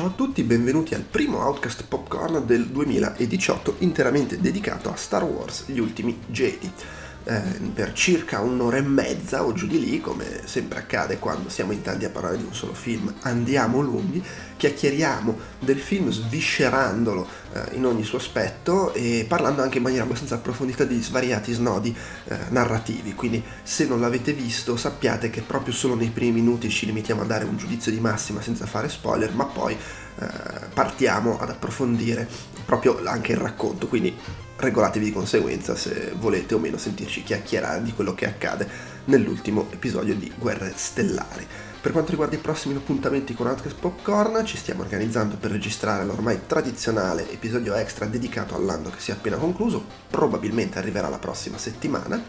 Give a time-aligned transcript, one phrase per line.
[0.00, 5.64] ciao a tutti, benvenuti al primo Outcast Popcorn del 2018 interamente dedicato a Star Wars
[5.66, 6.72] Gli Ultimi Jedi
[7.24, 7.40] eh,
[7.74, 11.82] per circa un'ora e mezza o giù di lì, come sempre accade quando siamo in
[11.82, 14.22] tanti a parlare di un solo film, andiamo lunghi,
[14.56, 20.36] chiacchieriamo del film sviscerandolo eh, in ogni suo aspetto e parlando anche in maniera abbastanza
[20.36, 21.94] approfondita di svariati snodi
[22.24, 26.86] eh, narrativi, quindi se non l'avete visto sappiate che proprio solo nei primi minuti ci
[26.86, 30.26] limitiamo a dare un giudizio di massima senza fare spoiler, ma poi eh,
[30.74, 32.28] partiamo ad approfondire
[32.64, 34.14] proprio anche il racconto, quindi
[34.60, 38.68] regolatevi di conseguenza se volete o meno sentirci chiacchierare di quello che accade
[39.06, 41.46] nell'ultimo episodio di Guerre Stellari.
[41.80, 46.40] Per quanto riguarda i prossimi appuntamenti con Outcast Popcorn, ci stiamo organizzando per registrare l'ormai
[46.46, 52.22] tradizionale episodio extra dedicato all'anno che si è appena concluso, probabilmente arriverà la prossima settimana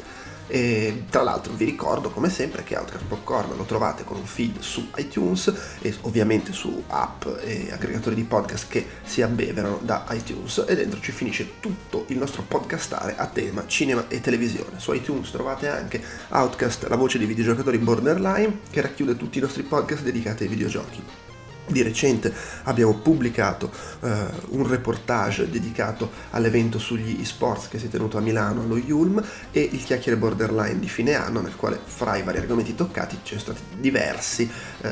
[0.53, 4.59] e tra l'altro vi ricordo come sempre che Outcast Popcorn lo trovate con un feed
[4.59, 10.65] su iTunes e ovviamente su app e aggregatori di podcast che si abbeverano da iTunes
[10.67, 14.77] e dentro ci finisce tutto il nostro podcastare a tema cinema e televisione.
[14.77, 19.63] Su iTunes trovate anche Outcast, la voce di videogiocatori borderline che racchiude tutti i nostri
[19.63, 21.20] podcast dedicati ai videogiochi.
[21.67, 24.07] Di recente abbiamo pubblicato uh,
[24.49, 29.69] un reportage dedicato all'evento sugli esports che si è tenuto a Milano allo Yulm e
[29.71, 33.55] il chiacchiere borderline di fine anno nel quale fra i vari argomenti toccati ci sono
[33.55, 34.49] stati diversi
[34.81, 34.89] uh,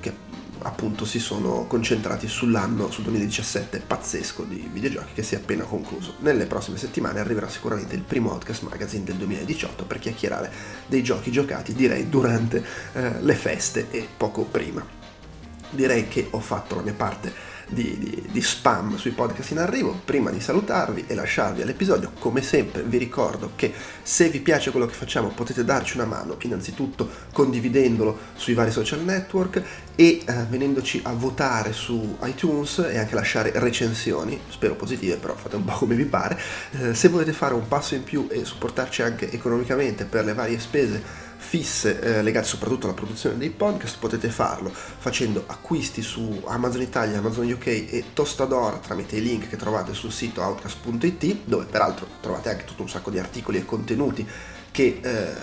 [0.00, 0.26] che
[0.62, 6.14] appunto si sono concentrati sull'anno, sul 2017 pazzesco di videogiochi che si è appena concluso.
[6.18, 10.50] Nelle prossime settimane arriverà sicuramente il primo Outcast Magazine del 2018 per chiacchierare
[10.86, 12.58] dei giochi giocati direi durante
[12.92, 14.97] uh, le feste e poco prima
[15.70, 20.00] direi che ho fatto la mia parte di, di, di, spam sui podcast in arrivo.
[20.04, 24.86] Prima di salutarvi e lasciarvi all'episodio, come sempre vi ricordo che se vi piace quello
[24.86, 29.62] che facciamo potete darci una mano, innanzitutto condividendolo sui vari social network
[29.94, 35.56] e eh, venendoci a votare su iTunes e anche lasciare recensioni, spero positive, però fate
[35.56, 36.38] un po' come vi pare.
[36.70, 40.58] Eh, se volete fare un passo in più e supportarci anche economicamente per le varie
[40.58, 46.82] spese, fisse eh, legate soprattutto alla produzione dei podcast potete farlo facendo acquisti su Amazon
[46.82, 52.06] Italia, Amazon UK e Tostador tramite i link che trovate sul sito outcast.it dove peraltro
[52.20, 54.28] trovate anche tutto un sacco di articoli e contenuti
[54.70, 55.34] che eh,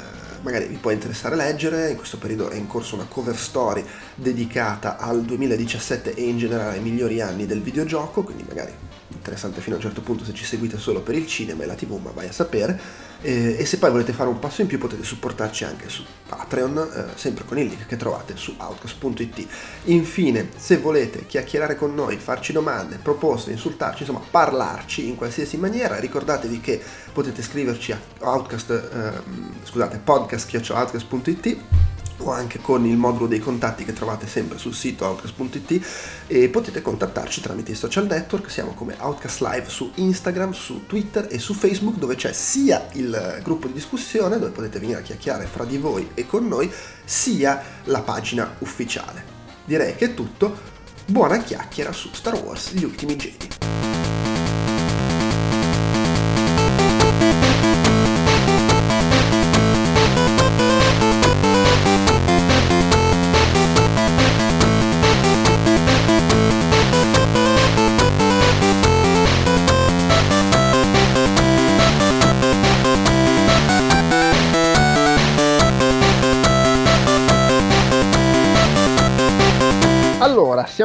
[0.41, 3.83] magari vi può interessare leggere, in questo periodo è in corso una cover story
[4.13, 8.71] dedicata al 2017 e in generale ai migliori anni del videogioco, quindi magari
[9.09, 11.73] interessante fino a un certo punto se ci seguite solo per il cinema e la
[11.73, 12.79] tv, ma vai a sapere.
[13.21, 16.77] Eh, e se poi volete fare un passo in più potete supportarci anche su Patreon,
[16.77, 19.47] eh, sempre con il link che trovate su outcast.it.
[19.85, 25.99] Infine, se volete chiacchierare con noi, farci domande, proposte, insultarci, insomma parlarci in qualsiasi maniera,
[25.99, 26.81] ricordatevi che
[27.13, 31.57] potete scriverci a outcast, eh, scusate, podcast.outcast.it
[32.17, 35.85] o anche con il modulo dei contatti che trovate sempre sul sito outcast.it
[36.27, 41.27] e potete contattarci tramite i social network, siamo come Outcast Live su Instagram, su Twitter
[41.29, 45.45] e su Facebook dove c'è sia il gruppo di discussione dove potete venire a chiacchierare
[45.45, 46.71] fra di voi e con noi,
[47.03, 49.33] sia la pagina ufficiale.
[49.65, 50.55] Direi che è tutto,
[51.05, 54.34] buona chiacchiera su Star Wars gli ultimi Jedi.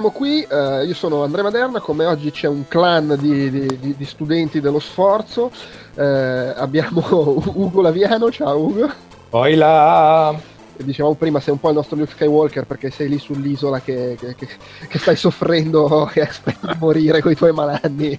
[0.00, 4.04] Siamo qui, eh, io sono Andrea Maderna, come oggi c'è un clan di, di, di
[4.06, 5.50] studenti dello sforzo,
[5.94, 7.02] eh, abbiamo
[7.52, 8.90] Ugo Laviano, ciao Ugo.
[9.28, 10.34] Poi là!
[10.74, 14.34] Dicevamo prima, sei un po' il nostro Luke Skywalker perché sei lì sull'isola che, che,
[14.34, 14.48] che,
[14.88, 18.18] che stai soffrendo e aspetti di morire con i tuoi malanni.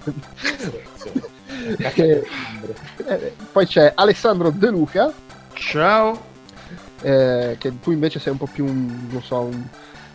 [1.78, 2.24] eh,
[3.50, 5.12] poi c'è Alessandro De Luca.
[5.54, 6.30] Ciao.
[7.00, 9.64] Eh, che tu invece sei un po' più, non so, un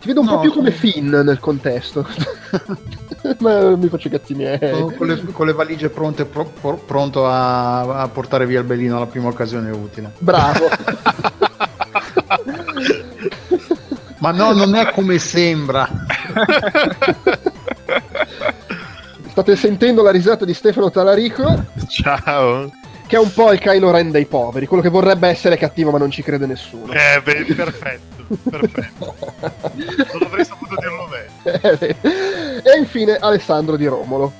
[0.00, 2.06] ti vedo un no, po' più come Finn nel contesto.
[3.40, 4.58] Ma mi faccio i cazzi miei.
[4.96, 8.96] Con le, con le valigie pronte, pro, pro, pronto a, a, portare via il belino
[8.96, 10.12] alla prima occasione utile.
[10.18, 10.68] Bravo.
[14.18, 15.88] Ma no, non è come sembra.
[19.30, 21.66] State sentendo la risata di Stefano Talarico?
[21.88, 22.70] Ciao.
[23.06, 25.98] Che è un po' il Kylo Ren dei poveri, quello che vorrebbe essere cattivo ma
[25.98, 26.92] non ci crede nessuno.
[26.92, 28.17] Eh, beh, perfetto.
[28.50, 29.14] Perfetto.
[30.12, 31.96] non avrei saputo dirlo bene.
[32.62, 34.32] e infine Alessandro di Romolo.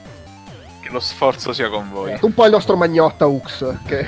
[0.80, 2.16] Che lo sforzo sia con voi.
[2.20, 3.74] Un po' il nostro magnotta Ux.
[3.86, 4.06] Che...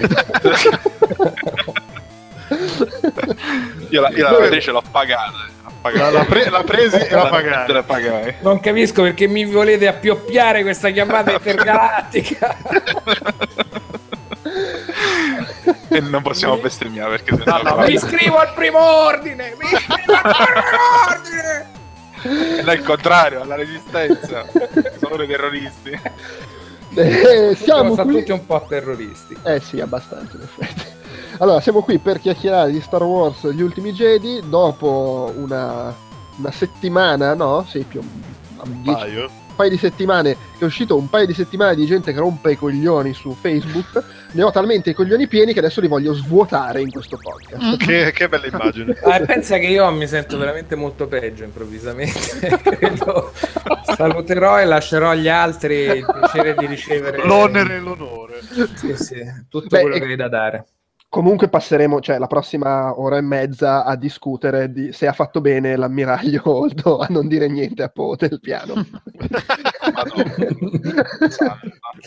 [3.88, 5.48] io la, io la l'ho pagata.
[5.82, 7.72] La, la, pre- la presi e la pagai.
[7.72, 8.34] la pagai.
[8.40, 12.56] Non capisco perché mi volete appioppiare questa chiamata intergalattica.
[15.88, 19.54] e non possiamo bestemmiare perché sennò No, no, mi iscrivo al primo ordine!
[19.58, 21.78] Mi iscrivo al primo ordine!
[22.70, 24.44] è il contrario, alla resistenza.
[24.98, 25.98] Sono dei terroristi.
[26.94, 28.18] Eh, Siamo qui...
[28.18, 29.36] tutti un po' terroristi.
[29.44, 30.98] Eh sì, abbastanza in effetti.
[31.38, 35.94] Allora, siamo qui per chiacchierare di Star Wars Gli Ultimi Jedi dopo una,
[36.36, 37.64] una settimana, no?
[37.66, 39.30] Sì, più un dieci- Paio.
[39.60, 42.56] Paio di settimane che è uscito un paio di settimane di gente che rompe i
[42.56, 44.02] coglioni su Facebook.
[44.32, 47.76] Ne ho talmente i coglioni pieni che adesso li voglio svuotare in questo podcast.
[47.76, 48.96] Che, che bella immagine.
[49.02, 52.48] Ah, e pensa che io mi sento veramente molto peggio improvvisamente.
[53.96, 58.40] Saluterò e lascerò agli altri il piacere di ricevere L'onere e l'onore.
[58.76, 59.16] Sì, sì,
[59.48, 60.64] tutto Beh, quello e- che hai da dare.
[61.10, 65.74] Comunque passeremo, cioè la prossima ora e mezza a discutere di se ha fatto bene
[65.74, 68.74] l'ammiraglio Holdo a non dire niente a Po del piano.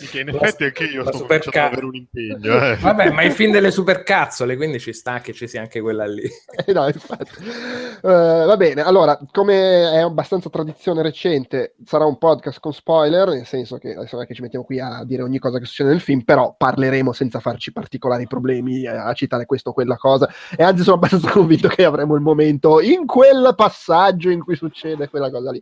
[0.09, 2.65] Che in effetti anche io sto cominciando ca- ad avere un impegno.
[2.65, 2.75] Eh.
[2.81, 6.07] Vabbè, ma è il film delle supercazzole, quindi ci sta che ci sia anche quella
[6.07, 6.23] lì.
[6.65, 7.43] Eh, no, infatti.
[7.43, 13.45] Eh, va bene, allora, come è abbastanza tradizione recente, sarà un podcast con spoiler, nel
[13.45, 15.89] senso che adesso non è che ci mettiamo qui a dire ogni cosa che succede
[15.89, 20.29] nel film, però parleremo senza farci particolari problemi eh, a citare questo o quella cosa.
[20.55, 25.09] E anzi sono abbastanza convinto che avremo il momento in quel passaggio in cui succede
[25.09, 25.61] quella cosa lì.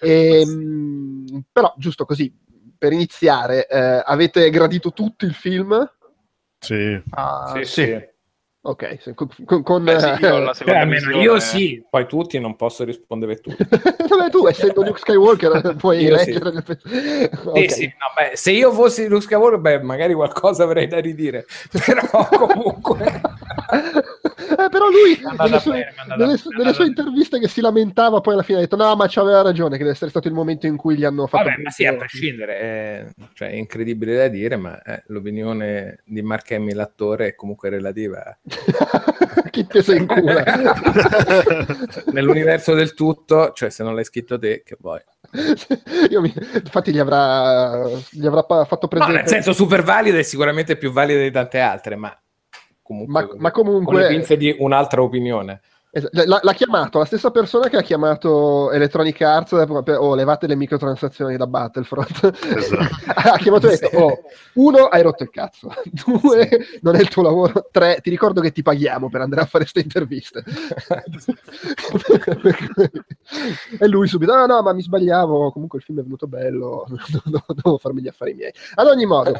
[0.00, 2.32] Ehm, però, giusto così,
[2.76, 5.90] per iniziare, eh, avete gradito tutto il film?
[6.58, 7.02] Sì.
[7.10, 8.12] Ah, Sì, sì.
[8.66, 9.14] Ok,
[9.44, 12.56] con, con- Beh, sì, io la Beh, seconda almeno visione- io sì, poi tutti non
[12.56, 13.58] posso rispondere tutti.
[14.08, 17.70] Vabbè, tu essendo Luke Skywalker puoi leggere Sì, Ok.
[17.70, 21.44] sì, no, beh, se io fossi Luke Skywalker, beh, magari qualcosa avrei da ridire,
[21.84, 23.20] però comunque...
[24.64, 28.42] Eh, però lui nelle sue, nelle sue- nelle sue interviste che si lamentava poi alla
[28.42, 30.96] fine ha detto no ma c'aveva ragione che deve essere stato il momento in cui
[30.96, 34.80] gli hanno fatto Vabbè, ma sì, a prescindere, è, cioè, è incredibile da dire, ma
[34.82, 38.36] eh, l'opinione di Mark Hamill, l'attore, è comunque relativa.
[39.50, 40.32] chi te sei in culo
[42.12, 45.00] Nell'universo del tutto, cioè se non l'hai scritto te, che vuoi.
[45.34, 50.22] Mi- infatti gli avrà, gli avrà pa- fatto No, presente nel senso super valida e
[50.22, 52.16] sicuramente più valida di tante altre, ma
[52.84, 55.60] comunque, Ma- con- ma con comunque- le pinze di un'altra opinione.
[55.96, 60.56] Es- l'ha, l'ha chiamato la stessa persona che ha chiamato Electronic Arts oh levate le
[60.56, 62.32] microtransazioni da Battlefront.
[62.56, 62.94] Esatto.
[63.14, 63.96] ha chiamato e ha detto Sì.
[64.02, 64.18] oh,
[64.54, 65.72] uno hai rotto il cazzo.
[65.84, 66.48] Due
[66.80, 67.68] non è il tuo lavoro.
[67.70, 70.42] Tre ti ricordo che ti paghiamo per andare a fare queste interviste.
[73.78, 75.52] E lui subito no no ma mi sbagliavo.
[75.52, 76.86] Comunque il film è venuto bello.
[77.62, 78.52] Devo farmi gli affari miei.
[78.74, 79.32] Ad ogni modo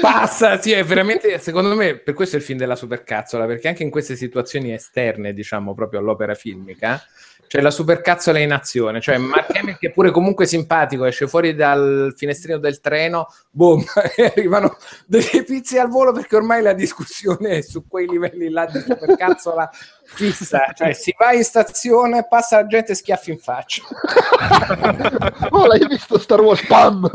[0.00, 3.84] Passa, sì, è veramente, secondo me, per questo è il film della supercazzola, perché anche
[3.84, 7.00] in queste situazioni esterne, diciamo, proprio all'opera filmica,
[7.46, 12.12] c'è la supercazzola in azione, cioè Mark Hamill che pure comunque simpatico, esce fuori dal
[12.16, 13.84] finestrino del treno, boom,
[14.16, 18.66] e arrivano delle pizze al volo perché ormai la discussione è su quei livelli là
[18.66, 19.70] di supercazzola
[20.06, 23.82] fissa, cioè si va in stazione, passa la gente e schiaffi in faccia.
[25.50, 27.06] oh l'hai visto Star Wars pam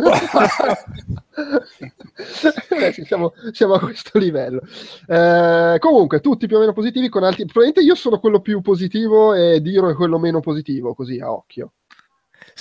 [3.05, 4.61] siamo, siamo a questo livello.
[5.07, 7.45] Eh, comunque, tutti più o meno positivi con altri.
[7.45, 11.71] Probabilmente io sono quello più positivo e Diro è quello meno positivo, così a occhio.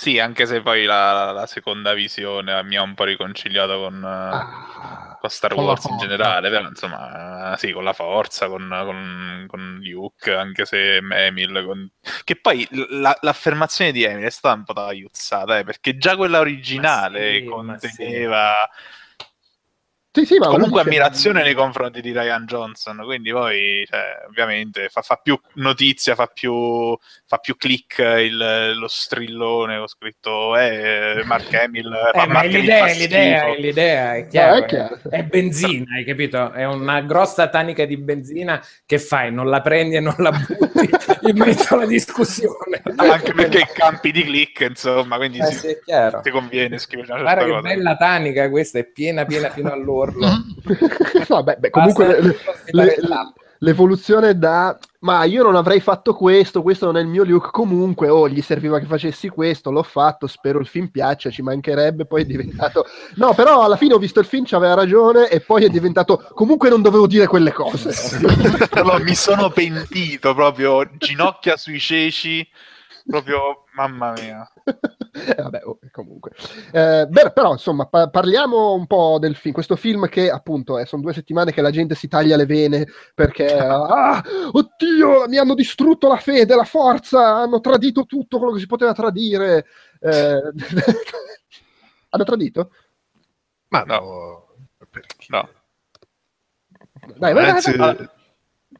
[0.01, 5.17] Sì, anche se poi la, la seconda visione mi ha un po' riconciliato con, Ah,
[5.19, 9.79] con Star con Wars in generale, però insomma, sì, con la forza, con, con, con
[9.83, 11.63] Luke, anche se Emil.
[11.63, 11.87] con-
[12.23, 16.39] Che poi la- l'affermazione di Emil è stata un po' tagliuzzata, eh, perché già quella
[16.39, 18.55] originale sì, conteneva
[20.13, 25.15] Sì, sì, comunque ammirazione nei confronti di Ryan Johnson, quindi poi cioè, ovviamente fa, fa
[25.15, 26.97] più notizia, fa più,
[27.31, 32.53] fa più click il- lo strillone, ho scritto eh, Mark Hamill, fa Eh, ma Mark
[32.53, 34.55] è Hamill l'idea, è l'idea, è l'idea, è No, chiaro.
[34.55, 34.99] è chiaro.
[35.09, 36.51] È, è benzina, hai capito?
[36.51, 40.89] È una grossa tanica di benzina che fai, non la prendi e non la butti
[41.29, 42.81] in mezzo alla discussione.
[42.97, 46.21] anche perché campi di click, insomma, quindi Eh, sì, sì, è chiaro.
[46.21, 47.73] ti conviene scrivere una Guarda certa che cosa.
[47.75, 50.27] bella tanica questa, è piena piena fino all'orlo.
[51.29, 53.33] No, beh, beh, comunque Basta le- le- lato.
[53.61, 57.49] L'evoluzione da ma io non avrei fatto questo, questo non è il mio look.
[57.49, 60.27] Comunque, oh, gli serviva che facessi questo, l'ho fatto.
[60.27, 62.05] Spero il film piaccia, ci mancherebbe.
[62.05, 65.27] Poi è diventato no, però alla fine ho visto il film, c'aveva ragione.
[65.27, 67.89] E poi è diventato comunque non dovevo dire quelle cose.
[68.73, 72.47] Allora, mi sono pentito proprio ginocchia sui ceci,
[73.05, 74.49] proprio Mamma mia.
[74.65, 76.31] eh, vabbè, oh, comunque.
[76.71, 79.53] Eh, beh, però, insomma, pa- parliamo un po' del film.
[79.53, 82.87] Questo film che, appunto, eh, sono due settimane che la gente si taglia le vene
[83.15, 88.59] perché, ah, oddio, mi hanno distrutto la fede, la forza, hanno tradito tutto quello che
[88.59, 89.65] si poteva tradire.
[89.99, 90.41] Eh,
[92.09, 92.71] hanno tradito?
[93.69, 94.55] Ma no,
[94.89, 95.15] perché?
[95.29, 95.47] No.
[97.17, 98.09] Dai, vai, vai, Anzi, vai.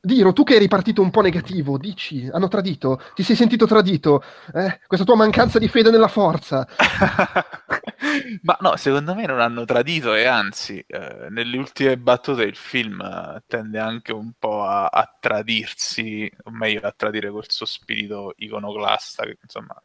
[0.03, 4.23] Diro, tu che eri partito un po' negativo, dici, hanno tradito, ti sei sentito tradito,
[4.51, 4.79] eh?
[4.87, 6.67] questa tua mancanza di fede nella forza.
[8.41, 12.99] Ma no, secondo me non hanno tradito e anzi, eh, nelle ultime battute il film
[12.99, 18.33] eh, tende anche un po' a, a tradirsi, o meglio a tradire quel suo spirito
[18.37, 19.79] iconoclasta, che insomma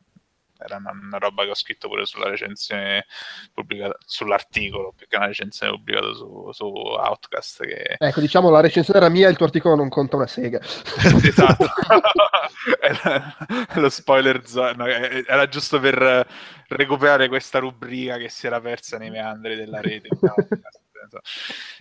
[0.66, 3.06] era una, una roba che ho scritto pure sulla recensione
[3.52, 9.00] pubblicata, sull'articolo, più che una recensione pubblicata su, su Outcast che Ecco, diciamo, la recensione
[9.00, 10.60] era mia, il tuo articolo non conta una sega.
[11.22, 11.66] esatto.
[13.80, 16.26] lo spoiler zone era giusto per
[16.68, 20.08] recuperare questa rubrica che si era persa nei meandri della rete.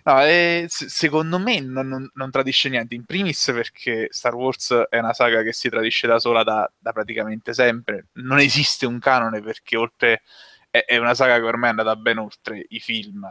[0.04, 2.96] No, e se- secondo me non, non- non tradisce niente.
[2.96, 6.92] In primis perché Star Wars è una saga che si tradisce da sola da, da
[6.94, 8.08] praticamente sempre.
[8.14, 10.22] Non esiste un canone perché oltre
[10.70, 13.28] è, è una saga che ormai è andata ben oltre i film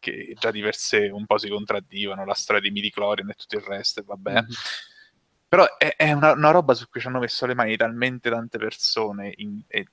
[0.00, 3.34] che già di per sé un po' si contraddivano, la storia di midi Chlorian e
[3.34, 4.32] tutto il resto, e vabbè.
[4.42, 4.46] Mhm.
[5.48, 8.58] Però è, è una, una roba su cui ci hanno messo le mani talmente tante
[8.58, 9.86] persone in- e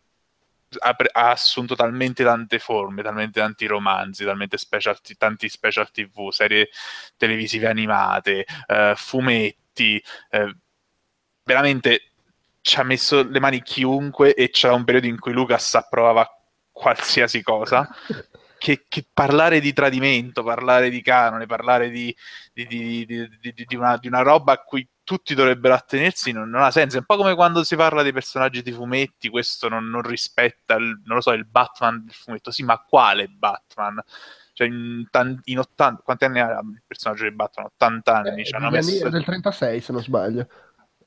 [0.80, 6.70] ha, ha assunto talmente tante forme, talmente tanti romanzi, talmente special, tanti special tv, serie
[7.18, 10.56] televisive animate, eh, fumetti, eh,
[11.44, 12.12] veramente
[12.62, 16.28] ci ha messo le mani chiunque e c'era un periodo in cui Lucas approvava
[16.72, 17.88] qualsiasi cosa.
[18.58, 22.16] Che, che parlare di tradimento, parlare di canone, parlare di,
[22.52, 26.72] di, di- di- una, di una roba a cui tutti dovrebbero attenersi non, non ha
[26.72, 26.98] senso.
[26.98, 30.76] È un po' come quando si parla dei personaggi di fumetti, questo non, non rispetta,
[30.76, 32.52] il, non lo so, il Batman del fumetto.
[32.52, 34.02] Sì, ma quale Batman?
[34.52, 35.06] Cioè, in,
[35.44, 37.68] in 80, quanti anni ha il personaggio di Batman?
[37.68, 38.42] 80 anni.
[38.42, 39.08] Eh, ci hanno messo...
[39.08, 40.48] del 36, se non sbaglio.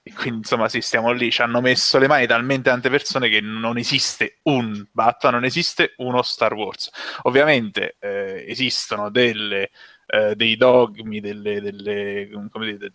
[0.02, 3.42] E quindi insomma sì, stiamo lì, ci hanno messo le mani talmente tante persone che
[3.42, 6.90] non esiste un Batman, non esiste uno Star Wars.
[7.24, 9.70] Ovviamente eh, esistono delle,
[10.06, 12.92] eh, dei dogmi, delle, delle, come dire, de-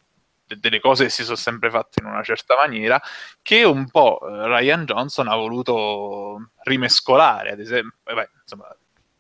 [0.57, 3.01] delle cose che si sono sempre fatte in una certa maniera
[3.41, 8.67] che un po' eh, Ryan Johnson ha voluto rimescolare, ad esempio, eh, beh, insomma,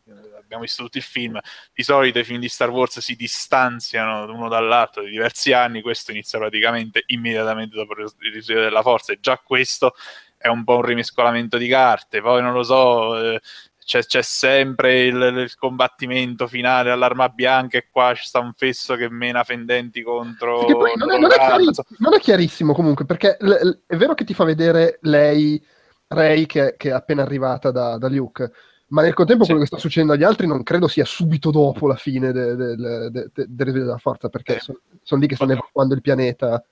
[0.05, 1.39] eh, abbiamo visto tutto il film,
[1.73, 6.11] di solito i film di Star Wars si distanziano l'uno dall'altro di diversi anni, questo
[6.11, 9.95] inizia praticamente immediatamente dopo il risveglio della forza e già questo
[10.37, 13.41] è un po' un rimescolamento di carte, poi non lo so, eh,
[13.85, 19.09] c'è, c'è sempre il, il combattimento finale all'arma bianca e qua sta un fesso che
[19.09, 20.65] mena fendenti contro...
[20.65, 21.87] Poi non è, non è l'ologramma, chiari- insomma.
[21.99, 25.63] non è chiarissimo comunque, perché l- l- è vero che ti fa vedere lei,
[26.07, 28.51] Ray, che, che è appena arrivata da, da Luke,
[28.87, 31.95] ma nel contempo quello che sta succedendo agli altri non credo sia subito dopo la
[31.95, 34.59] fine de- de- de- de- del della forza, perché Eh.
[34.59, 36.63] sono lì che stanno evacuando il pianeta.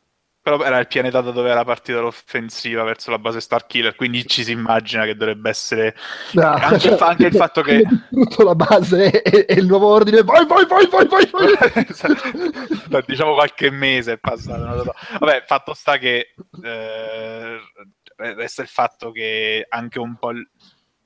[0.43, 4.43] Però era il pianeta da dove era partita l'offensiva verso la base Starkiller, quindi ci
[4.43, 5.95] si immagina che dovrebbe essere
[6.35, 9.87] Ah, Anche il fa- anche il fatto che- distrutto la base e, e il nuovo
[9.87, 11.85] ordine, vai, vai, vai, vai, vai, vai.
[11.87, 13.03] Esatto.
[13.05, 14.63] diciamo qualche mese è passato.
[14.65, 14.93] non lo so.
[15.19, 16.33] Vabbè, fatto sta che
[16.63, 17.57] eh,
[18.15, 20.49] resta il fatto che anche un po' il-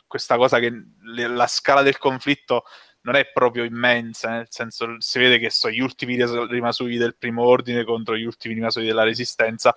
[0.08, 2.64] questa cosa che le- la scala del conflitto
[3.06, 7.44] non è proprio immensa, nel senso si vede che sono gli ultimi rimasugli del primo
[7.44, 9.76] ordine contro gli ultimi rimasugli della resistenza,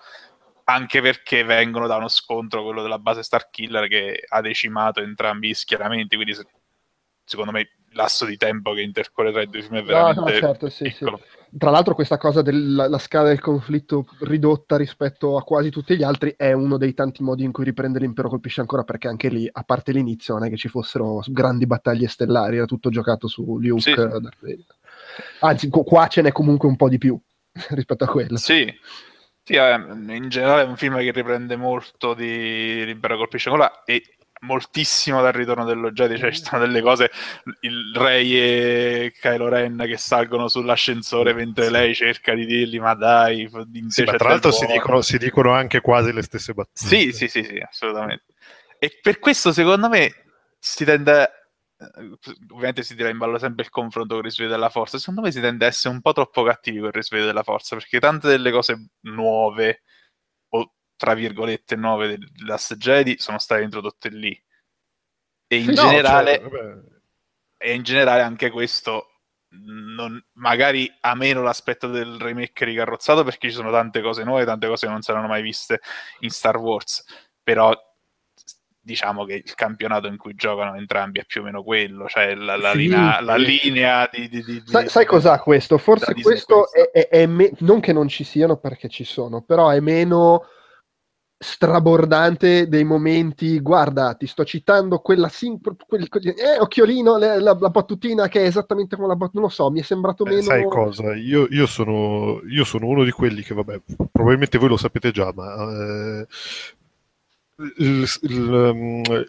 [0.64, 5.54] anche perché vengono da uno scontro, quello della base Starkiller, che ha decimato entrambi gli
[5.54, 6.46] schieramenti, quindi se-
[7.28, 10.20] secondo me il lasso di tempo che intercorre tra i due film è No, veramente
[10.20, 11.04] no, certo, sì, sì.
[11.56, 16.02] Tra l'altro questa cosa della la scala del conflitto ridotta rispetto a quasi tutti gli
[16.02, 19.48] altri è uno dei tanti modi in cui riprendere l'impero colpisce ancora, perché anche lì,
[19.50, 23.58] a parte l'inizio, non è che ci fossero grandi battaglie stellari, era tutto giocato su
[23.58, 23.80] Luke.
[23.80, 24.64] Sì.
[25.40, 27.18] Anzi, qu- qua ce n'è comunque un po' di più
[27.70, 28.36] rispetto a quello.
[28.36, 28.72] Sì,
[29.42, 34.17] Sì, eh, in generale è un film che riprende molto di Libera colpisce ancora e
[34.40, 37.10] moltissimo dal ritorno dello Jedi, cioè ci sono delle cose,
[37.60, 43.48] il Rey e Kylo Ren che salgono sull'ascensore mentre lei cerca di dirgli ma dai,
[43.88, 44.80] Sì, ma tra l'altro si buono".
[44.80, 46.86] dicono, si dicono anche quasi le stesse battute.
[46.86, 48.24] Sì, sì, sì, sì, assolutamente.
[48.78, 50.12] E per questo secondo me
[50.58, 51.28] si tende,
[52.50, 55.32] ovviamente si tira in ballo sempre il confronto con il risveglio della forza, secondo me
[55.32, 58.28] si tende a essere un po' troppo cattivi con il risveglio della forza, perché tante
[58.28, 59.82] delle cose nuove,
[60.98, 64.38] tra virgolette nuove del Last Jedi, sono state introdotte lì.
[65.46, 66.38] E in Sì, no, generale...
[66.38, 66.96] cioè,
[67.60, 69.06] e in generale anche questo
[69.50, 74.66] non- magari ha meno l'aspetto del remake ricarrozzato perché ci sono tante cose nuove, tante
[74.68, 75.80] cose che non saranno mai viste
[76.20, 77.04] in Star Wars,
[77.42, 77.72] però
[78.80, 82.56] diciamo che il campionato in cui giocano entrambi è più o meno quello, cioè la,
[82.56, 82.78] la Sì.
[82.78, 85.78] linea, la linea di, di- di- Sai, di- sai cos'ha questo?
[85.78, 86.70] Forse questo.
[86.72, 90.46] è, è- è me- non che non ci siano perché ci sono, però è meno
[91.38, 93.60] strabordante dei momenti.
[93.60, 98.42] Guarda, ti sto citando quella sim- quel, quel- eh, occhiolino, le- la, la battutina che
[98.42, 99.40] è esattamente come la battutina.
[99.42, 100.42] Non lo so, mi è sembrato Eh, meno.
[100.42, 101.14] sai cosa?
[101.14, 103.80] Io, io sono, io sono uno di quelli che, vabbè,
[104.10, 106.26] probabilmente voi lo sapete già, ma eh,
[107.78, 109.28] il- il, il-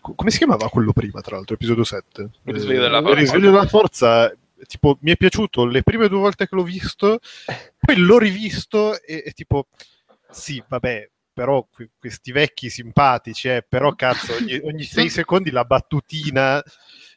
[0.00, 2.28] come si chiamava quello prima, tra l'altro, episodio 7?
[2.44, 3.10] Il risveglio della Eh, forza.
[3.14, 4.36] Il risveglio della forza,
[4.66, 7.20] tipo, mi è piaciuto le prime due volte che l'ho visto,
[7.78, 9.68] poi l'ho rivisto e, e tipo,
[10.30, 15.64] sì, vabbè, però que- questi vecchi simpatici, eh, però cazzo, ogni, ogni sei secondi la
[15.64, 16.62] battutina...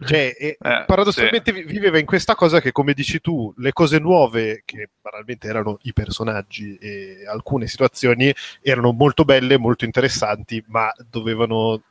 [0.02, 4.00] Cioè, e Eh, paradossalmente vi- viveva in questa cosa che, come dici tu, le cose
[4.00, 10.90] nuove, che banalmente erano i personaggi e alcune situazioni, erano molto belle, molto interessanti, ma
[11.10, 11.82] dovevano.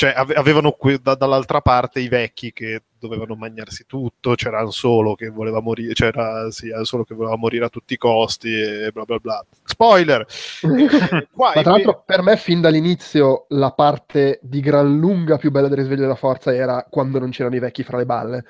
[0.00, 5.14] Cioè, ave- avevano da- dall'altra parte i vecchi che dovevano mangiarsi tutto, c'era Han Solo
[5.14, 8.90] che voleva morire, c'era sì, Han Solo che voleva morire a tutti i costi e
[8.94, 9.44] bla bla bla.
[9.62, 10.26] Spoiler!
[10.62, 15.50] Eh, qua Ma tra l'altro, per me, fin dall'inizio, la parte di gran lunga più
[15.50, 18.44] bella del risveglio della forza era quando non c'erano i vecchi fra le balle.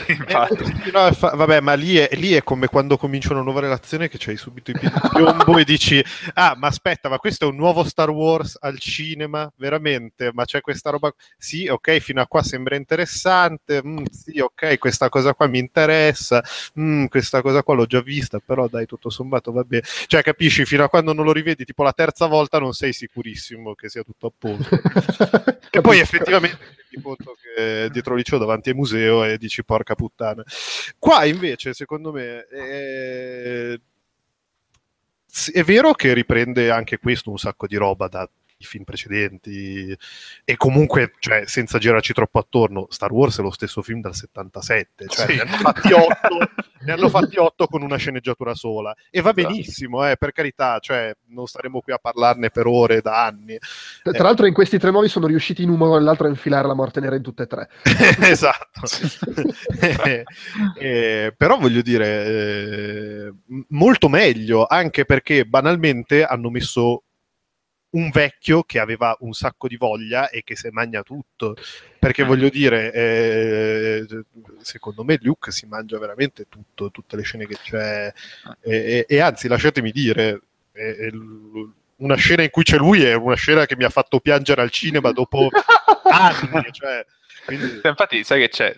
[0.08, 0.62] Infatti.
[0.62, 3.60] Eh, sì, no, fa- vabbè, ma lì è, lì è come quando comincia una nuova
[3.60, 6.02] relazione che c'hai subito i piedi di piombo e dici:
[6.34, 9.50] Ah, ma aspetta, ma questo è un nuovo Star Wars al cinema?
[9.56, 10.30] Veramente?
[10.32, 11.12] Ma c'è questa roba?
[11.36, 13.82] Sì, ok, fino a qua sembra interessante.
[13.84, 16.42] mm, sì, ok, questa cosa qua mi interessa.
[16.78, 19.82] mm, questa cosa qua l'ho già vista, però dai, tutto sommato va bene.
[20.06, 23.74] Cioè, capisci, fino a quando non lo rivedi, tipo la terza volta, non sei sicurissimo
[23.74, 24.80] che sia tutto a posto.
[25.70, 29.94] E poi effettivamente ti conto che è dietro liceo davanti al museo e dici porca
[29.94, 30.42] puttana.
[30.98, 33.78] Qua invece, secondo me, è...
[35.52, 38.08] è vero che riprende anche questo un sacco di roba
[38.58, 39.96] dai film precedenti
[40.44, 45.06] e comunque, cioè, senza girarci troppo attorno, Star Wars è lo stesso film dal 77,
[45.08, 45.34] cioè Sì.
[45.36, 46.38] ne hanno fatti otto,
[46.80, 49.48] ne hanno fatti otto con una sceneggiatura sola e va Esatto.
[49.48, 53.56] benissimo, eh, per carità, cioè, non staremo qui a parlarne per ore da anni.
[54.02, 56.30] Tra tra l'altro, in questi tre nuovi sono riusciti in un modo o nell'altro a
[56.30, 57.68] infilare la morte nera in tutte e tre.
[58.20, 58.80] esatto.
[59.80, 60.24] Eh,
[60.78, 63.32] eh, però voglio dire, eh,
[63.68, 67.04] molto meglio, anche perché banalmente hanno messo
[67.90, 71.56] un vecchio che aveva un sacco di voglia e che se mangia tutto.
[71.98, 74.06] Perché voglio dire, eh,
[74.60, 78.12] secondo me Luke si mangia veramente tutto, tutte le scene che c'è.
[78.60, 80.40] E, e- e anzi, lasciatemi dire,
[80.72, 81.10] è- è
[81.96, 84.70] una scena in cui c'è lui è una scena che mi ha fatto piangere al
[84.70, 85.48] cinema dopo
[86.04, 86.68] anni.
[86.70, 87.04] Cioè,
[87.46, 88.76] quindi- Infatti, sai che c'è?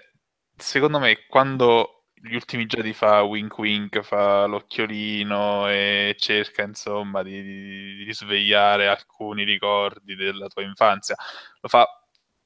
[0.56, 7.42] Secondo me, quando gli ultimi Jedi fa wink wink, fa l'occhiolino e cerca insomma di,
[7.42, 11.16] di- di risvegliare alcuni ricordi della tua infanzia,
[11.60, 11.86] lo fa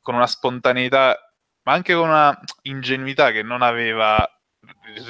[0.00, 1.16] con una spontaneità,
[1.62, 4.26] ma anche con una ingenuità che non aveva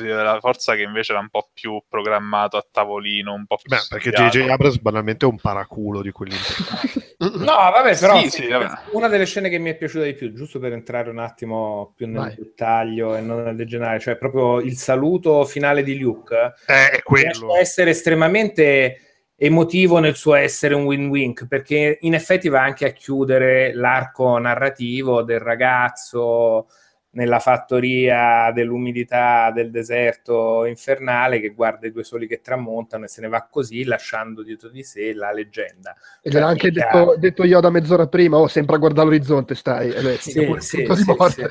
[0.07, 3.83] la forza che invece era un po' più programmato a tavolino, un po' più Beh,
[3.89, 4.11] perché.
[4.11, 6.35] JJ Abrams banalmente è un paraculo di quelli
[7.19, 8.67] No, vabbè, però Sì, sì, sì, vabbè.
[8.93, 12.07] una delle scene che mi è piaciuta di più, giusto per entrare un attimo più
[12.07, 12.35] nel Vai.
[12.37, 17.57] dettaglio e non nel degenerare, cioè proprio il saluto finale di Luke, Eh, quello.
[17.57, 18.99] essere estremamente
[19.37, 25.23] emotivo nel suo essere un win-win, perché in effetti va anche a chiudere l'arco narrativo
[25.23, 26.69] del ragazzo
[27.15, 33.21] nella fattoria dell'umidità del deserto infernale che guarda i due soli che tramontano e se
[33.21, 35.95] ne va così lasciando dietro di sé la leggenda.
[36.23, 39.55] E Cioè, gliel'ha anche mica- detto, detto Yoda mezz'ora prima, oh, sempre a guardare l'orizzonte
[39.55, 39.91] stai.
[39.91, 40.87] E beh, Sì, sì,
[41.31, 41.45] sì.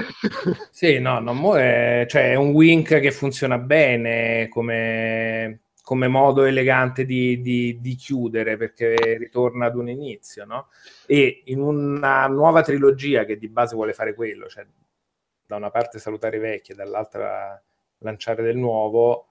[0.72, 6.44] Sì, no, no, mo è, cioè, è un wink che funziona bene come, come modo
[6.44, 10.68] elegante di, di- di chiudere perché ritorna ad un inizio, no?
[11.06, 14.66] E in una nuova trilogia che di base vuole fare quello, cioè
[15.46, 17.62] da una parte salutare i vecchi e dall'altra
[18.00, 19.28] lanciare del nuovo,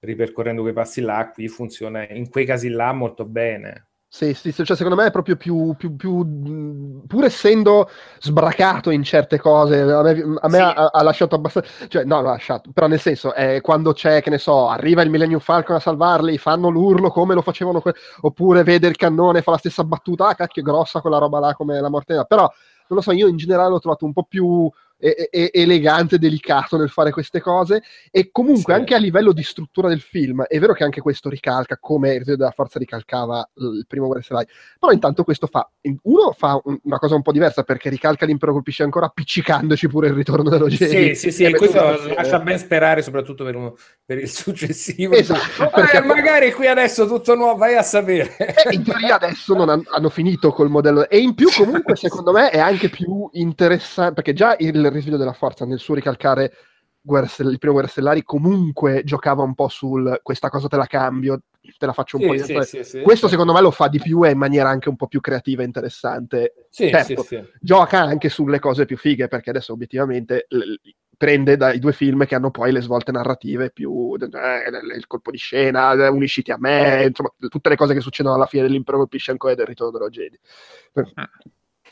[0.00, 3.88] ripercorrendo quei passi là, qui funziona in quei casi là molto bene.
[4.08, 9.38] Sì, sì, cioè secondo me è proprio più, più, più, pur essendo sbracato in certe
[9.38, 10.62] cose, a me, a me Sì.
[10.62, 14.22] ha, ha lasciato abbastanza, cioè no, no, ha lasciato, però nel senso, è quando c'è,
[14.22, 17.94] che ne so, arriva il Millennium Falcon a salvarli, fanno l'urlo come lo facevano, que-
[18.20, 21.54] oppure vede il cannone, fa la stessa battuta, ah cacchio, è grossa quella roba là
[21.54, 24.22] come la morte nera, però non lo so, io in generale l'ho trovato un po'
[24.22, 28.78] più e- e- elegante, delicato nel fare queste cose e comunque Sì.
[28.80, 32.24] anche a livello di struttura del film è vero che anche questo ricalca come il
[32.24, 34.46] della Forza ricalcava il primo Guerra Stellari
[34.78, 35.68] però intanto questo fa
[36.02, 40.08] uno fa un- una cosa un po' diversa perché ricalca l'impero colpisce ancora appiccicandoci pure
[40.08, 41.80] il ritorno dello Jedi Sì, sì, sì, E questo
[42.14, 43.72] lascia ben sperare, soprattutto per, un-
[44.04, 45.14] per il successivo.
[45.14, 48.36] Esatto, Eh, magari qui adesso tutto nuovo, vai a sapere.
[48.36, 52.32] Eh, in teoria adesso non han- hanno finito col modello e in più comunque secondo
[52.32, 56.52] me è anche più interessante perché già il risveglio della forza nel suo ricalcare
[57.00, 60.86] Guerre Stell- il primo Guerre Stellari comunque giocava un po' sul questa cosa te la
[60.86, 61.40] cambio
[61.78, 63.00] te la faccio un po' Sì, diventare- sì, sì, sì.
[63.02, 65.62] questo secondo me lo fa di più e in maniera anche un po' più creativa
[65.62, 67.44] e interessante Sì, certo, sì, sì.
[67.60, 70.74] gioca anche sulle cose più fighe perché adesso obiettivamente l-
[71.16, 75.38] prende dai due film che hanno poi le svolte narrative più eh, il colpo di
[75.38, 79.30] scena eh, unisciti a me insomma tutte le cose che succedono alla fine dell'impero colpisce
[79.30, 80.38] ancora e del ritorno dello Jedi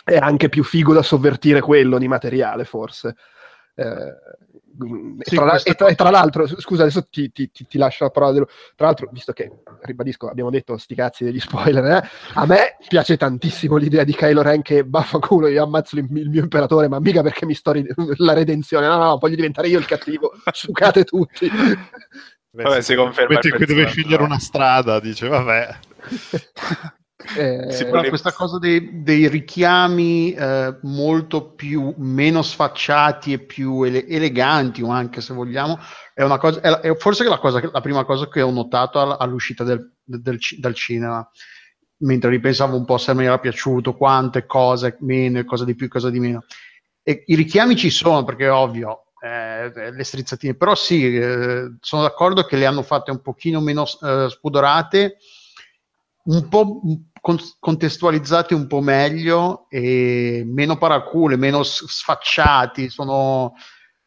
[0.05, 3.17] è anche più figo da sovvertire quello di materiale forse.
[3.75, 3.85] Eh,
[4.77, 8.03] e, Sì, tra, e tra- e tra l'altro scusa adesso ti, ti- ti- ti lascio
[8.05, 9.49] la parola dello- tra l'altro visto che
[9.83, 14.43] ribadisco abbiamo detto sti cazzi degli spoiler eh, a me piace tantissimo l'idea di Kylo
[14.43, 17.87] Ren che baffanculo io ammazzo il, il mio imperatore ma mica perché mi sto ri-
[18.17, 21.49] la redenzione no no no, voglio diventare io il cattivo sucate tutti.
[22.51, 25.77] Vabbè, si conferma Mentre il qui deve scegliere una strada, dice, vabbè.
[27.17, 33.83] Eh, Sì, Però questa cosa dei, dei richiami eh, molto più meno sfacciati e più
[33.85, 35.79] ele- eleganti, o anche se vogliamo,
[36.13, 39.17] è una cosa, è, è forse la, cosa, la prima cosa che ho notato all-
[39.19, 41.29] all'uscita del, del dal cinema.
[41.99, 46.11] Mentre ripensavo un po' se mi era piaciuto, quante cose meno, cosa di più, cosa
[46.11, 46.45] di meno.
[47.03, 52.03] E i richiami ci sono perché è ovvio, eh, le strizzatine, però sì, eh, sono
[52.03, 55.17] d'accordo che le hanno fatte un pochino meno eh, spudorate,
[56.25, 56.81] un po'
[57.21, 63.55] con- contestualizzati un po' meglio e meno paracule, meno sfacciati, sono,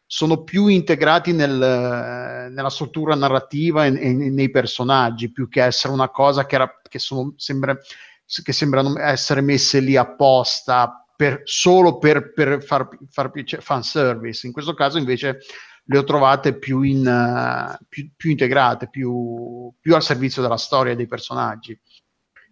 [0.06, 6.10] sono più integrati nel- nella struttura narrativa e, e nei personaggi, più che essere una
[6.10, 7.77] cosa che, era, che, sono, sembra,
[8.43, 14.45] che sembrano essere messe lì apposta per- solo per, per far, far piace- fanservice.
[14.47, 15.39] In questo caso invece
[15.89, 20.93] le ho trovate più, in, eh, più, più integrate, più, più al servizio della storia
[20.93, 21.80] e dei personaggi.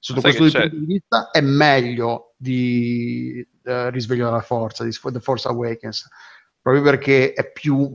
[0.05, 5.19] Sotto Sai questo punto di vista è meglio di eh, Risveglio della Forza, di The
[5.19, 6.07] Force Awakens,
[6.61, 7.91] proprio perché è più,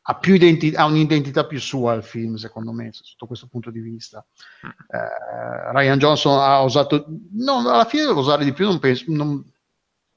[0.00, 3.80] ha, più identi- ha un'identità più sua il film, secondo me, sotto questo punto di
[3.80, 4.24] vista.
[4.62, 9.44] Eh, Ryan Johnson ha usato, no, alla fine deve usare di più, non penso, non,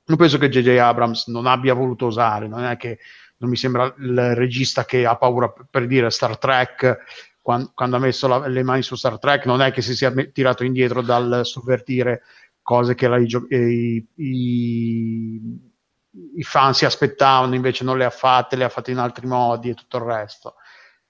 [0.05, 0.69] non penso che J.J.
[0.77, 2.99] Abrams non abbia voluto usare, non è che
[3.39, 6.97] non mi sembra il regista che ha paura per dire Star Trek
[7.45, 10.11] quan- quando, ha messo la- le mani su Star Trek non è che si sia
[10.33, 12.23] tirato indietro dal sovvertire
[12.63, 15.41] cose che la- i, gio- i- i-
[16.37, 19.69] i fan si aspettavano invece non le ha fatte, le ha fatte in altri modi
[19.69, 20.55] e tutto il resto.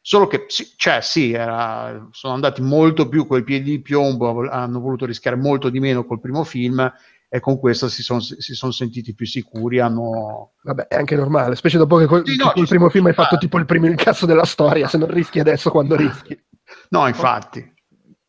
[0.02, 4.80] Solo che sì, cioè, sì era- sono andati molto più coi piedi di piombo hanno
[4.80, 6.92] voluto rischiare molto di meno col primo film
[7.36, 11.56] e con questo si sono si son sentiti più sicuri hanno Vabbè, è anche normale,
[11.56, 13.88] specie dopo che col, Sì, no, col ci primo film hai fatto tipo il primo
[13.88, 16.42] incasso della storia, se non rischi adesso quando rischi.
[16.90, 17.74] no infatti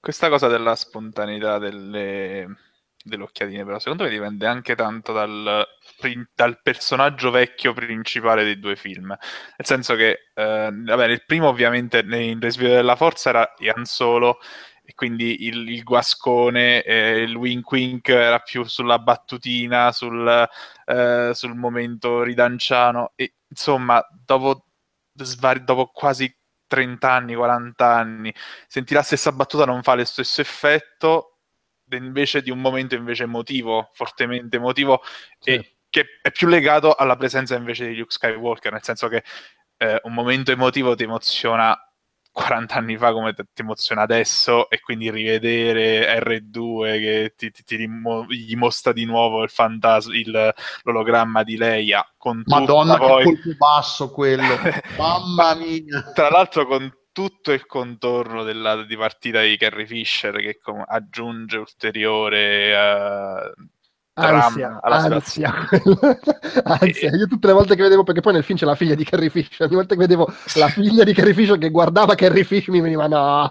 [0.01, 2.49] Questa cosa della spontaneità delle,
[3.05, 5.64] delle occhiatine, però, secondo me dipende anche tanto dal,
[6.35, 9.07] dal personaggio vecchio principale dei due film.
[9.09, 14.38] Nel senso che, eh, vabbè, nel primo, ovviamente, in Risveglio della Forza era Ian Solo,
[14.97, 20.49] quindi il, il guascone, eh, il wink wink era più sulla battutina, sul,
[20.87, 23.13] eh, sul momento ridanciano.
[23.15, 24.67] E insomma, dopo,
[25.15, 26.35] svari- dopo quasi
[26.67, 28.35] 30 anni, 40 anni,
[28.67, 31.39] sentire la stessa battuta non fa lo stesso effetto
[31.91, 35.03] invece di un momento invece emotivo, fortemente emotivo
[35.45, 39.23] e che è più legato alla presenza invece di Luke Skywalker, nel senso che
[39.79, 41.79] eh, un momento emotivo ti emoziona
[42.37, 47.88] 40 anni fa come ti emoziona adesso e quindi rivedere R2 che ti, ti- ti
[48.29, 53.57] gli mostra di nuovo il fantasma, il- l'ologramma di Leia con Madonna poi- che colpo
[53.57, 54.42] basso quello.
[54.99, 56.12] Mamma mia.
[56.14, 61.57] Tra l'altro con tutto il contorno della di partita di Carrie Fisher che com- aggiunge
[61.57, 63.53] ulteriore eh,
[64.18, 65.52] Ansia, ansia,
[66.64, 67.11] ansia.
[67.14, 69.29] Io tutte le volte che vedevo, perché poi nel film c'è la figlia di Carrie
[69.29, 72.81] Fisher, ogni volta che vedevo la figlia di Carrie Fisher che guardava Carrie Fisher mi
[72.81, 73.46] veniva no,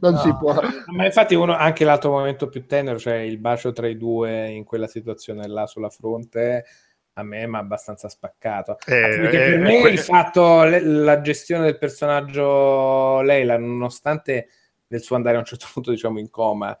[0.00, 0.18] non No.
[0.18, 0.60] si può.
[0.96, 4.64] Ma infatti uno, anche l'altro momento più tenero, cioè il bacio tra i due in
[4.64, 6.64] quella situazione là sulla fronte,
[7.12, 8.76] a me mi ha abbastanza spaccato.
[8.86, 13.56] Eh, Anche perché eh, per me que- il fatto, le- la gestione del personaggio Leila,
[13.56, 14.48] nonostante
[14.84, 16.76] del suo andare a un certo punto diciamo in coma,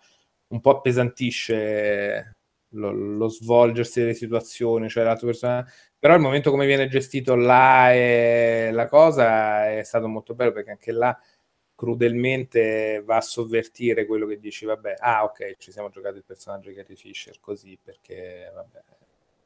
[0.48, 2.37] un po' appesantisce
[2.70, 5.70] lo, lo svolgersi delle situazioni, cioè l'altro personaggio.
[5.98, 10.70] Però il momento come viene gestito là e la cosa è stato molto bello perché
[10.70, 11.18] anche là
[11.74, 16.70] crudelmente va a sovvertire quello che dici, vabbè, ah ok, ci siamo giocati il personaggio
[16.70, 18.82] di Carrie Fisher così perché vabbè,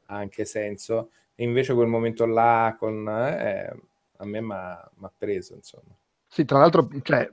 [0.07, 1.11] ha anche senso.
[1.35, 3.75] E invece quel momento là con, eh,
[4.17, 5.95] a me mi ha preso, insomma.
[6.27, 7.29] Sì, tra l'altro, cioè,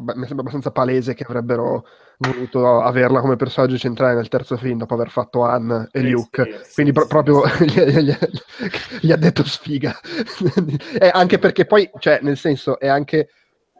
[0.00, 1.86] mi sembra abbastanza palese che avrebbero
[2.18, 6.42] voluto averla come personaggio centrale nel terzo film dopo aver fatto Anne e Luke.
[6.42, 8.16] Sì, sì, Quindi sì, pro- proprio gli, gli,
[9.00, 9.94] gli, ha detto sfiga.
[11.12, 13.28] anche perché poi, cioè, nel senso, è anche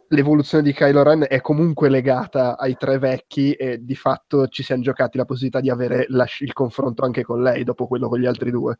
[0.08, 4.82] l'evoluzione di Kylo Ren è comunque legata ai tre vecchi e di fatto ci siamo
[4.82, 8.26] giocati la possibilità di avere la, il confronto anche con lei dopo quello con gli
[8.26, 8.78] altri due.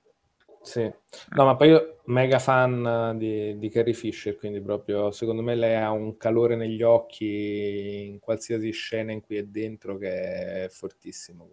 [0.65, 5.55] Sì, no, ma poi io mega fan di, di Carrie Fisher, quindi proprio secondo me
[5.55, 10.69] lei ha un calore negli occhi in qualsiasi scena in cui è dentro che è
[10.71, 11.51] fortissimo.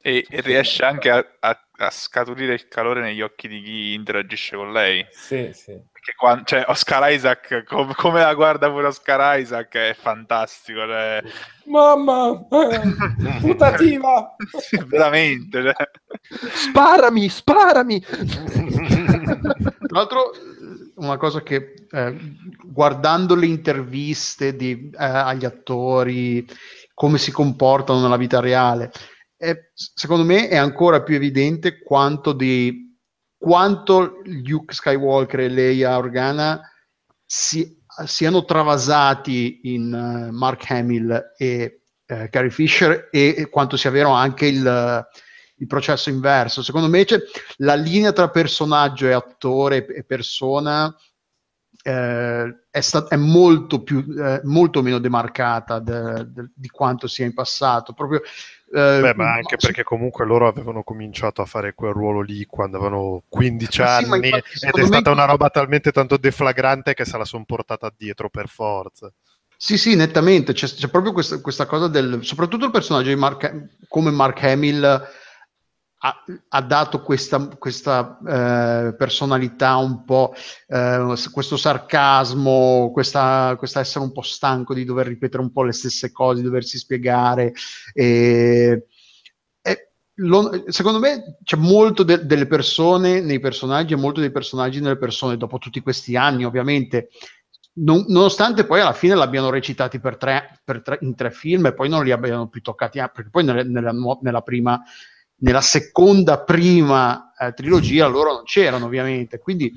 [0.00, 4.56] E, e riesce anche a, a, a, scaturire il calore negli occhi di chi interagisce
[4.56, 5.04] con lei.
[5.10, 5.78] Sì, sì.
[6.06, 10.86] Perché quando, cioè, Oscar Isaac, com, come la guarda pure Oscar Isaac, è fantastico.
[10.86, 11.20] Cioè...
[11.64, 14.36] Mamma, eh, putativa!
[14.86, 15.62] veramente.
[15.62, 15.90] Cioè.
[16.52, 18.00] Sparami, sparami!
[18.00, 18.16] Tra
[19.88, 20.30] l'altro,
[20.96, 22.16] una cosa che eh,
[22.62, 26.46] guardando le interviste di, eh, agli attori,
[26.94, 28.92] come si comportano nella vita reale,
[29.36, 32.85] è, secondo me è ancora più evidente quanto, di,
[33.38, 36.60] quanto Luke Skywalker e Leia Organa
[37.24, 43.90] si, siano travasati in uh, Mark Hamill e uh, Carrie Fisher e, e, quanto sia
[43.90, 45.06] vero anche il,
[45.56, 46.62] il processo inverso.
[46.62, 47.20] Secondo me cioè,
[47.58, 50.94] la linea tra personaggio e attore e persona
[51.82, 57.24] eh, è, stat- è molto, più, eh, molto meno demarcata de- de- di quanto sia
[57.24, 57.92] in passato.
[57.92, 58.22] Proprio
[58.72, 62.78] eh, Beh, ma anche perché comunque loro avevano cominciato a fare quel ruolo lì quando
[62.78, 67.24] avevano 15 anni infatti, ed è stata una roba talmente tanto deflagrante che se la
[67.24, 69.12] sono portata dietro per forza.
[69.56, 70.52] Sì, sì, nettamente.
[70.52, 72.18] C'è, c'è proprio questa, questa, cosa del...
[72.22, 75.08] soprattutto il personaggio di Mark, come Mark Hamill
[76.06, 80.34] ha, ha dato questa, questa eh, personalità un po',
[80.68, 85.72] eh, questo sarcasmo, questa, questa, essere un po' stanco di dover ripetere un po' le
[85.72, 87.52] stesse cose, di doversi spiegare.
[87.92, 88.86] E,
[89.60, 94.80] e lo, secondo me c'è molto de, delle persone nei personaggi e molto dei personaggi
[94.80, 97.08] nelle persone dopo tutti questi anni, ovviamente.
[97.78, 101.74] Non, nonostante poi alla fine l'abbiano recitati per tre, per tre, in tre film e
[101.74, 103.92] poi non li abbiano più toccati, perché poi nella, nella,
[104.22, 104.80] nella prima
[105.38, 109.72] nella seconda prima eh, trilogia loro non c'erano ovviamente, quindi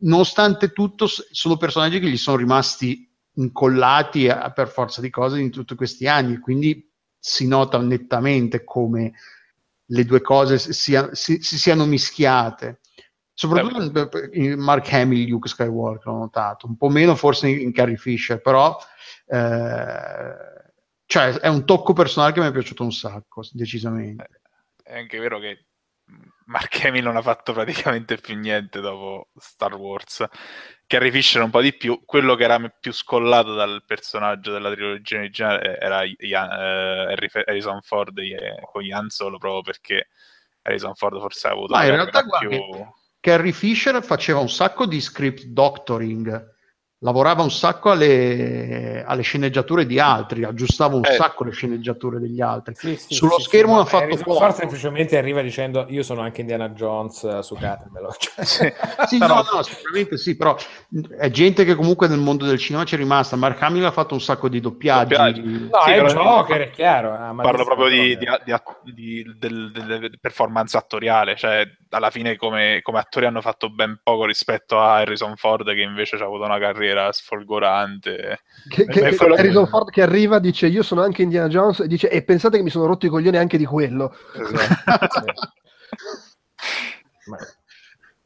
[0.00, 5.50] nonostante tutto sono personaggi che gli sono rimasti incollati a, per forza di cose in
[5.50, 6.88] tutti questi anni, quindi
[7.18, 9.12] si nota nettamente come
[9.90, 12.80] le due cose sia, si, si, siano mischiate.
[13.32, 17.96] Soprattutto in Mark Hamill, Luke Skywalker, ho notato, un po' meno forse in, in Carrie
[17.96, 18.76] Fisher, però
[19.26, 20.34] eh,
[21.06, 24.37] cioè, è un tocco personale che mi è piaciuto un sacco, decisamente
[24.88, 25.66] è anche vero che
[26.46, 30.24] Mark Hamill non ha fatto praticamente più niente dopo Star Wars.
[30.86, 32.02] Carrie Fisher un po' di più.
[32.04, 38.16] Quello che era più scollato dal personaggio della trilogia originale era Ian, uh, Harrison Ford
[38.18, 40.08] eh, con Ian Solo proprio perché
[40.62, 41.74] Harrison Ford forse ha avuto...
[41.74, 42.62] Ma in realtà guarda, più...
[43.20, 46.56] Carrie Fisher faceva un sacco di script doctoring
[47.00, 51.12] lavorava un sacco alle, alle, sceneggiature di altri, aggiustava un eh.
[51.12, 52.74] sacco le sceneggiature degli altri.
[52.74, 54.38] Sì, sì, Sullo sì, schermo ha fatto poco.
[54.38, 58.14] Forse semplicemente arriva dicendo io sono anche Indiana Jones, uh, sucatemelo.
[58.18, 58.74] Cioè.
[59.06, 60.56] sì, no, no, no, sicuramente sì, però
[61.18, 63.36] è gente che comunque nel mondo del cinema c'è rimasta.
[63.36, 65.14] Mark Hamill ha fatto un sacco di doppiaggi.
[65.14, 65.68] doppiaggi.
[65.70, 67.12] No, è Joker, è chiaro.
[67.12, 72.80] Ah, parlo proprio di, di, di, di del, del performance attoriale, cioè alla fine come,
[72.82, 76.58] come attori hanno fatto ben poco rispetto a Harrison Ford che invece ha avuto una
[76.58, 78.40] carriera sfolgorante.
[78.68, 82.10] Che, che, che Harrison Ford che arriva dice io sono anche Indiana Jones e dice
[82.10, 84.14] e pensate che mi sono rotto i coglioni anche di quello.
[84.34, 85.24] Esatto.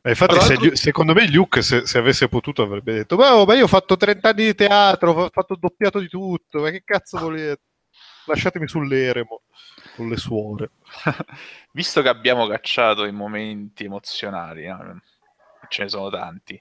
[0.03, 3.65] Ma infatti, se, secondo me, Luke, se, se, avesse potuto, avrebbe detto: ma, ma io
[3.65, 7.63] ho fatto 30 anni di teatro, ho fatto doppiato di tutto, ma che cazzo volete?
[8.27, 9.43] Lasciatemi sull'eremo
[9.95, 10.71] con le suore.
[11.73, 15.01] Visto che abbiamo cacciato i momenti emozionali, no?
[15.69, 16.61] ce ne sono tanti.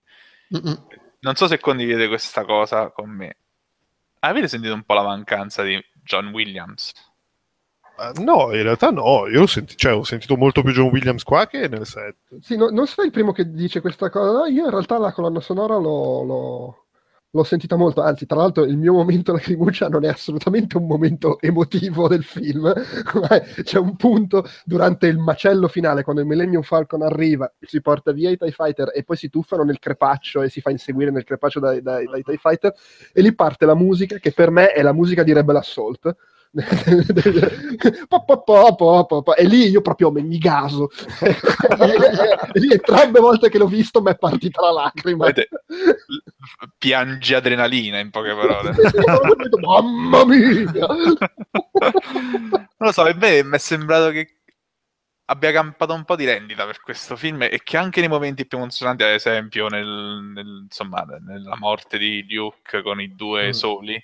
[0.56, 3.36] Mm-mm non so se condivide questa cosa con me.
[4.20, 6.92] Avete sentito un po' la mancanza di John Williams?
[7.98, 11.24] Uh, no, in realtà no, io ho, senti- cioè, ho, sentito molto più John Williams
[11.24, 12.16] qua che nel set.
[12.42, 15.12] Sì, no, non sei il primo che dice questa cosa, no, io in realtà la
[15.12, 16.81] colonna sonora l'ho, l'ho,
[17.34, 21.40] L'ho sentita molto, anzi, tra l'altro il mio momento lacrimuccia non è assolutamente un momento
[21.40, 22.74] emotivo del film.
[23.64, 28.32] C'è un punto durante il macello finale, quando il Millennium Falcon arriva, si porta via
[28.32, 31.62] i TIE Fighter e poi si tuffano nel crepaccio e si fa inseguire nel crepaccio
[31.62, 32.74] dai, dai, dai TIE Fighter,
[33.14, 36.14] e lì parte la musica che per me è la musica di Rebel Assault
[39.38, 40.90] e lì io proprio mi gaso.
[42.54, 45.28] E lì entrambe volte che l'ho visto mi è partita la lacrima.
[45.28, 45.64] Vedete,
[46.78, 48.76] piangi adrenalina in poche parole.
[49.62, 50.88] Mamma mia!
[52.52, 54.42] Non lo so a me mi è sembrato che
[55.26, 58.58] abbia campato un po' di rendita per questo film e che anche nei momenti più
[58.58, 59.88] emozionanti ad esempio nel,
[60.34, 63.52] nel, insomma, nella morte di Duke con i due mm.
[63.52, 64.04] soli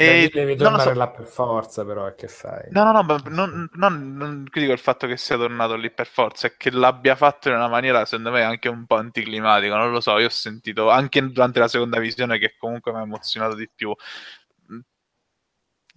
[0.00, 0.94] e devi tornare so.
[0.94, 2.68] là per forza, però, che fai?
[2.70, 6.46] No, no, no, non, non, non critico il fatto che sia tornato lì per forza,
[6.46, 9.76] è che l'abbia fatto in una maniera, secondo me, anche un po' anticlimatica.
[9.76, 13.02] Non lo so, io ho sentito anche durante la seconda visione che comunque mi ha
[13.02, 13.92] emozionato di più.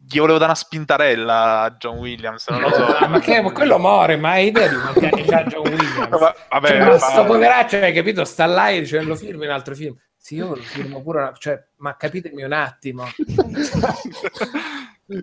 [0.03, 2.83] Gli volevo dare una spintarella a John Williams, non lo so.
[3.07, 6.09] ma che, quello muore, ma hai idea di quanti anni c'ha John Williams?
[6.09, 8.25] Ma, vabbè, cioè, ma sto poveraccio, hai capito?
[8.25, 9.95] Sta là e dice, lo film in altro film.
[10.23, 13.05] Sì, io lo firmo pure, cioè, ma capitemi un attimo.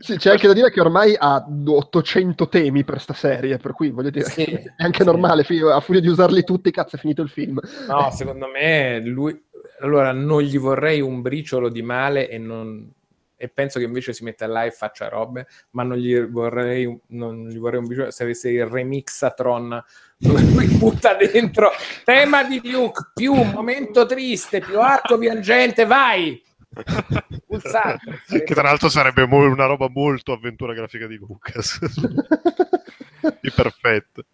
[0.00, 3.90] sì, c'è anche da dire che ormai ha 800 temi per sta serie, per cui
[3.90, 5.04] voglio dire, sì, è anche sì.
[5.04, 7.60] normale, a furia di usarli tutti, cazzo, è finito il film.
[7.86, 9.40] No, secondo me lui...
[9.82, 12.92] Allora, non gli vorrei un briciolo di male e non,
[13.38, 17.48] e penso che invece si metta là e faccia robe, ma non gli vorrei, non
[17.48, 19.84] gli vorrei un bisogno se avesse il remixatron
[20.18, 21.70] dove lui butta dentro
[22.04, 26.42] tema di Luke, più momento triste, più arco piangente, vai!
[27.46, 28.22] Pulsante.
[28.26, 31.78] Che tra l'altro sarebbe mo- una roba molto avventura grafica di Lucas.
[33.40, 34.24] di perfetto.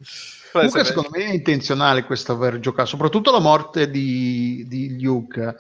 [0.51, 5.57] Comunque, secondo me è intenzionale questo aver giocato, soprattutto la morte di, di Luke.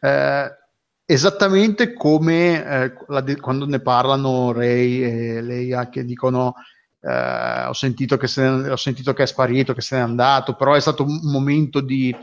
[0.00, 0.63] Eh,
[1.04, 6.54] esattamente come eh, de- quando ne parlano Ray e Leia che dicono
[7.00, 10.74] eh, ho, sentito che ne- ho, sentito che è sparito, che se n'è andato, però
[10.74, 12.14] è stato un momento di,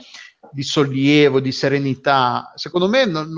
[0.52, 2.52] di sollievo, di serenità.
[2.56, 3.32] Secondo me non,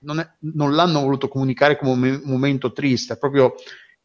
[0.00, 3.54] non, è, non l'hanno voluto comunicare come un momento triste, proprio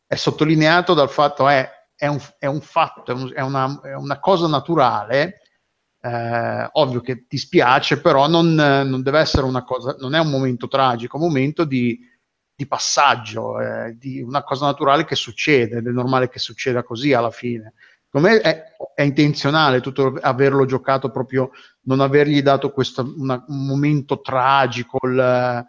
[0.05, 3.93] è sottolineato dal fatto è, è, un, è un fatto, è, un, è, una, è
[3.95, 5.41] una cosa naturale
[6.01, 10.29] eh, ovvio che ti spiace, però non, non, deve essere una cosa, non è un
[10.29, 11.99] momento tragico, è un momento di,
[12.55, 17.13] di passaggio, eh, di una cosa naturale che succede, ed è normale che succeda così
[17.13, 17.73] alla fine.
[18.05, 18.63] Secondo me è,
[18.95, 25.65] è intenzionale tutto averlo giocato proprio, non avergli dato questo una, un momento tragico, il,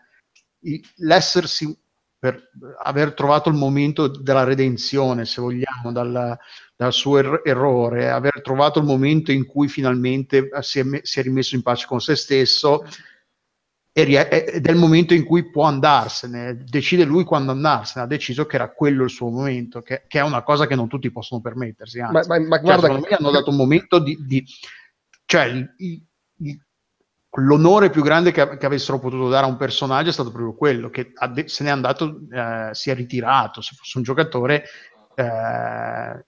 [0.97, 1.77] l'essersi
[2.19, 2.51] per
[2.83, 6.37] aver trovato il momento della redenzione, se vogliamo, dal,
[6.75, 11.21] dal suo er- errore, aver trovato il momento in cui finalmente si è, me- si
[11.21, 12.85] è rimesso in pace con se stesso
[13.93, 18.55] ed è il momento in cui può andarsene, decide lui quando andarsene, ha deciso che
[18.55, 21.99] era quello il suo momento, che, che è una cosa che non tutti possono permettersi.
[21.99, 22.29] Anzi.
[22.29, 24.17] Ma, ma, ma cioè, guarda, secondo me hanno dato un momento di...
[24.25, 24.45] di
[25.25, 25.75] cioè, il,
[26.37, 26.67] il,
[27.39, 30.91] l'onore più grande che, che, avessero potuto dare a un personaggio è stato proprio quello,
[30.91, 34.65] che de- se n'è andato, eh, si è ritirato, se fosse un giocatore...
[35.15, 36.25] Eh,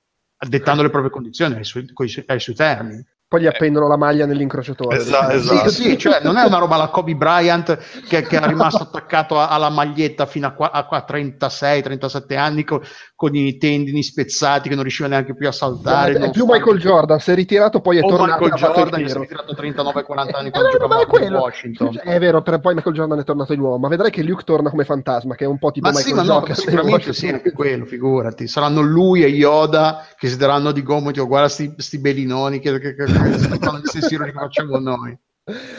[0.48, 1.84] dettando le proprie condizioni ai suoi,
[2.26, 4.96] ai suoi termini poi gli appendono la maglia nell'incrociatore.
[4.96, 5.68] Esatto, esatto.
[5.68, 7.76] Sì, sì, cioè non è una roba la Kobe Bryant
[8.08, 12.80] che, che è rimasto attaccato a, alla maglietta fino a, a, a 36-37 anni con,
[13.20, 16.14] con, i tendini spezzati che non riusciva neanche più a saltare.
[16.14, 19.14] È più Michael Jordan, si è ritirato poi è o tornato Michael Jordan che si
[19.14, 21.92] è ritirato 39-40 anni quando eh, giocava a Washington.
[21.92, 24.70] Cioè, è vero, poi Michael Jordan è tornato di nuovo, ma vedrai che Luke torna
[24.70, 26.48] come fantasma, che è un po' tipo ma Michael sì, ma Jordan.
[26.48, 28.48] No, sicuramente sì, anche quello, figurati.
[28.48, 32.94] Saranno lui e Yoda che si daranno di gomito, guarda sti, sti belinoni che, che,
[32.94, 35.18] che, che fanno pensiero che facciamo noi.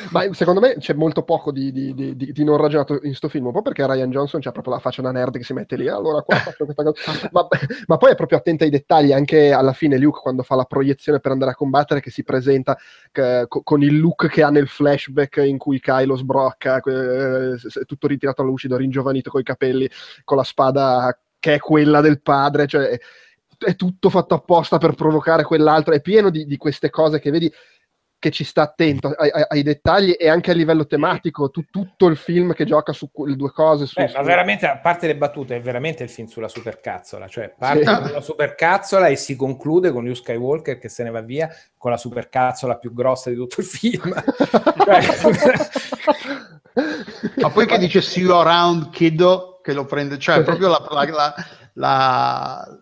[0.10, 3.48] Ma secondo me c'è molto poco di, di, di, di, non ragionato in sto film,
[3.48, 5.88] un po' perché Ryan Johnson c'ha proprio la faccia da nerd che si mette lì,
[5.88, 7.30] allora qua faccio questa cosa.
[7.32, 7.48] ma,
[7.88, 11.20] ma, poi è proprio attento ai dettagli, anche alla fine Luke quando fa la proiezione
[11.20, 12.78] per andare a combattere, che si presenta
[13.12, 18.42] che, con il look che ha nel flashback in cui Kylo sbrocca, eh, tutto ritirato
[18.42, 19.90] a lucido, ringiovanito con i capelli,
[20.24, 23.00] con la spada che è quella del padre, cioè
[23.58, 27.52] è tutto fatto apposta per provocare quell'altro, è pieno di, di queste cose che vedi
[28.22, 32.06] che ci sta attento ai, ai, ai, dettagli e anche a livello tematico, tu, tutto
[32.06, 33.88] il film che gioca su le due cose.
[33.88, 34.16] Su, Beh, su...
[34.16, 37.86] Ma veramente, a parte le battute, è veramente il film sulla supercazzola, cioè parte sì.
[37.86, 41.90] con la supercazzola e si conclude con Luke Skywalker che se ne va via con
[41.90, 44.14] la supercazzola più grossa di tutto il film.
[47.42, 51.06] ma poi che dice see you around kiddo che lo prende, cioè proprio la, la,
[51.06, 51.34] la,
[51.74, 52.82] la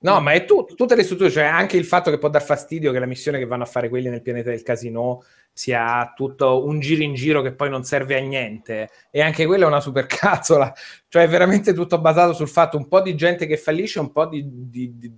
[0.00, 2.92] No, ma è tu, tutte le strutture, cioè anche il fatto che può dar fastidio
[2.92, 6.78] che la missione che vanno a fare quelli nel pianeta del casino sia tutto un
[6.78, 8.90] giro in giro che poi non serve a niente.
[9.10, 10.72] E anche quella è una supercazzola.
[11.08, 14.26] Cioè è veramente tutto basato sul fatto un po' di gente che fallisce, un po'
[14.26, 15.12] di, di, di,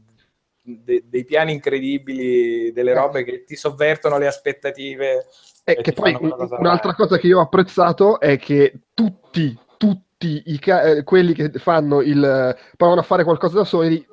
[0.62, 5.26] de, dei piani incredibili, delle robe che ti sovvertono le aspettative.
[5.64, 10.59] E che poi cosa un'altra cosa che io ho apprezzato è che tutti, tutti i
[10.59, 14.07] ca- eh, quelli che fanno il provano a fare qualcosa da soli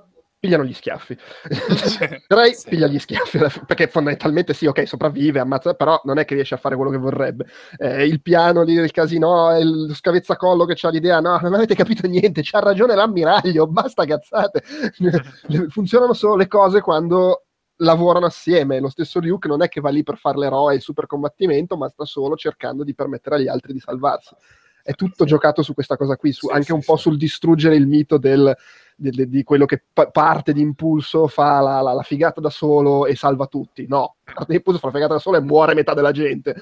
[0.47, 1.17] pigliano gli schiaffi.
[2.27, 2.69] Ray sì.
[2.69, 6.57] piglia gli schiaffi, perché fondamentalmente sì, ok, sopravvive, ammazza, però non è che riesce a
[6.57, 7.47] fare quello che vorrebbe.
[7.77, 12.07] Eh, il piano lì del casino, il scavezzacollo che ha l'idea, no, non avete capito
[12.07, 14.63] niente, c'ha ragione l'ammiraglio, basta cazzate.
[15.67, 18.79] Funzionano solo le cose quando lavorano assieme.
[18.79, 21.75] Lo stesso Luke non è che va lì per fare l'eroe e il super combattimento,
[21.75, 24.33] ma sta solo cercando di permettere agli altri di salvarsi.
[24.81, 25.29] È tutto sì.
[25.29, 28.55] giocato su questa cosa qui, su, sì, anche un po' sul distruggere il mito del
[28.97, 33.05] di, di quello che pa- parte di impulso, fa la, la, la, figata da solo
[33.05, 33.85] e salva tutti.
[33.87, 36.55] No, parte di impulso fa la figata da solo e muore metà della gente.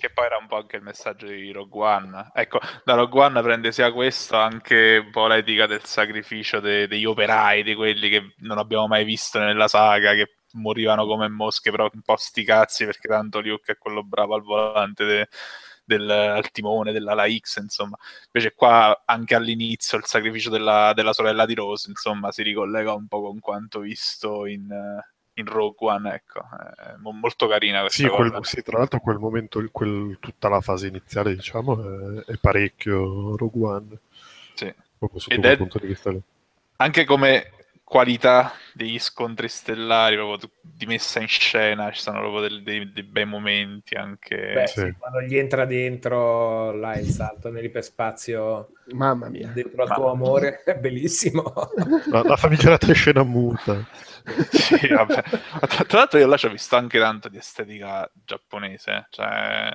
[0.00, 2.30] che poi era un po' anche il messaggio di Rogue One.
[2.34, 7.04] Ecco, da Rogue One prende sia questo anche un po' l'etica del sacrificio de- degli
[7.04, 11.88] operai, di quelli che non abbiamo mai visto nella saga, che morivano come mosche, però
[11.92, 15.04] un po' sti cazzi perché tanto Luke è quello bravo al volante.
[15.04, 15.28] De-
[15.88, 17.96] del, al timone della X, insomma.
[18.26, 23.06] Invece qua anche all'inizio il sacrificio della, della, sorella di Rose, insomma, si ricollega un
[23.08, 24.68] po' con quanto visto in,
[25.34, 26.40] in Rogue One, ecco.
[26.40, 30.88] È molto carina questa sì, quel, sì, tra l'altro quel momento, quel, tutta la fase
[30.88, 33.98] iniziale, diciamo, è, è parecchio Rogue One.
[34.52, 34.72] Sì.
[34.98, 36.20] Proprio sotto Ed quel punto di vista lì.
[36.76, 37.52] Anche come
[37.88, 43.02] qualità degli scontri stellari, proprio di messa in scena, ci sono proprio dei, dei, dei
[43.02, 44.52] bei momenti anche.
[44.52, 44.80] Beh, sì.
[44.80, 50.62] Sì, quando gli entra dentro là il salto nell'iperspazio, mamma mia, dentro al tuo amore,
[50.64, 51.50] è bellissimo.
[52.10, 53.82] La, la famigerata scena muta.
[54.52, 55.22] sì, vabbè.
[55.22, 59.74] Tra, tra l'altro io là ci ho visto anche tanto di estetica giapponese, cioè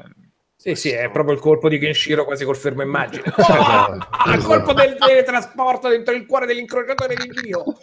[0.64, 3.24] sì, sì, è proprio il colpo di Kenshiro quasi col fermo immagine.
[3.36, 3.95] Oh,
[4.32, 7.66] il colpo del teletrasporto dentro il cuore dell'incrociatore di Dio.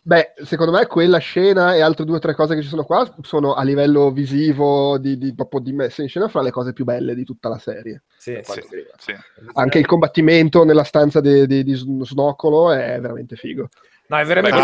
[0.00, 3.12] Beh, secondo me quella scena e altre due o tre cose che ci sono qua
[3.22, 6.84] sono a livello visivo di, di, proprio di messa in scena fra le cose più
[6.84, 8.04] belle di tutta la serie.
[8.16, 8.62] Sì, sì,
[8.96, 9.12] sì.
[9.54, 13.68] Anche il combattimento nella stanza di, di, di Snoccolo è veramente figo.
[14.06, 14.58] No, è veramente.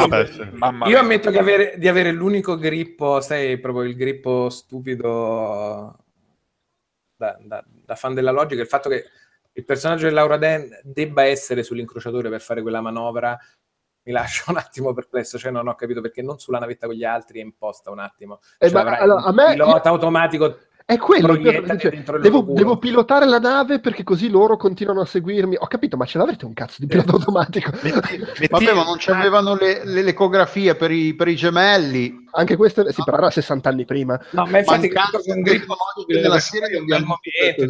[0.58, 0.88] Ah, beh.
[0.88, 5.96] Io ammetto avere, di avere l'unico grippo, sai, proprio il grippo stupido
[7.16, 8.60] da, da, da, fan della logica.
[8.60, 9.04] Il fatto che
[9.52, 13.38] il personaggio di Laura Dan debba essere sull'incrociatore per fare quella manovra
[14.02, 17.04] mi lascia un attimo perplesso, cioè non ho capito perché non sulla navetta con gli
[17.04, 18.40] altri è imposta un attimo.
[18.58, 19.94] Eh, cioè, ma, allora, a me, pilota io...
[19.94, 25.56] automatico è quello, cioè, devo, devo, pilotare la nave perché così loro continuano a seguirmi.
[25.56, 27.70] Ho capito, ma ce l'avrete un cazzo di pilota automatico?
[27.82, 32.26] Metti, metti, Vabbè, ma non c'avevano le, le, l'ecografie per i, per i, gemelli.
[32.32, 34.20] Anche questo, sì, però era 60 anni prima.
[34.30, 35.76] No, ma infatti credo che un grifo
[36.06, 37.18] della serie abbiamo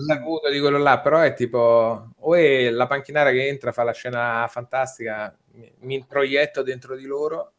[0.07, 3.93] saputo di quello là, però è tipo, o è la panchinara che entra, fa la
[3.93, 7.53] scena fantastica, mi, mi introietto dentro di loro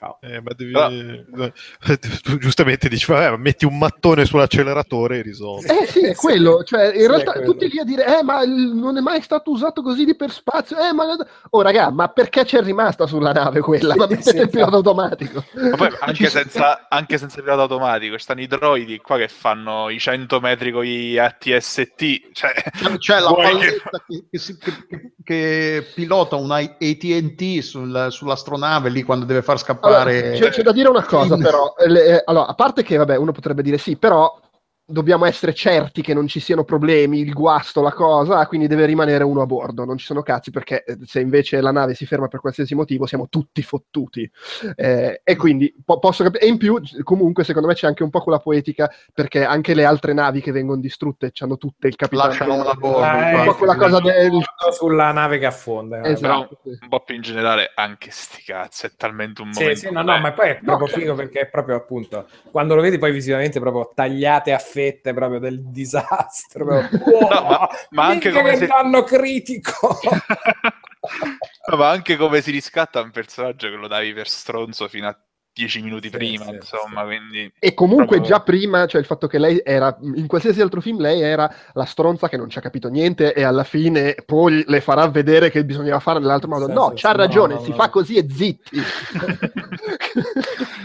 [0.00, 0.16] Ciao.
[0.22, 0.72] Eh, ma devi...
[0.72, 1.52] no.
[2.40, 5.66] giustamente dici, vabbè, metti un mattone sull'acceleratore e risolvi.
[5.66, 6.64] Eh sì, è quello.
[6.64, 9.82] Cioè, in sì, realtà tutti lì a dire, eh, ma non è mai stato usato
[9.82, 10.78] così di per spazio.
[10.78, 11.04] Eh, ma...
[11.50, 13.94] Oh, raga, ma perché c'è rimasta sulla nave quella?
[13.94, 15.44] Ma mettete il pilota automatico.
[15.52, 19.90] Ma poi, anche, senza, anche senza il pilota automatico, stanno i droidi qua che fanno
[19.90, 22.32] i 100 metri con gli ATST.
[22.32, 22.52] Cioè,
[22.96, 24.38] cioè la palletta che, che,
[24.88, 30.62] che, che, pilota un ATT sul, sull'astronave lì quando deve far scappare allora, c'è, c'è,
[30.62, 31.74] da dire una cosa, però.
[31.86, 34.38] Le, eh, allora, a parte che, vabbè, uno potrebbe dire sì, però
[34.90, 39.24] dobbiamo essere certi che non ci siano problemi, il guasto, la cosa, quindi deve rimanere
[39.24, 42.28] uno a bordo, non ci sono cazzi perché eh, se invece la nave si ferma
[42.28, 44.30] per qualsiasi motivo siamo tutti fottuti.
[44.74, 48.10] Eh, e quindi po- posso capire, e in più comunque secondo me c'è anche un
[48.10, 52.28] po' quella poetica perché anche le altre navi che vengono distrutte hanno tutte il capitano.
[52.28, 53.04] Lasciano una bordo.
[53.04, 54.42] Eh, un po' quella cosa del...
[54.72, 56.00] sulla nave che affonda.
[56.00, 56.10] Eh.
[56.10, 56.58] Esatto.
[56.62, 59.74] Però un po' più in generale anche sti cazzi, è talmente un momento...
[59.76, 62.74] Sì, sì, no, no, ma poi è proprio no, figo perché è proprio appunto, quando
[62.74, 66.64] lo vedi poi visivamente proprio tagliate a fette fette proprio del disastro.
[66.64, 68.66] Proprio, wow, no, ma, ma anche come si...
[68.66, 69.98] danno critico.
[71.70, 75.18] no, ma anche come si riscatta un personaggio che lo davi per stronzo fino a
[75.52, 77.06] dieci minuti sì, prima, sì, insomma, sì.
[77.06, 77.52] quindi...
[77.58, 78.28] E comunque proprio...
[78.28, 81.84] già prima, cioè il fatto che lei era, in qualsiasi altro film, lei era la
[81.84, 85.64] stronza che non ci ha capito niente e alla fine poi le farà vedere che
[85.64, 86.66] bisognava fare nell'altro modo.
[86.66, 88.80] no, c'ha ragione, no, si no, fa così e zitti.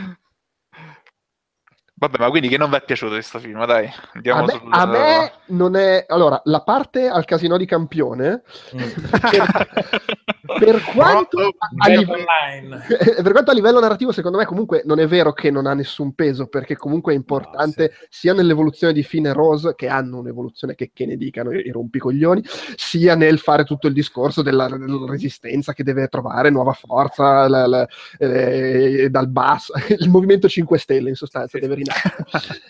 [1.98, 3.66] Vabbè, ma quindi che non vi è piaciuto questo film?
[3.66, 4.68] Dai, andiamo A me, sul...
[4.70, 6.06] a me non è...
[6.10, 8.42] Allora, la parte al casino di campione,
[10.60, 11.40] per quanto,
[11.88, 12.78] livello,
[13.22, 16.14] per quanto a livello narrativo, secondo me comunque non è vero che non ha nessun
[16.14, 20.92] peso, perché comunque è importante sia nell'evoluzione di Finn e Rose, che hanno un'evoluzione che,
[20.94, 22.44] che ne dicano i, rompicoglioni,
[22.76, 27.68] sia nel fare tutto il discorso della, della resistenza che deve trovare nuova forza la-
[27.68, 27.88] la-
[28.20, 32.26] eh, dal basso, il movimento 5 Stelle in sostanza deve rinascere.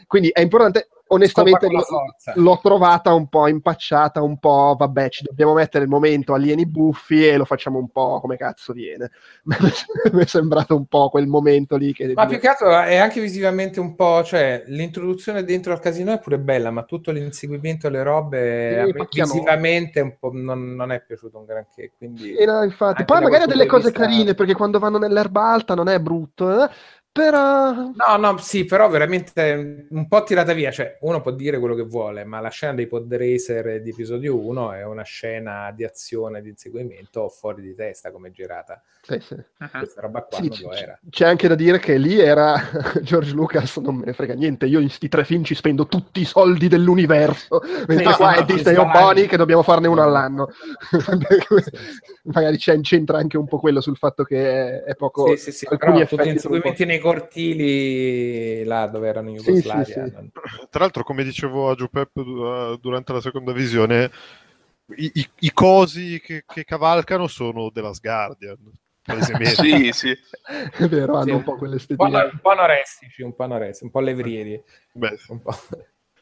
[0.07, 1.83] Quindi è importante, onestamente l'ho,
[2.35, 7.27] l'ho trovata un po' impacciata, un po' vabbè, ci dobbiamo mettere il momento alieni buffi
[7.27, 9.11] e lo facciamo un po' come cazzo viene.
[10.11, 12.13] Mi è sembrato un po' quel momento lì che...
[12.13, 16.19] Ma più che altro è anche visivamente un po', cioè l'introduzione dentro al casino è
[16.19, 21.37] pure bella, ma tutto l'inseguimento alle robe Sì, visivamente un po' non, non è piaciuto
[21.37, 23.05] un granché, quindi no, infatti.
[23.05, 26.63] Poi magari ha delle cose vista- carine, perché quando vanno nell'erba alta non è brutto,
[26.63, 26.69] eh?
[27.15, 27.71] Però...
[27.71, 31.83] No, no, sì, però veramente un po' tirata via, cioè uno può dire quello che
[31.83, 36.41] vuole, ma la scena dei pod racer di episodio 1 è una scena di azione,
[36.41, 38.81] di inseguimento fuori di testa come girata.
[39.01, 39.35] Sì, sì.
[39.77, 40.99] Questa roba qua Sì, non lo c- era.
[41.09, 42.55] c'è anche da dire che lì era
[43.01, 46.19] George Lucas, non me ne frega niente, io in sti tre film ci spendo tutti
[46.19, 48.85] i soldi dell'universo, mentre Sì, qua è Disney o.
[48.91, 50.49] Boni che dobbiamo farne uno all'anno.
[52.23, 55.35] Magari c'è, c'entra anche un po' quello sul fatto che è poco...
[55.35, 59.37] Sì, sì, sì, alcuni però effetti tutti gli inseguimenti nei cortili là dove erano in
[59.39, 59.85] Sì, Jugoslavia.
[59.85, 60.11] sì, sì.
[60.11, 60.31] non-
[60.69, 64.11] Tra l'altro, come dicevo a Giuseppe du- durante la seconda visione,
[64.97, 68.57] i, i- i cosi che, che cavalcano sono della Guardian.
[69.01, 69.55] palesemente.
[69.55, 70.09] Sì, sì.
[70.77, 72.23] È vero, hanno Sì, un po' un po', quell'estetica.
[72.31, 74.63] un po' anorestici, un po' anorestici, un po' levrieri.
[74.93, 75.51] Beh, Un po'...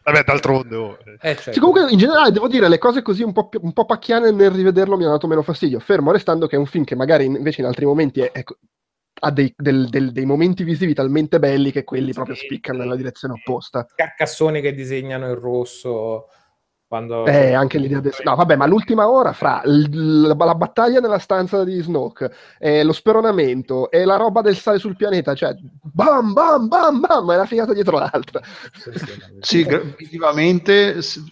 [0.04, 0.76] vabbè, d'altronde.
[0.76, 1.12] oh, eh.
[1.30, 1.52] Eh, certo.
[1.54, 4.32] Sì, comunque in generale devo dire le cose così un po', pi- un po' pacchiane
[4.32, 7.26] nel rivederlo mi hanno dato meno fastidio, fermo restando che è un film che magari
[7.26, 8.44] in- invece in altri momenti è- è
[9.26, 13.36] ha dei, del- del- dei momenti visivi talmente belli che quelli proprio spiccano nella direzione
[13.36, 13.86] opposta.
[13.96, 16.28] Carcassoni che disegnano il rosso
[16.88, 17.26] quando...
[17.26, 18.14] Eh, anche l'idea del...
[18.26, 22.84] No, vabbè, ma l'ultima ora fra l- la, la battaglia nella stanza di Snoke, eh,
[22.84, 27.36] lo speronamento e la roba del sale sul pianeta, cioè bam bam bam bam, è
[27.36, 28.42] una figata dietro l'altra.
[28.74, 29.06] Sì, sì,
[29.40, 31.24] Sì, gra- visivamente s-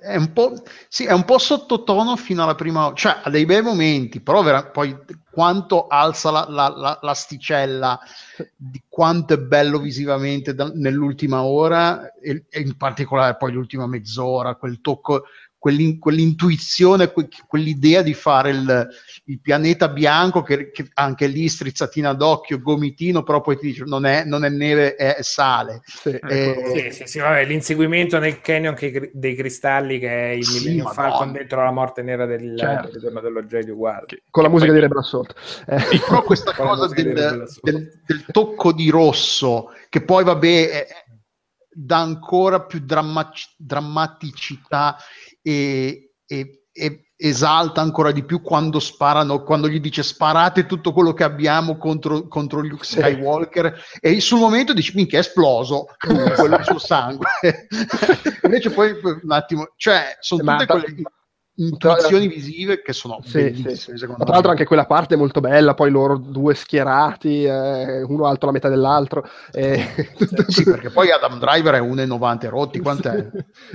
[0.00, 0.52] è un, po',
[0.88, 4.66] sì, è un po' sottotono fino alla prima, cioè ha dei bei momenti, però vera-
[4.66, 4.96] poi
[5.30, 8.00] quanto alza la, la- la- l'asticella
[8.56, 14.56] di quanto è bello visivamente da- nell'ultima ora e, e in particolare poi l'ultima mezz'ora,
[14.56, 15.24] quel tocco,
[15.58, 18.88] quell'in- quell'intuizione, que- quell'idea di fare il,
[19.24, 24.04] il pianeta bianco che, che anche lì strizzatina d'occhio, gomitino, però poi ti dice non
[24.06, 25.80] è, non è neve, è sale.
[25.84, 26.10] Sì.
[26.10, 30.58] Eh, Sì, sì, sì, vabbè, l'inseguimento nel canyon che- dei cristalli che è il Sì,
[30.58, 30.92] Millennium.
[30.92, 32.98] Falcon dentro la morte nera del, Certo.
[32.98, 34.06] del dello Jedi uguale.
[34.30, 35.34] Con la Che musica poi- di Rebel Assault.
[35.66, 37.12] Eh, però questa cosa del,
[37.62, 40.86] del- del tocco di rosso che poi vabbè è-
[41.78, 44.96] dà ancora più dramma- drammaticità
[45.46, 51.14] e, e- e esalta ancora di più quando sparano quando gli dice sparate tutto quello
[51.14, 52.98] che abbiamo contro, contro Luke Sì.
[52.98, 53.80] Skywalker.
[54.00, 55.86] E sul momento dici minchia è esploso.
[55.98, 57.28] Quello sul sangue.
[58.42, 60.94] Invece poi un attimo cioè sono tutte quelle
[61.56, 64.06] intuizioni visive che sono Sì, bellissime sì, sì.
[64.06, 68.26] tra l'altro me anche quella parte è molto bella, poi loro due schierati, eh, uno
[68.26, 69.26] alto la metà dell'altro.
[69.52, 69.82] eh,
[70.48, 73.26] Sì, perché poi Adam Driver è 1,90 rotti, quant'è?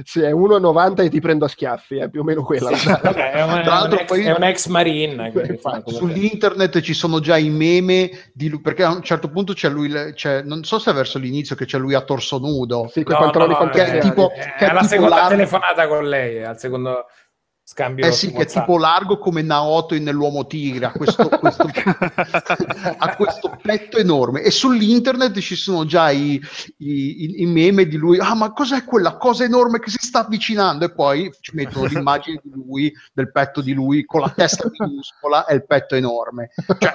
[0.03, 2.69] sì, è 1,90 e ti prendo a schiaffi, è più o meno quella.
[2.69, 5.31] la- Vabbè, è, un, Tra l'altro è un ex, poi- è un ex marine.
[5.85, 9.91] Sull'internet ci sono già i meme di lui, perché a un certo punto c'è lui,
[10.13, 12.87] c'è, non so se è verso l'inizio che c'è lui a torso nudo.
[12.91, 13.97] Sì, No, no, no, fantascienti.
[13.97, 17.05] è tipo- eh, che è alla tipo seconda l'arma- telefonata con lei, al secondo
[17.71, 18.05] scambio.
[18.05, 21.69] Eh sì, che è tipo largo come Naoto nell'uomo tigre, ha questo, questo-
[22.97, 24.41] ha questo petto enorme.
[24.41, 26.33] E sull'internet ci sono già i,
[26.77, 28.17] i- i- meme di lui.
[28.19, 30.83] Ah, ma cos'è quella cosa enorme che si sta avvicinando?
[30.85, 35.45] E poi ci mettono l'immagine di lui, del petto di lui, con la testa minuscola
[35.45, 36.49] e il petto enorme.
[36.77, 36.91] Cioè,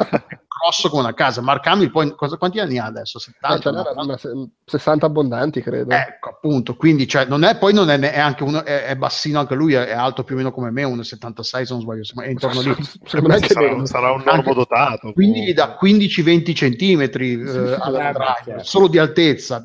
[0.61, 1.41] grosso come una casa.
[1.41, 3.19] Mark Hamill poi cosa- quanti anni ha adesso?
[3.19, 3.59] Eh, 70?
[3.61, 5.91] ce n'era una- 60 abbondanti, credo.
[5.95, 9.39] Ecco, appunto, quindi cioè, non è, poi non è, è anche uno, è, è bassino
[9.39, 12.29] anche lui, è, alto più o meno come me, 1,76 se non sbaglio, insomma, è
[12.29, 12.75] intorno lì.
[13.07, 13.87] Sarà, meno.
[13.87, 15.13] sarà un normo dotato.
[15.13, 18.63] Quindi gli dà 15-20 centimetri eh, alla chiaro.
[18.63, 19.65] solo di altezza.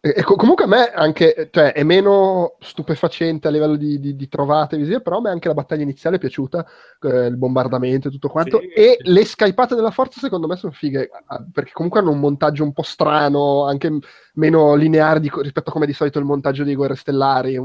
[0.00, 4.14] E, e co- comunque a me anche, cioè, è meno stupefacente a livello di, di-
[4.14, 6.64] di trovate visive, però a me anche la battaglia iniziale è piaciuta,
[7.02, 9.10] eh, il bombardamento e tutto quanto, Sì, e sì.
[9.10, 11.10] le scaipate della forza secondo me sono fighe,
[11.52, 13.90] perché comunque hanno un montaggio un po' strano, anche
[14.34, 17.58] meno lineare di rispetto a come di solito il montaggio di Guerre Stellari,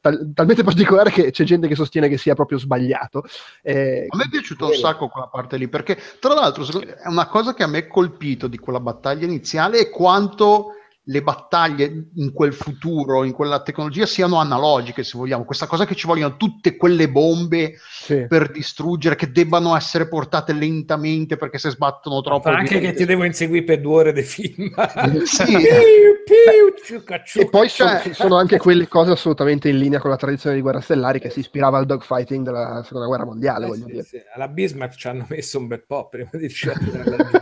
[0.00, 3.24] tal- talmente particolare che c'è gente che sostiene che sia proprio sbagliato.
[3.62, 7.26] Eh, A me è piaciuto un sacco quella parte lì, perché tra l'altro è una
[7.26, 10.68] cosa che a me ha colpito di quella battaglia iniziale è quanto
[11.06, 15.44] le battaglie in quel futuro, in quella tecnologia, siano analogiche, se vogliamo.
[15.44, 18.26] Questa cosa che ci vogliono tutte quelle bombe Sì.
[18.26, 22.48] per distruggere, che debbano essere portate lentamente perché se sbattono troppo...
[22.48, 24.72] Anche che ti devo inseguire per due ore di film.
[25.24, 25.44] Sì.
[25.44, 27.48] Piu, piu, ciucca, E ciucca.
[27.50, 30.80] poi sono, Cioè- sono anche quelle cose assolutamente in linea con la tradizione di Guerra
[30.80, 34.06] Stellari che si ispirava al dogfighting della seconda guerra mondiale, Eh, voglio sì, dire.
[34.34, 37.38] Alla Bismarck ci hanno messo un bel po' prima di scendere laggiù.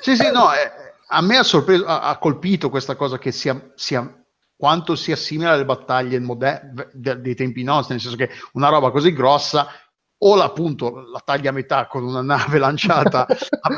[0.00, 3.72] Sì, sì, no, eh, a me ha, sorpreso, ha, ha colpito questa cosa che sia,
[3.74, 4.24] sia
[4.56, 8.90] quanto sia simile alle battaglie moder- de- dei tempi nostri, nel senso che una roba
[8.90, 9.66] così grossa
[10.18, 13.70] o la, appunto la taglia a metà con una nave lanciata a,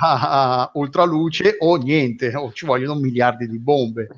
[0.00, 4.08] a- a ultraluce o niente, o ci vogliono miliardi di bombe.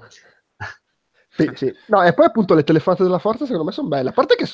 [1.38, 1.70] Sì, sì.
[1.86, 4.08] No, e poi appunto le telefonate della forza secondo me sono belle.
[4.08, 4.46] A parte che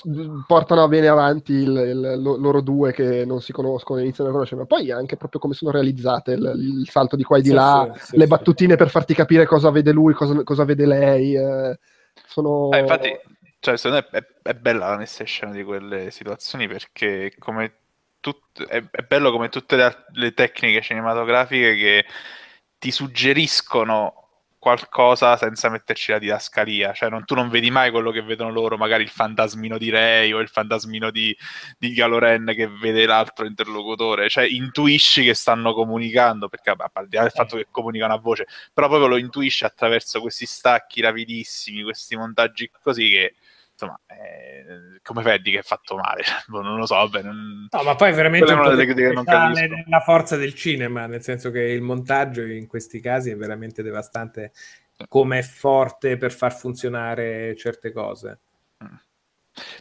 [0.47, 4.63] portano bene avanti il- il- lo- loro due che non si conoscono, iniziano a conoscere,
[4.63, 7.53] ma poi anche proprio come sono realizzate il, il salto di qua e di Sì,
[7.53, 11.37] là, sì, le battutine per farti capire cosa vede lui, cosa, cosa vede lei.
[11.37, 11.79] eh,
[12.27, 12.51] sono...
[12.69, 13.11] Eh, infatti,
[13.61, 17.81] cioè, secondo me è, è bella la messa in scena di quelle situazioni perché come
[18.21, 22.07] tut- è, è bello come tutte le, le tecniche cinematografiche che
[22.79, 24.22] ti suggeriscono
[24.63, 28.77] qualcosa senza metterci la didascalia, cioè non- tu non vedi mai quello che vedono loro,
[28.77, 31.37] magari il fantasmino di Rey o il fantasmino di,
[31.77, 37.23] di Galoren che vede l'altro interlocutore, cioè intuisci che stanno comunicando, perché al di là
[37.23, 42.15] del fatto che comunicano a voce, però proprio lo intuisci attraverso questi stacchi rapidissimi, questi
[42.15, 43.35] montaggi così che
[43.83, 47.83] insomma, eh, come vedi che è fatto male, Boh, non lo so, vabbè, non- No,
[47.83, 49.75] ma poi è veramente una delle che non la- capisco.
[49.87, 54.53] la forza del cinema, nel senso che il montaggio in questi casi è veramente devastante
[55.09, 58.39] come è forte per far funzionare certe cose.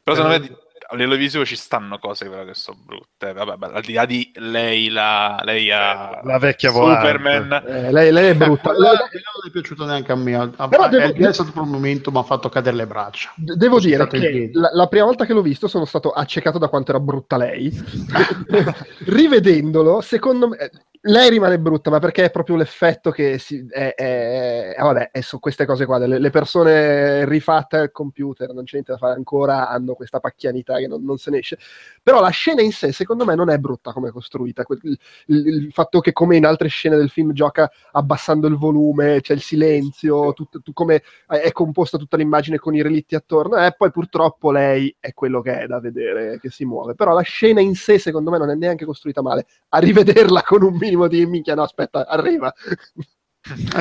[0.03, 0.57] Però secondo me
[0.91, 3.31] a livello visivo ci stanno cose però che sono brutte.
[3.31, 6.69] Vabbè, beh, al di là di lei, la, lei ha La vecchia.
[6.71, 7.63] Superman.
[7.65, 8.71] Eh, lei, lei è brutta.
[8.71, 10.35] Eh, quella non è piaciuta neanche a me.
[10.35, 13.31] A- Però devo- è, è stato per un momento, mi ha fatto cadere le braccia.
[13.37, 16.57] Devo dire State in che la, la prima volta che l'ho visto sono stato accecato
[16.57, 17.71] da quanto era brutta lei.
[19.05, 20.57] Rivedendolo, secondo me,
[21.03, 25.21] lei rimane brutta, ma perché è proprio l'effetto che si, è, è- eh, vabbè, è
[25.21, 29.15] su queste cose qua, delle, le persone rifatte al computer, non c'è niente da fare
[29.15, 31.57] ancora, hanno questa pacchianità che non, non se ne esce.
[32.03, 34.63] Però la scena in sé, secondo me, non è brutta come è costruita.
[34.83, 34.97] Il,
[35.27, 39.33] il- il fatto che, come in altre scene del film, gioca abbassando il volume, c'è
[39.33, 43.91] il silenzio, tutto, tu- come è composta tutta l'immagine con i relitti attorno, e poi
[43.91, 46.93] purtroppo lei è quello che è da vedere, che si muove.
[46.95, 49.45] Però la scena in sé, secondo me, non è neanche costruita male.
[49.69, 52.53] A rivederla con un minimo di minchia, no, aspetta, arriva.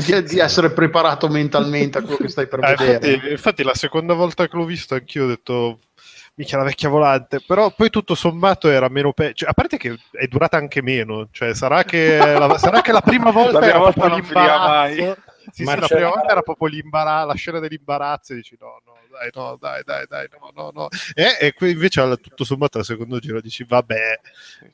[0.06, 3.10] Di, di essere preparato mentalmente a quello che stai per Eh, vedere.
[3.12, 5.80] infatti, infatti la seconda volta che l'ho visto anch'io ho detto
[6.36, 10.26] mica la vecchia volante però poi tutto sommato era meno peggio a parte che è
[10.28, 14.06] durata anche meno cioè sarà che la, sarà che la prima volta La era volta
[14.08, 15.14] non finiva mai.
[15.52, 19.30] Sì, sì, la prima volta era proprio la scena dell'imbarazzo e dici no no dai
[19.34, 23.18] no dai dai dai no no no e, e qui invece tutto sommato al secondo
[23.18, 24.20] giro dici vabbè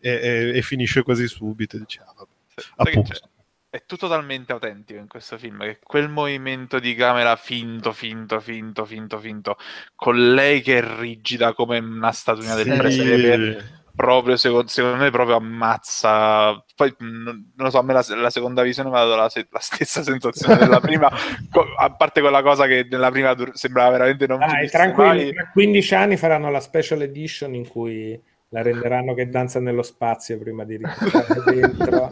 [0.01, 3.13] e, e- e finisce quasi subito dici ah, vabbè Sai che Appunto.
[3.13, 3.21] c'è?
[3.69, 8.87] È tutto talmente autentico in questo film che quel movimento di camera finto, finto, finto,
[8.87, 9.59] finto, finto,
[9.95, 13.85] con lei che è rigida come una statuina del Sì.
[13.97, 16.63] Proprio secondo, secondo me proprio ammazza.
[16.77, 19.59] Poi non lo so, a me la, la seconda visione mi ha dato la, la
[19.59, 21.09] stessa sensazione della prima,
[21.79, 26.17] a parte quella cosa che nella prima sembrava veramente non finisse tranquilli, tra 15 anni
[26.17, 28.21] faranno la special edition in cui
[28.51, 32.11] la renderanno che danza nello spazio prima di riportare dentro.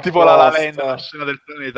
[0.00, 0.62] Tipo la La posto.
[0.62, 1.72] Land, la scena del che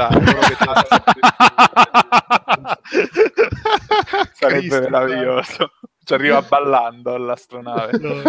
[4.33, 5.73] Sarebbe meraviglioso.
[6.03, 7.99] Ci arriva ballando all'astronave.
[7.99, 8.23] no,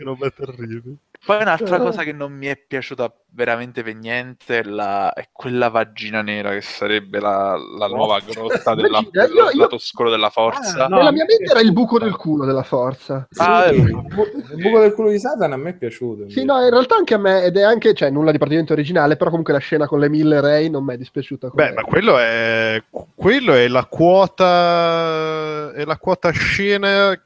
[0.00, 0.94] che roba terribile
[1.24, 5.68] Poi un'altra cosa che non mi è piaciuta veramente per niente è, la- è quella
[5.68, 10.84] vagina nera che sarebbe la, la nuova grotta del io- lato scuro della forza.
[10.84, 10.96] Ah, no.
[10.96, 13.28] Nella mia mente era il buco del culo della forza.
[13.36, 13.76] Ah, Sì, eh.
[13.76, 16.28] il, bu- il buco del culo di Satana a me è piaciuto.
[16.30, 19.16] Sì, no, in realtà anche a me, ed è anche, cioè, nulla di praticamente originale,
[19.16, 21.50] però comunque la scena con le mille Ray non mi è dispiaciuta.
[21.52, 22.82] Beh, ma quello è,
[23.14, 27.20] quello è la quota è la quota scena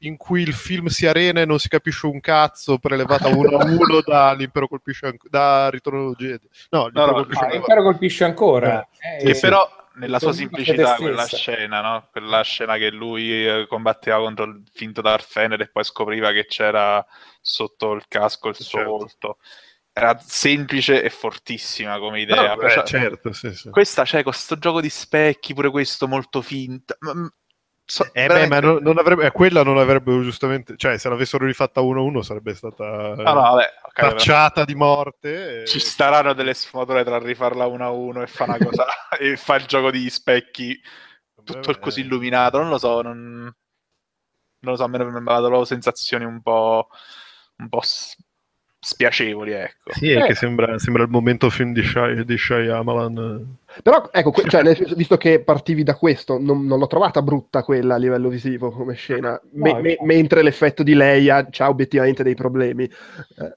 [0.00, 3.64] in cui il film si arena e non si capisce un cazzo, prelevata uno a
[3.64, 6.48] uno da l'impero colpisce anco- da Ritorno Jedi.
[6.70, 7.56] No, l'impero no, colpisce Ah, ancora.
[7.58, 8.88] l'impero colpisce ancora.
[8.98, 9.40] Eh, Che sì.
[9.40, 12.08] però nella sua Sì, semplicità quella scena, no?
[12.12, 16.46] Quella scena che lui eh, combatteva contro il finto Darth Vader e poi scopriva che
[16.46, 17.04] c'era
[17.40, 18.88] sotto il casco il suo Certo.
[18.90, 19.38] volto.
[19.92, 22.54] Era semplice e fortissima come idea.
[22.54, 23.70] No, beh, Cioè, certo, sì, sì.
[23.70, 26.96] Questa c'è con sto gioco di specchi, pure questo molto finto.
[27.90, 31.46] So- Eh beh, ma non, non avrebbe, eh, quella non avrebbero giustamente, cioè se l'avessero
[31.46, 34.10] rifatta 1-1 sarebbe stata eh, Ah, no, vabbè, ok, vabbè.
[34.14, 35.62] tacciata di morte.
[35.62, 38.84] e- Ci staranno delle sfumature tra rifarla 1 a 1 e fa una cosa
[39.18, 40.78] e fa il gioco di specchi
[41.42, 42.58] tutto il così illuminato.
[42.58, 43.52] Non lo so, non, non
[44.60, 46.88] lo so, a me mi ha dato sensazioni un po',
[47.56, 47.80] un po'
[48.80, 49.92] spiacevoli, ecco.
[49.92, 50.26] Sì, è Eh.
[50.26, 53.56] che sembra, sembra il momento film di Shy, di Shyamalan.
[53.82, 54.62] Però, ecco, que- cioè,
[54.94, 58.94] visto che partivi da questo, non, non l'ho trovata brutta quella a livello visivo come
[58.94, 62.84] scena, me- No, me- mentre l'effetto di Leia ha obiettivamente dei problemi.
[62.84, 63.56] Eh,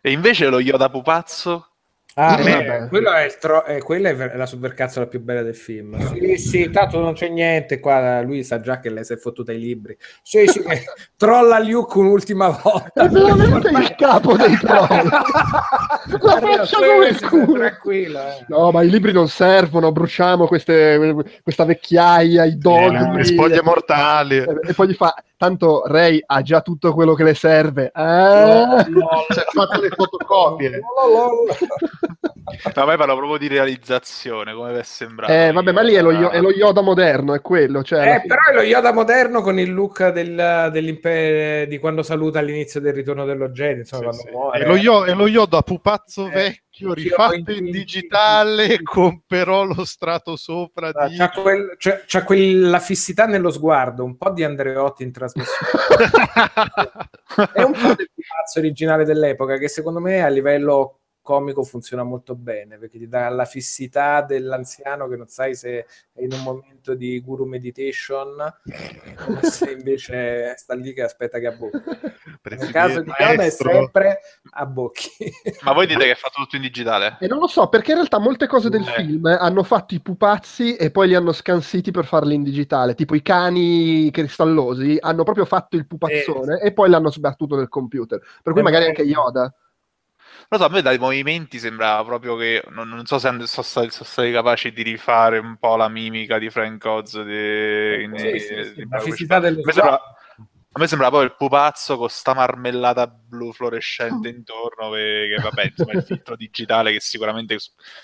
[0.00, 1.75] E invece lo Yoda pupazzo,
[2.18, 2.88] Ah, Eh, beh, vabbè.
[2.88, 5.98] quello è il tro- eh, quella è la supercazzola più bella del film.
[6.14, 8.22] Sì, sì, tanto non c'è niente qua.
[8.22, 9.94] Lui sa già che lei si è fottuta i libri.
[10.22, 10.84] Sì, sì, che
[11.18, 13.04] trolla Luke un'ultima volta.
[13.04, 15.08] È veramente il capo dei troll.
[15.10, 18.18] La faccia come il culo.
[18.18, 18.44] Eh.
[18.48, 23.14] No, ma i libri non servono, bruciamo queste, questa vecchiaia, i dogmi.
[23.14, 24.38] le spoglie mortali.
[24.38, 27.92] E, e poi gli fa, tanto Ray ha già tutto quello che le serve.
[27.94, 28.64] Eh?
[29.32, 30.70] Si è fatto le fotocopie.
[30.70, 31.44] No,
[32.74, 35.32] a me parlo proprio di realizzazione, come vi è sembrato.
[35.32, 37.82] Eh, vabbè, ma lì è lo, è lo Yoda moderno, è quello.
[37.82, 42.38] Cioè, Eh, però è lo Yoda moderno con il look del, dell'impero di quando saluta
[42.38, 43.80] all'inizio del ritorno dello Jedi.
[43.80, 44.30] Insomma, Sì, quando sì.
[44.30, 44.64] muore.
[44.64, 49.64] E lo, Yo- e lo Yoda pupazzo Eh, vecchio, sì, rifatto in- digitale, con però
[49.64, 51.16] lo strato sopra Ah, di...
[51.16, 55.70] C'ha, quel- c'ha- c'ha quella fissità nello sguardo, un po' di Andreotti in trasmissione.
[57.52, 62.36] è un po' del pazzo originale dell'epoca che secondo me a livello comico funziona molto
[62.36, 66.94] bene perché ti dà la fissità dell'anziano che non sai se è in un momento
[66.94, 71.82] di guru meditation o se invece sta lì che aspetta che abbocchi.
[72.48, 74.20] Nel caso di Yoda è sempre
[74.52, 75.10] a bocchi.
[75.62, 77.16] Ma voi dite che è fatto tutto in digitale?
[77.18, 78.92] E non lo so, perché in realtà molte cose del Eh.
[79.02, 82.94] film hanno fatto i pupazzi e poi li hanno scansiti per farli in digitale.
[82.94, 88.20] Tipo i cani cristallosi hanno proprio fatto il pupazzone e poi l'hanno sbattuto nel computer.
[88.42, 89.52] Per cui Eh, magari ma- anche Yoda.
[90.48, 93.42] Non lo so, a me dai movimenti sembrava proprio che non, non so se and-
[93.44, 97.20] sono stati, sono stati capaci di rifare un po' la mimica di Frank Oz.
[97.22, 100.04] Di, in- Sì, sì, sì, di- la fissità dello sguardo.
[100.76, 105.64] A me sembrava proprio il pupazzo con sta marmellata blu fluorescente intorno che, che, vabbè,
[105.70, 107.56] insomma, il filtro digitale che sicuramente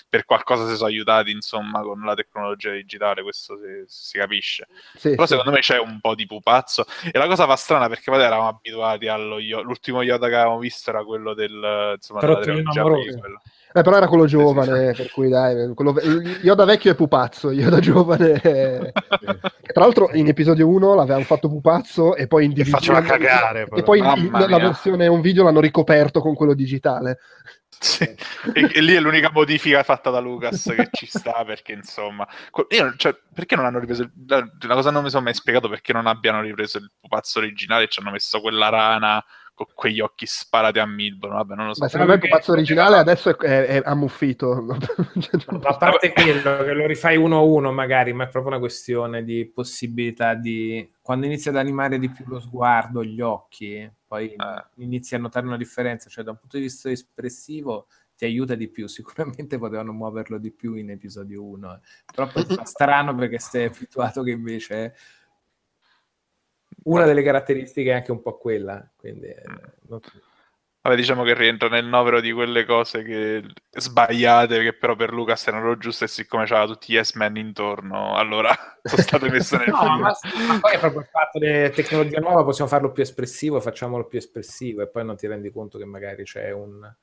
[0.09, 4.65] per qualcosa si sono aiutati, insomma, con la tecnologia digitale, questo si, si capisce.
[4.95, 5.33] Sì, Però sì.
[5.33, 6.85] secondo me c'è un po' di pupazzo.
[7.11, 10.57] E la cosa fa strana perché poi eravamo abituati allo Yo- l'ultimo Yoda che avevamo
[10.57, 12.81] visto era quello del insomma della trilogia.
[13.75, 16.01] Eh, però era quello giovane, per cui dai, quello ve-
[16.43, 18.33] Yoda vecchio è pupazzo, Yoda giovane...
[18.41, 18.91] è-
[19.73, 23.81] Tra l'altro in episodio 1 l'avevamo fatto pupazzo e poi in E faceva cagare, E
[23.83, 24.57] poi in- Mamma la mia.
[24.59, 27.17] versione un video l'hanno ricoperto con quello digitale.
[27.79, 28.03] Sì.
[28.03, 32.25] E, e lì è l'unica modifica fatta da Lucas che ci sta perché insomma
[32.69, 35.67] io, cioè, perché non hanno ripreso il- la, la cosa non mi sono mai spiegato
[35.67, 39.21] perché non abbiano ripreso il pupazzo originale e ci hanno messo quella rana
[39.55, 42.51] con quegli occhi sparati a Milbono vabbè non lo so Ma secondo me il pupazzo
[42.53, 44.65] originale adesso è, è- è ammuffito.
[45.19, 48.59] Cioè, a parte quello che lo rifai uno a uno magari, ma è proprio una
[48.59, 50.91] questione di possibilità di...
[51.01, 54.65] Quando inizi ad animare di più lo sguardo, gli occhi, poi Eh.
[54.77, 58.67] inizi a notare una differenza, cioè da un punto di vista espressivo ti aiuta di
[58.69, 61.79] più, sicuramente potevano muoverlo di più in episodio 1,
[62.13, 64.95] però poi fa strano perché stai abituato che invece
[66.83, 69.27] una delle caratteristiche è anche un po' quella, quindi...
[69.27, 69.43] eh,
[69.87, 69.99] non-
[70.81, 75.47] Vabbè, diciamo che rientra nel novero di quelle cose che sbagliate, che però per Lucas
[75.47, 78.53] erano giuste, e siccome c'aveva tutti gli S-Men intorno, allora
[78.83, 79.99] sono state messe nel No, film.
[79.99, 80.11] ma,
[80.47, 84.17] ma poi è proprio il fatto che tecnologia nuova possiamo farlo più espressivo, facciamolo più
[84.17, 86.93] espressivo e poi non ti rendi conto che magari c'è un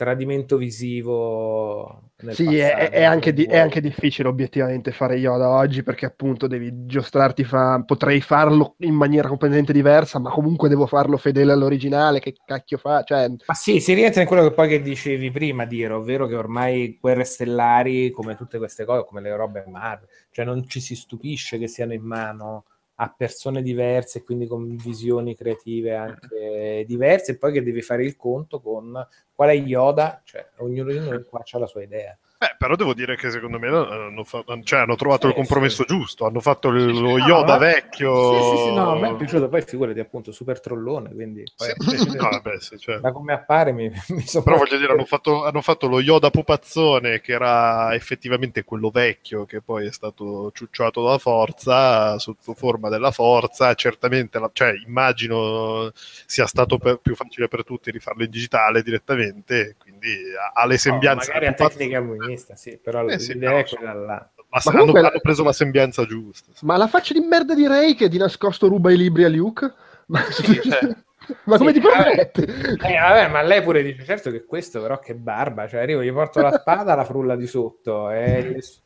[0.00, 2.12] tradimento visivo.
[2.28, 6.86] Sì, è, è anche di- è anche difficile obiettivamente fare Yoda oggi perché appunto devi
[6.86, 12.34] giostrarti fra potrei farlo in maniera completamente diversa, ma comunque devo farlo fedele all'originale, che
[12.42, 13.02] cacchio fa?
[13.02, 16.34] Cioè, Ma sì, si rientra in quello che poi che dicevi prima, Diro, ovvero che
[16.34, 20.94] ormai guerre stellari, come tutte queste cose, come le robe Marvel, cioè non ci si
[20.94, 22.64] stupisce che siano in mano
[23.02, 28.14] a persone diverse quindi con visioni creative anche diverse, e poi che devi fare il
[28.14, 28.92] conto con
[29.34, 32.16] qual è Yoda, cioè ognuno di noi qua ha la sua idea.
[32.42, 35.84] Eh, però devo dire che secondo me hanno, fa- cioè, hanno trovato il Sì, compromesso
[35.84, 38.14] giusto, hanno fatto il- lo No, Yoda ma- vecchio.
[38.42, 41.74] Sì, sì, sì, no, a me è piaciuto, poi figurati appunto, super trollone, quindi poi,
[41.78, 42.98] Sì, sì, no, vabbè, sì, cioè.
[43.00, 46.30] da come appare mi, mi sono Però voglio dire, hanno fatto, hanno fatto lo Yoda
[46.30, 52.88] pupazzone che era effettivamente quello vecchio che poi è stato ciucciato dalla forza sotto forma
[52.88, 53.74] della forza.
[53.74, 59.76] Certamente, la- cioè, immagino sia stato per- più facile per tutti rifarlo in digitale direttamente,
[59.78, 60.08] quindi
[60.54, 61.26] ha, ha le No, sembianze.
[61.28, 62.00] magari a tecnica
[62.30, 64.30] comunista, sì, però Eh sì, l'idea però, è quella là.
[64.50, 66.52] Ma, Ma hanno, comunque- hanno preso la sembianza giusta.
[66.62, 69.72] Ma la faccia di merda di Ray che di nascosto ruba i libri a Luke?
[70.06, 70.96] Ma, cioè.
[71.44, 72.42] Ma come Sì, ti permette?
[72.44, 76.12] Eh, vabbè, ma lei pure dice, certo che questo però che barba, cioè arrivo, gli
[76.12, 78.80] porto la spada, la frulla di sotto e le, su-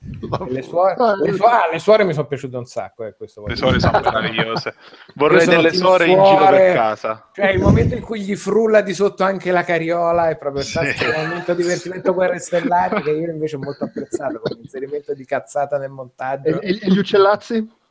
[0.48, 3.56] le suore, le, su- ah, le suore mi sono piaciute un sacco, eh, questo Le
[3.56, 4.74] suore sono meravigliose.
[5.14, 7.28] Vorrei delle suore in giro per casa.
[7.32, 10.70] Cioè, il momento in cui gli frulla di sotto anche la carriola è proprio Sì.
[10.70, 15.24] stato un momento divertimento guerre stellari che io invece ho molto apprezzato con l'inserimento di
[15.24, 16.60] cazzata nel montaggio.
[16.60, 17.82] E, e- e gli uccellazzi?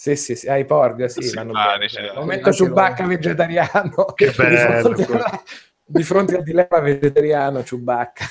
[0.00, 2.12] Sì, sì, sì, ai porg, sì, Sì, vanno pare, bene.
[2.14, 4.06] momento Ciubacca vegetariano.
[4.16, 5.04] Che di bello, fronte,
[5.84, 8.24] di fronte al dilemma vegetariano Ciubacca.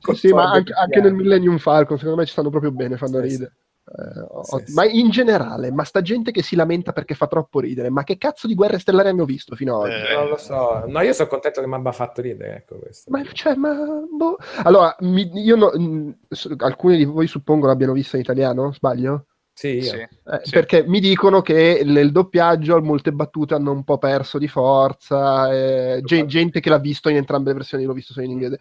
[0.00, 3.20] Sì, sì, ma anche, anche nel Millennium Falcon, secondo me ci stanno proprio bene, fanno
[3.20, 3.52] Sì, ridere.
[3.84, 4.72] Eh, Sì, sì.
[4.72, 8.16] Ma in generale, ma sta gente che si lamenta perché fa troppo ridere, ma che
[8.16, 10.06] cazzo di guerre stellari hanno visto fino ad oggi?
[10.06, 13.10] Eh, Non lo so, no, io sono contento che mi abbia fatto ridere, ecco questo.
[13.10, 13.74] Ma, cioè, ma,
[14.10, 14.38] boh.
[14.62, 19.26] Allora, mi- io no- mh, s- alcuni di voi suppongo l'abbiano vista in italiano, sbaglio?
[19.60, 19.82] Sì.
[19.82, 19.96] Sì.
[19.96, 20.08] Eh,
[20.42, 20.50] Sì.
[20.52, 26.00] Perché mi dicono che nel doppiaggio molte battute hanno un po' perso di forza, eh,
[26.02, 28.58] gen- gente che l'ha visto in entrambe le versioni, l'ho visto solo in inglese.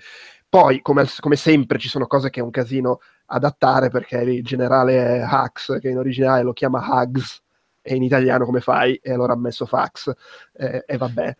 [0.50, 5.22] Poi, come, come sempre, ci sono cose che è un casino adattare perché il generale
[5.22, 7.39] è Hux, che in originale lo chiama Hugs,
[7.82, 8.95] e in italiano come fai?
[9.02, 10.12] E allora ha messo Fax,
[10.54, 11.34] eh, e vabbè.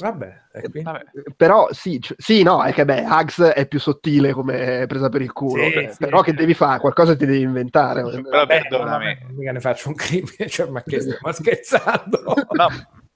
[0.00, 1.04] Vabbè, e quindi- Vabbè.
[1.36, 5.22] Però sì, c- sì, no, è che beh, Hugs è più sottile come presa per
[5.22, 5.96] il culo, Sì, eh, sì.
[5.98, 6.80] però che devi fare?
[6.80, 8.02] Qualcosa ti devi inventare.
[8.02, 9.04] Però Vabbè, perdonami.
[9.04, 12.22] vabbè, mica ne faccio un crimine, cioè, ma che stiamo scherzando?
[12.52, 12.68] No,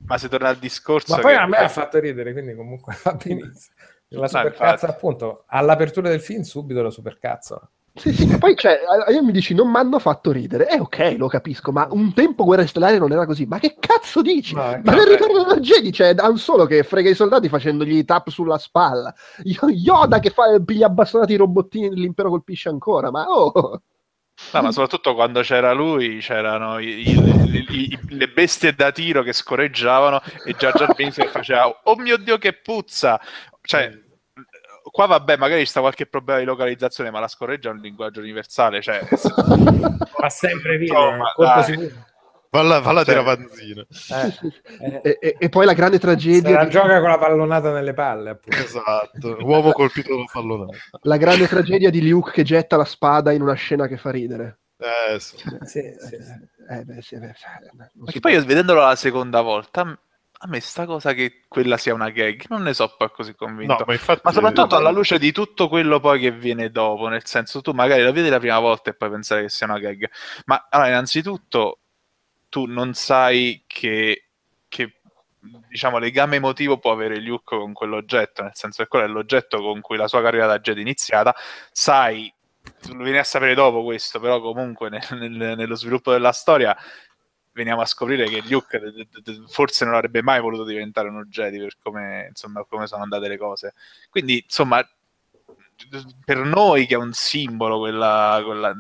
[0.07, 2.97] ma se torna al discorso Ma poi che- a me ha fatto ridere, quindi comunque
[3.03, 3.74] va benissimo.
[4.09, 4.91] La supercazzo, infatti.
[4.93, 7.70] appunto, all'apertura del film subito la supercazzo.
[7.97, 8.80] Sì, sì, che poi cioè,
[9.12, 12.42] io mi dici non mi hanno fatto ridere, eh ok, lo capisco, ma un tempo
[12.42, 14.53] Guerra Stellare non era così, ma che cazzo dici?
[14.57, 18.05] Ma che- nel ritorno della Jedi c'è Han Solo che frega i soldati facendogli i
[18.05, 19.14] tap sulla spalla,
[19.45, 23.80] Yo- Yoda che fa, piglia bastonati i robottini e l'impero colpisce ancora, ma oh...
[24.53, 29.32] No, ma soprattutto quando c'era lui, c'erano i- i- i- le bestie da tiro che
[29.32, 33.20] scorreggiavano e Jar Binks che faceva "Oh mio Dio che puzza!"
[33.61, 34.03] Cioè,
[34.95, 38.20] qua vabbè, magari ci sta qualche problema di localizzazione, ma la scorreggia è un linguaggio
[38.20, 41.64] universale, cioè Fa sempre ridere, Insomma, colpo dai.
[41.64, 42.05] sicuro.
[42.51, 43.84] Valla, valla Cioè- di ravanzina.
[44.80, 47.92] Eh, eh, E, e- poi la grande se la tragedia, gioca con la pallonata nelle
[47.95, 48.57] palle, appunto.
[48.62, 50.76] Esatto, uomo colpito da un pallonato.
[51.03, 54.59] la grande tragedia di Luke che getta la spada in una scena che fa ridere.
[54.78, 55.36] Eh, sì.
[55.38, 56.49] Sì, sì, sì.
[56.70, 59.99] Eh, beh, sì, beh, si che poi io vedendolo la seconda volta,
[60.37, 63.76] a me sta cosa che quella sia una gag, non ne so poi così convinto.
[63.78, 64.20] No, ma infatti...
[64.24, 68.03] Ma soprattutto alla luce di tutto quello poi che viene dopo, nel senso tu magari
[68.03, 70.11] la vedi la prima volta e poi pensare che sia una gag.
[70.47, 71.78] Ma allora, innanzitutto
[72.49, 74.28] tu non sai che,
[74.68, 75.01] che
[75.68, 79.80] diciamo legame emotivo può avere Luke con quell'oggetto, nel senso che quello è l'oggetto con
[79.80, 81.35] cui la sua carriera da Jedi è iniziata,
[81.72, 82.32] sai,
[82.93, 86.76] lo vieni a sapere dopo questo, però comunque nel- nel- nello sviluppo della storia
[87.55, 91.25] veniamo a scoprire che Luke d- d- d- forse non avrebbe mai voluto diventare uno
[91.25, 93.75] Jedi per come, insomma, come sono andate le cose.
[94.11, 94.87] Quindi, insomma,
[96.25, 98.75] per noi che è un simbolo quella, quella,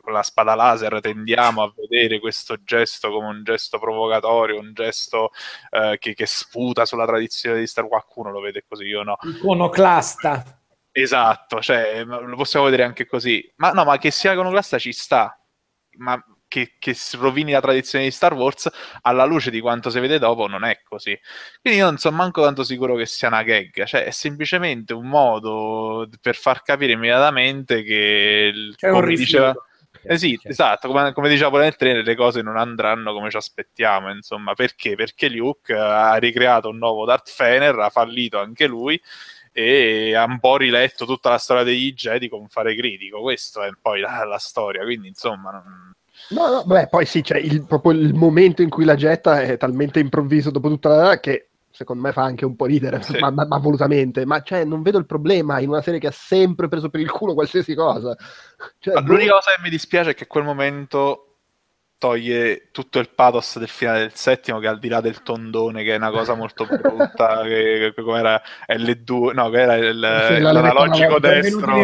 [0.00, 5.30] quella- spada laser, tendiamo a vedere questo gesto come un gesto provocatorio, un gesto
[5.70, 8.04] eh, che, che sputa sulla tradizione di Star Wars.
[8.04, 9.16] Qualcuno lo vede così, io no.
[9.22, 10.60] Iconoclasta.
[10.90, 13.52] Esatto, cioè, lo possiamo vedere anche così.
[13.56, 15.38] Ma no, ma che sia iconoclasta ci sta.
[15.98, 18.70] Ma che, che rovini la tradizione di Star Wars
[19.02, 21.18] alla luce di quanto si vede dopo non è così.
[21.60, 25.06] Quindi io non sono manco tanto sicuro che sia una gag, cioè è semplicemente un
[25.06, 29.54] modo per far capire immediatamente che, il- C'è come diceva,
[30.02, 33.36] eh sì, Cioè, esatto, come, come diceva nel trailer, le cose non andranno come ci
[33.36, 34.94] aspettiamo, insomma, perché?
[34.94, 39.00] Perché Luke ha ricreato un nuovo Darth Fener, ha fallito anche lui
[39.52, 43.70] e ha un po' riletto tutta la storia degli Jedi con fare critico, questo è
[43.80, 45.50] poi la, la storia, quindi insomma...
[45.50, 45.94] non-
[46.30, 49.56] No, no, beh, poi sì, c'è il, proprio il momento in cui la getta è
[49.56, 53.18] talmente improvviso dopo tutta la che secondo me fa anche un po' ridere, Sì.
[53.18, 54.24] ma, ma- ma volutamente.
[54.24, 57.10] Ma cioè, non vedo il problema in una serie che ha sempre preso per il
[57.10, 58.16] culo qualsiasi cosa.
[58.78, 61.25] Cioè, Ma boh, L'unica cosa che mi dispiace è che quel momento
[61.98, 65.94] toglie tutto il pathos del finale del settimo, che al di là del tondone, che
[65.94, 69.98] è una cosa molto brutta, che, che come era L2, no, che era il-
[70.42, 71.74] l'analogico destro.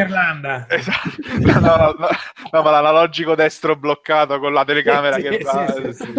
[0.68, 1.08] Esatto.
[1.40, 2.08] No, no, no,
[2.52, 5.66] no, ma l'analogico destro bloccato con la telecamera Sì, che sì, va.
[5.74, 6.12] sì, sì.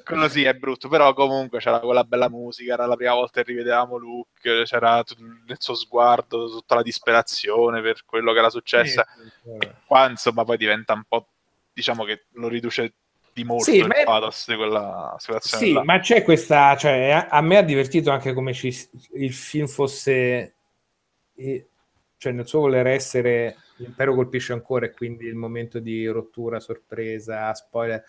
[0.04, 3.48] Quello sì è brutto, però comunque c'era quella bella musica, era la prima volta che
[3.50, 5.02] rivedevamo Luke, c'era
[5.46, 9.00] nel suo sguardo tutta la disperazione per quello che era successo.
[9.58, 11.26] E qua insomma poi diventa un po',
[11.72, 12.94] diciamo che lo riduce
[13.32, 15.84] di molto Sì, il pathos di quella situazione Sì, là.
[15.84, 18.74] ma c'è questa, cioè, a, me ha divertito anche come ci-
[19.14, 20.54] il film fosse,
[22.16, 27.52] cioè nel suo voler essere l'impero colpisce ancora e quindi il momento di rottura, sorpresa,
[27.54, 28.02] spoiler,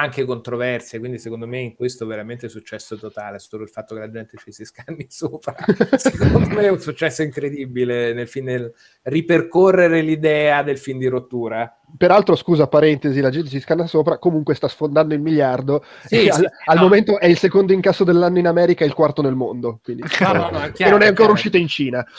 [0.00, 4.00] anche controversie, quindi secondo me in questo veramente è successo totale, solo il fatto che
[4.00, 5.54] la gente ci si scanni sopra,
[5.96, 8.72] secondo me è un successo incredibile nel film, nel
[9.02, 11.72] ripercorrere l'idea del film di rottura.
[11.96, 16.32] Peraltro, scusa, parentesi, la gente si scanna sopra, comunque sta sfondando il miliardo, Sì, e
[16.32, 16.82] sì, al, al no.
[16.82, 20.32] momento è il secondo incasso dell'anno in America e il quarto nel mondo, quindi, No,
[20.32, 21.32] no, no, è e chiaro, non è è ancora chiaro.
[21.32, 22.04] uscito in Cina.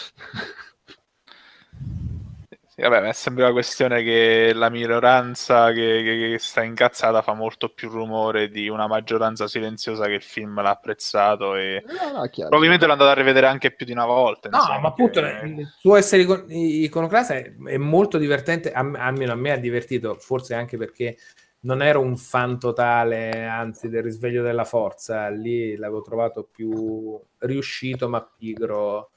[2.79, 7.69] Vabbè, mi sembra una questione che la minoranza che, che- che sta incazzata fa molto
[7.69, 12.29] più rumore di una maggioranza silenziosa che il film l'ha apprezzato e No, no, è
[12.29, 12.49] chiaro.
[12.49, 14.49] probabilmente l'ho andato a rivedere anche più di una volta.
[14.49, 18.89] No, insomma, ma appunto che- il suo essere icon- iconoclasta è, è molto divertente, a-
[18.95, 21.17] almeno a me ha divertito, forse anche perché
[21.61, 28.07] non ero un fan totale, anzi, del risveglio della forza, lì l'avevo trovato più riuscito
[28.07, 29.11] ma pigro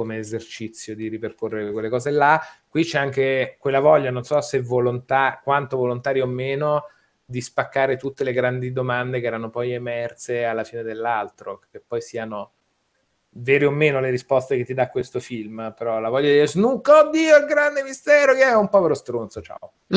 [0.00, 2.40] come esercizio di ripercorrere quelle cose là.
[2.66, 6.84] Qui c'è anche quella voglia, non so se volontà, quanto volontaria o meno,
[7.22, 12.00] di spaccare tutte le grandi domande che erano poi emerse alla fine dell'altro, che poi
[12.00, 12.52] siano
[13.32, 16.48] vere o meno le risposte che ti dà questo film, però la voglia di dire
[16.48, 19.72] Snook, oddio, il grande mistero che è un povero stronzo, ciao.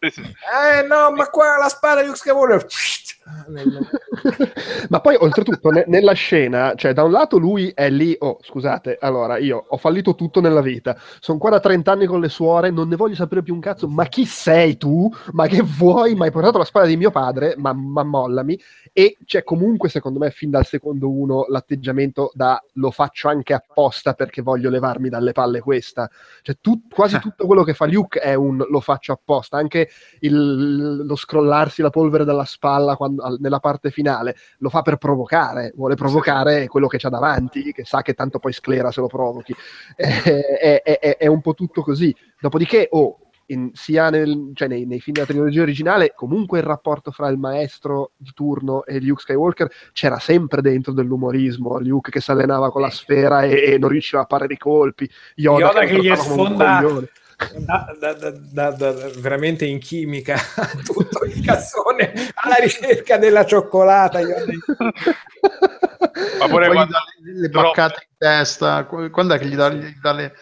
[0.00, 2.66] Eh no, ma qua la spada di Luke Skywalker
[3.48, 3.78] Nel-
[4.88, 8.96] Ma poi, oltretutto, ne- nella scena, cioè, da un lato lui è lì, oh, scusate,
[9.00, 12.70] allora, io ho fallito tutto nella vita, sono qua da 30 anni con le suore,
[12.70, 15.10] non ne voglio sapere più un cazzo, ma chi sei tu?
[15.32, 16.14] Ma che vuoi?
[16.14, 18.58] Mi hai portato la spada di mio padre, ma, ma mollami.
[18.92, 24.14] E c'è comunque, secondo me, fin dal secondo uno, l'atteggiamento da lo faccio anche apposta
[24.14, 26.08] perché voglio levarmi dalle palle questa.
[26.42, 29.88] Cioè, tu- quasi tutto quello che fa Luke è un lo faccio apposta, anche
[30.20, 35.72] il- lo scrollarsi la polvere dalla spalla quando- nella parte finale lo fa per provocare,
[35.76, 39.54] vuole provocare quello che c'ha davanti, che sa che tanto poi sclera se lo provochi.
[39.96, 40.22] Eh,
[40.58, 42.14] È, è- è- è un po' tutto così.
[42.40, 43.18] Dopodiché, oh,
[43.50, 47.38] in- sia nel- cioè nei, nei film della trilogia originale, comunque il rapporto fra il
[47.38, 51.78] maestro di turno e Luke Skywalker c'era sempre dentro dell'umorismo.
[51.78, 55.08] Luke che si allenava con la sfera e, e non riusciva a fare i colpi,
[55.36, 57.02] Yoda, Yoda lo che gli sfonda-.
[57.58, 60.36] Da- da- da- da- da- veramente in chimica
[60.84, 64.18] tutto il cassone alla ricerca della cioccolata.
[64.20, 64.34] Io-
[66.38, 68.84] Ma pure Poi quando- le, le baccate in testa.
[68.84, 70.34] Qu- Quando è che gli dà, gli dà le.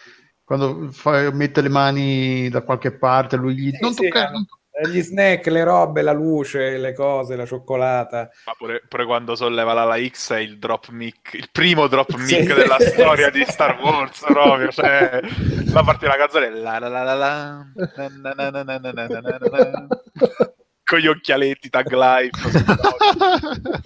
[0.45, 4.31] Quando fa- mette le mani da qualche parte, lui gli Sì, non sì, toccare, eh.
[4.31, 4.65] non toccare.
[4.85, 8.29] Gli snack, le robe, la luce, le cose, la cioccolata.
[8.45, 12.27] Ma pure, pure quando solleva l'ala X è il drop mic, il primo drop mic
[12.27, 12.45] Sì.
[12.45, 14.71] della storia di Star Wars, proprio.
[14.71, 15.21] Cioè,
[15.73, 18.93] la parte della canzone la la la la la, na na na na na na
[18.93, 19.87] na na na na.
[20.85, 22.49] con gli occhialetti tag life.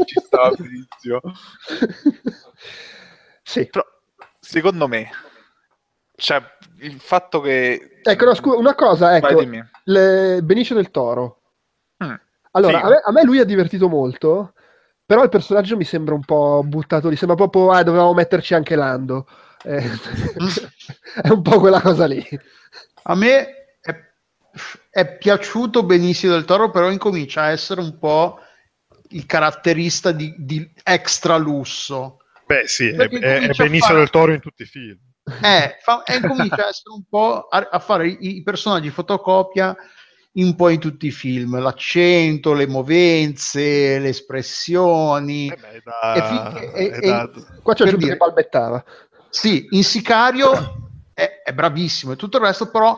[0.05, 1.21] Ci stava benissimo.
[3.43, 3.67] Sì.
[3.67, 3.85] Però,
[4.39, 5.11] secondo me,
[6.21, 6.43] cioè,
[6.81, 8.01] il fatto che...
[8.03, 9.43] Ecco, no, scusa, una cosa, ecco,
[9.85, 11.41] le- Benicio del Toro.
[12.05, 12.15] Mm.
[12.53, 12.85] Allora, Sì.
[12.85, 14.55] a me, a me lui ha divertito molto,
[15.05, 18.77] però il personaggio mi sembra un po' buttato lì, sembra proprio, ah, dovevamo metterci anche
[18.77, 19.27] Lando.
[19.63, 19.83] Eh,
[21.23, 22.25] è un po' quella cosa lì.
[23.05, 23.95] A me è,
[24.91, 28.39] è piaciuto benissimo del toro, però incomincia a essere un po'
[29.11, 32.19] il caratterista di, di extra lusso.
[32.47, 34.99] Beh, sì, è, Perché è, è Benicio fare- del Toro in tutti i film.
[35.43, 39.77] Eh, fa- e comincia a essere un po' a, a fare i, i personaggi fotocopia
[40.33, 45.49] un po' in tutti i film, l'accento, le movenze, le espressioni.
[45.49, 47.31] Eh beh, è da- E finché- e- da-
[47.63, 48.85] Qua c'è dire- che balbettava.
[49.29, 50.53] Sì, in Sicario
[51.15, 52.97] è, è bravissimo e tutto il resto, però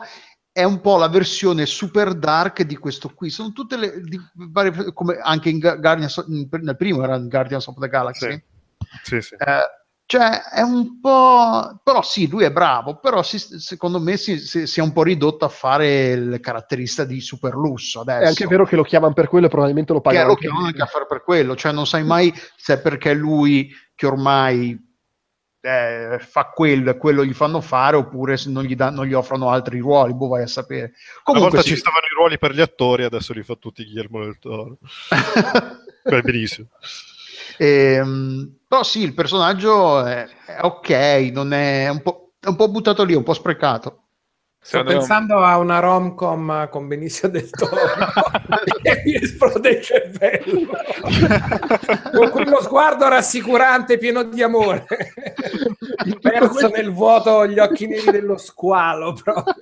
[0.51, 3.29] è un po' la versione super dark di questo qui.
[3.31, 7.79] Sono tutte le di varie- come anche in Guardians, nel primo era in Guardians of
[7.79, 8.31] the Galaxy.
[8.31, 8.43] Sì.
[9.03, 9.35] Sì, sì.
[9.35, 9.82] Eh,
[10.13, 14.67] cioè è un po' però sì, lui è bravo, però si- secondo me si, si-
[14.67, 18.21] si è un po' ridotto a fare il caratterista di super lusso adesso.
[18.21, 20.25] È anche vero che lo chiamano per quello e probabilmente lo pagano.
[20.25, 23.15] lo anche chiamano anche a fare per quello, cioè non sai mai se è perché
[23.15, 24.79] lui che ormai
[25.61, 29.13] eh, fa quello e quello gli fanno fare oppure se non gli, dan- non gli
[29.13, 30.91] offrono altri ruoli, boh vai a sapere.
[30.91, 31.69] Una Comunque volta sì.
[31.69, 34.77] ci stavano i ruoli per gli attori, adesso li fa tutti Guillermo del Toro.
[36.03, 36.67] Beh, benissimo.
[37.57, 40.89] Ehm, però sì, il personaggio è, è ok,
[41.31, 43.99] non è, è un po', è un po' buttato lì, un po' sprecato.
[44.59, 47.75] Sto Secondo me- pensando a una rom-com con Benicio del Toro
[48.81, 50.69] e mi esplode il cervello.
[52.13, 54.85] Con quello sguardo rassicurante pieno di amore.
[56.21, 59.53] Perso nel vuoto gli occhi neri dello squalo proprio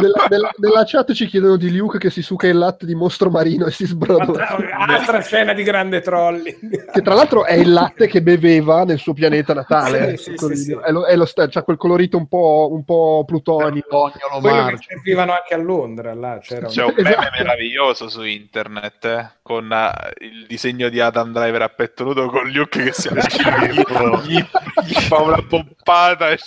[0.00, 3.30] nella, nella- nella chat ci chiedono di Luke che si suca il latte di mostro
[3.30, 4.46] marino e si sbrodola.
[4.48, 6.90] Altra, altra scena di grande trolling.
[6.92, 10.16] Che tra l'altro è il latte che beveva nel suo pianeta natale.
[10.16, 10.56] Sì, sì, Piccolino.
[10.56, 10.78] sì, sì.
[10.84, 13.82] È lo, è lo sta- c'ha quel colorito un po', un po' plutonio.
[13.88, 14.86] Quello che Lomarci.
[14.88, 16.72] servivano anche a Londra, là c'era un...
[16.72, 17.30] C'è un meme Esatto.
[17.38, 22.50] meraviglioso su internet eh, con eh, il disegno di Adam Driver a petto nudo con
[22.50, 23.80] Luke che si avvicina gli,
[24.28, 24.44] gli,
[24.84, 26.38] gli fa una pompata e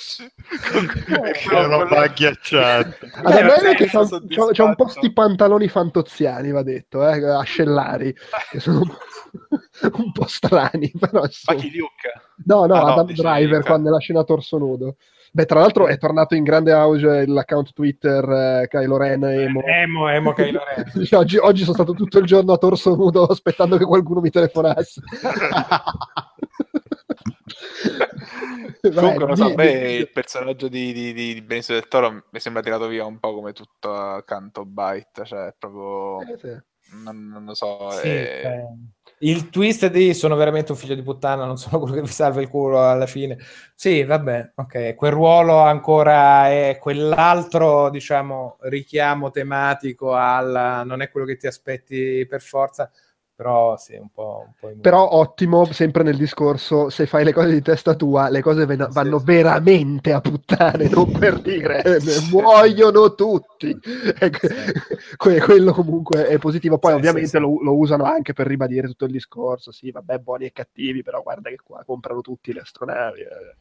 [0.70, 2.96] quello- roba agghiacciata.
[3.24, 4.08] Allora, Eh, bello vabbè, che c'ha,
[4.54, 8.16] c'ha- un po' sti pantaloni fantoziani, va detto, eh, ascellari,
[8.52, 8.82] che sono
[9.94, 11.60] un, po' strani, però Ma insomma.
[11.60, 12.12] chi Luke?
[12.46, 14.98] No, no, Ah, no, Adam dici Driver quando nella scena torso nudo.
[15.34, 18.30] Beh, tra l'altro è tornato in grande auge l'account Twitter
[18.64, 19.64] eh, Kylo Ren emo.
[19.64, 20.92] Emo, emo Kylo Ren.
[21.12, 25.02] Oggi, oggi sono stato tutto il giorno a torso nudo aspettando che qualcuno mi telefonasse.
[28.94, 32.26] Comunque, non so, a di- me di- il personaggio di, di, di, Benicio del Toro
[32.30, 36.22] mi sembra tirato via un po' come tutto accanto Byte, cioè proprio...
[36.22, 36.58] Eh, sì.
[37.04, 38.68] Non, non lo so, Sì, è- eh,
[39.22, 42.42] il twist di sono veramente un figlio di puttana, non sono quello che vi salva
[42.42, 43.38] il culo alla fine.
[43.76, 51.26] Sì, vabbè, ok, quel ruolo ancora è quell'altro, diciamo, richiamo tematico alla non è quello
[51.26, 52.90] che ti aspetti per forza,
[53.42, 57.50] però sì, un po', un po' Però ottimo, sempre nel discorso, se fai le cose
[57.52, 63.16] di testa tua, le cose ven- vanno veramente a puttane, non per dire eh, muoiono
[63.16, 63.76] tutti.
[63.80, 64.30] Que-
[65.18, 66.78] que- quello comunque è positivo.
[66.78, 67.42] Poi Sì, ovviamente sì, sì.
[67.42, 71.24] Lo, lo usano anche per ribadire tutto il discorso, sì, vabbè, buoni e cattivi, però
[71.24, 73.22] guarda che qua comprano tutti le astronavi.
[73.22, 73.56] eh.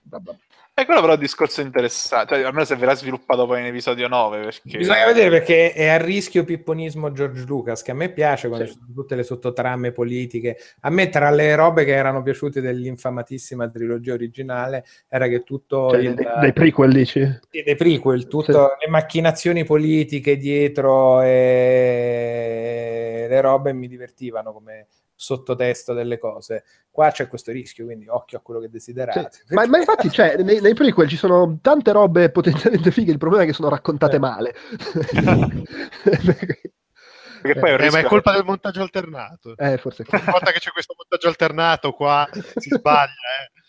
[0.81, 4.09] E quello però è un discorso interessante, cioè, almeno se verrà sviluppato poi in episodio
[4.09, 4.79] 9, perché...
[4.79, 8.73] Bisogna vedere perché è a rischio pipponismo George Lucas, che a me piace quando Sì.
[8.73, 10.57] ci sono tutte le sottotrame politiche.
[10.81, 16.01] A me, tra le robe che erano piaciute dell'infamatissima trilogia originale, era che tutto Cioè,
[16.01, 17.27] il, dei, dei prequel dici?
[17.51, 24.87] sì, dei prequel, tutte le macchinazioni politiche dietro e le robe mi divertivano come
[25.21, 26.65] sottotesto delle cose.
[26.91, 29.29] Qua c'è questo rischio, quindi occhio a quello che desiderate.
[29.47, 29.55] Sì.
[29.55, 33.45] Ma, ma infatti, cioè, nei, nei prequel ci sono tante robe potenzialmente fighe, il problema
[33.45, 34.19] è che sono raccontate Eh.
[34.19, 34.55] male.
[37.43, 39.55] Perché poi Eh, ma è colpa del montaggio alternato.
[39.57, 43.60] eh, forse Ogni volta che c'è questo montaggio alternato qua si sbaglia, eh.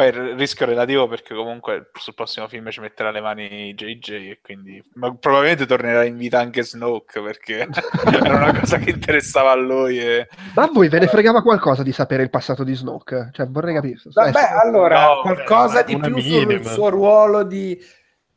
[0.00, 4.38] Poi il rischio relativo perché comunque sul prossimo film ci metterà le mani JJ e
[4.42, 7.68] quindi ma probabilmente tornerà in vita anche Snoke perché
[8.10, 10.26] era una cosa che interessava a lui e...
[10.54, 13.28] Ma a voi ve ne fregava qualcosa di sapere il passato di Snoke?
[13.30, 14.00] Cioè, vorrei capire.
[14.04, 17.78] Vabbè, Eh, allora, no, qualcosa beh, di più sul suo ruolo di...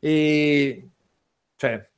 [0.00, 0.88] eh,
[1.56, 1.88] cioè,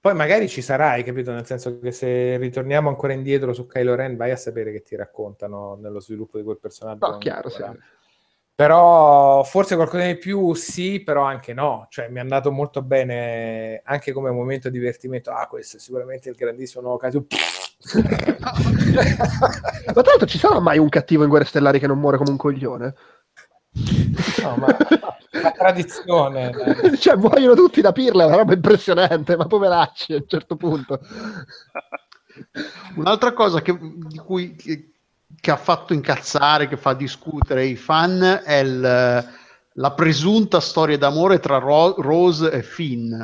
[0.00, 1.30] poi magari ci sarai, capito?
[1.30, 4.96] Nel senso che se ritorniamo ancora indietro su Kylo Ren, vai a sapere che ti
[4.96, 7.08] raccontano nello sviluppo di quel personaggio.
[7.08, 7.62] No, chiaro, sì.
[8.62, 11.88] Però forse qualcosa di più sì, però anche no.
[11.90, 15.32] Cioè, mi è andato molto bene anche come momento di divertimento.
[15.32, 17.26] Ah, questo è sicuramente il grandissimo nuovo caso.
[18.36, 18.52] Ma
[19.92, 22.36] tra l'altro ci sarà mai un cattivo in Guerre Stellari che non muore come un
[22.36, 22.94] coglione?
[24.42, 24.76] No, ma
[25.30, 26.50] la tradizione.
[26.54, 26.96] dai.
[26.98, 31.00] cioè, muoiono tutti da pirla, è una roba impressionante, ma poveracci a un certo punto.
[32.94, 34.91] Un'altra cosa che, di cui, che,
[35.40, 39.28] che ha fatto incazzare, che fa discutere i fan è il-
[39.74, 43.14] la presunta storia d'amore tra Ro- Rose e Finn.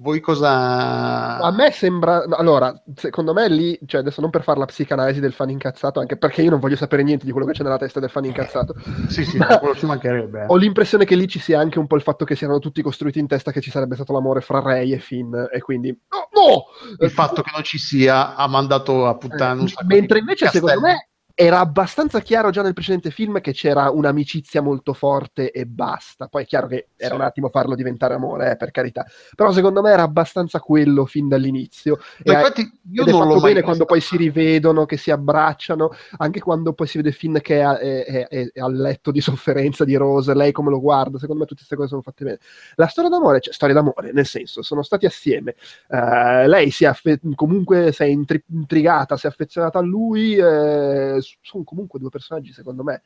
[0.00, 1.38] Voi cosa...
[1.38, 5.32] A me sembra, allora, secondo me lì, cioè adesso non per fare la psicanalisi del
[5.32, 7.98] fan incazzato, anche perché io non voglio sapere niente di quello che c'è nella testa
[7.98, 8.76] del fan incazzato.
[9.08, 10.44] Sì, sì, Ma- quello ci mancherebbe.
[10.46, 13.18] Ho l'impressione che lì ci sia anche un po' il fatto che siano tutti costruiti
[13.18, 15.88] in testa che ci sarebbe stato l'amore fra Ray e Finn, e quindi...
[15.90, 16.28] No!
[16.46, 16.64] no!
[17.04, 20.64] Il fatto che non ci sia ha mandato a puttana Eh, mentre invece castelli.
[20.68, 21.08] secondo me
[21.40, 26.26] era abbastanza chiaro già nel precedente film che c'era un'amicizia molto forte e basta.
[26.26, 29.06] Poi è chiaro che era un attimo farlo diventare amore, eh, per carità.
[29.36, 32.00] Però secondo me era abbastanza quello fin dall'inizio.
[32.24, 32.60] Ma E- infatti
[32.90, 36.40] io ed è non fatto l'ho bene quando poi si rivedono, che si abbracciano, anche
[36.40, 39.94] quando poi si vede Finn che è, è- è- è al letto di sofferenza di
[39.94, 42.38] Rose, lei come lo guarda, secondo me tutte queste cose sono fatte bene.
[42.74, 45.54] La storia d'amore, cioè storia d'amore, nel senso, sono stati assieme,
[45.88, 50.34] eh, lei si è affe- comunque si è intri- intrigata, si è affezionata a lui,
[50.34, 53.02] eh, sono comunque due personaggi secondo me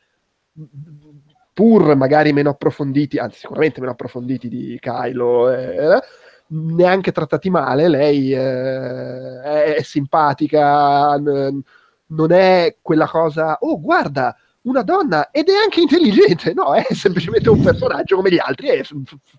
[1.53, 6.01] pur magari meno approfonditi, anzi sicuramente meno approfonditi di Kylo, eh,
[6.49, 11.63] neanche trattati male, lei eh, è, simpatica, n-
[12.07, 17.51] non è quella cosa, oh guarda, una donna ed è anche intelligente, no, è semplicemente
[17.51, 18.85] un personaggio come gli altri e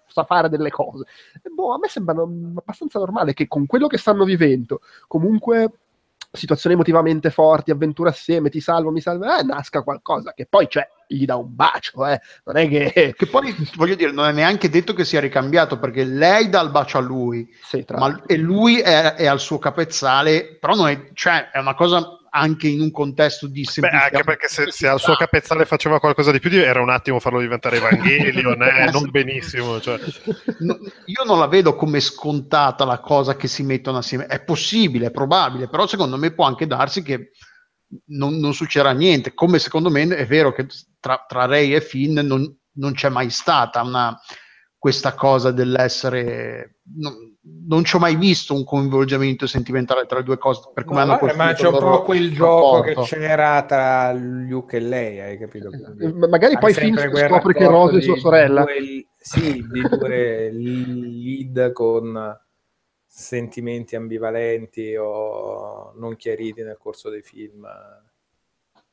[0.08, 1.06] sa fare delle cose.
[1.42, 5.72] E boh, a me sembra abbastanza normale che con quello che stanno vivendo, comunque
[6.36, 10.88] situazioni emotivamente forti, avventure assieme, ti salvo, mi salvo, eh, nasca qualcosa che poi c'è
[11.08, 12.20] gli dà un bacio, eh.
[12.46, 13.14] non è che...
[13.16, 16.72] Che poi, voglio dire, non è neanche detto che sia ricambiato, perché lei dà il
[16.72, 20.88] bacio a lui, Sì, tra ma, e lui è, è al suo capezzale, però non
[20.88, 24.06] è, cioè, è una cosa anche in un contesto di Beh, semplicità.
[24.06, 27.40] anche perché se, se al suo capezzale faceva qualcosa di più, era un attimo farlo
[27.40, 29.80] diventare Evangelion, eh, non benissimo.
[29.80, 30.00] Cioè.
[30.60, 34.26] No, io non la vedo come scontata la cosa che si mettono assieme.
[34.26, 37.34] È possibile, è probabile, però secondo me può anche darsi che
[38.08, 39.36] non, non succederà niente.
[39.36, 40.66] Come secondo me è vero che
[41.00, 44.20] tra, tra Ray e Finn non, non c'è mai stata una,
[44.76, 46.80] questa cosa dell'essere.
[46.96, 50.70] Non, non ci ho mai visto un coinvolgimento sentimentale tra le due cose.
[50.74, 54.14] Per come No, hanno vabbè, ma costruito c'è un po' quel gioco che c'era tra
[54.14, 55.70] Luke e lei, hai capito?
[56.00, 58.64] Eh, ma magari Hai poi Finn scopre che Rose è sua sorella.
[58.64, 62.40] due- sì, di due lead con
[63.06, 67.68] sentimenti ambivalenti o non chiariti nel corso dei film.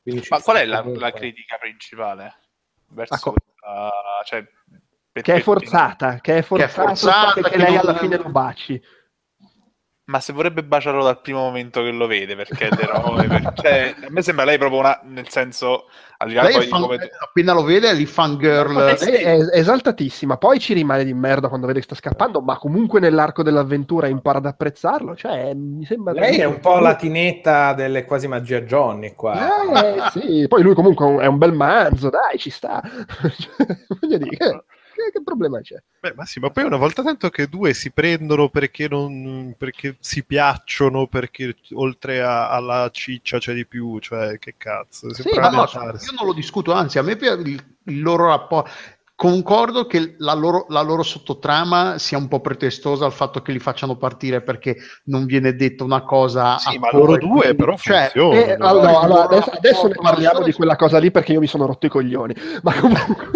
[0.01, 2.35] Quindi Ma qual è la, la critica principale?
[2.87, 3.91] Verso A co- questa-
[4.25, 4.45] cioè,
[5.11, 8.29] perché- Che è forzata, che è forzata, forzata, che, che lei non- alla fine lo
[8.29, 8.81] baci.
[10.03, 13.95] Ma se vorrebbe baciarlo dal primo momento che lo vede, perché è l'eroe, per- cioè,
[14.03, 15.85] a me sembra lei proprio una, nel senso,
[16.17, 16.97] al è fan- come...
[17.17, 18.89] appena lo vede è lì fangirl.
[18.89, 19.09] Eh, sì.
[19.11, 22.99] È è esaltatissima, poi ci rimane di merda quando vede che sta scappando, ma comunque
[22.99, 25.15] nell'arco dell'avventura impara ad apprezzarlo.
[25.15, 26.11] Cioè, mi sembra.
[26.11, 29.37] Lei è un po' la tinetta delle quasi magia Johnny qua.
[29.85, 30.45] Eh, sì.
[30.49, 32.81] Poi lui comunque è un- è un bel manzo, dai, ci sta.
[33.21, 34.63] Cioè, Voglio dire,
[35.05, 35.81] che, che- che problema c'è?
[35.99, 39.95] Beh, ma sì, ma poi una volta tanto che due si prendono perché, non, perché
[39.99, 45.13] si piacciono, perché oltre a- alla ciccia c'è di più, cioè che cazzo.
[45.13, 46.05] Sì, Ma no, lamentarsi.
[46.09, 48.69] io non lo discuto, anzi, a me piace il, il loro rapporto.
[49.21, 53.59] Concordo che la loro, la loro sottotrama sia un po' pretestosa al fatto che li
[53.59, 57.77] facciano partire perché non viene detta una cosa Sì, a ma loro due quindi- però
[57.77, 58.33] cioè, funzionano.
[58.33, 61.67] Eh, allora, allora, adesso, adesso ne parliamo di quella cosa lì perché io mi sono
[61.67, 62.33] rotto i coglioni.
[62.63, 63.29] Ma comunque.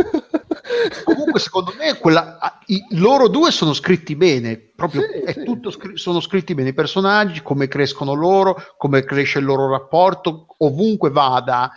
[1.03, 4.57] Comunque, secondo me, quella- i, loro due sono scritti bene.
[4.57, 5.43] Proprio Sì, è sì.
[5.43, 10.47] tutto scri- sono scritti bene i personaggi, come crescono loro, come cresce il loro rapporto,
[10.59, 11.71] ovunque vada.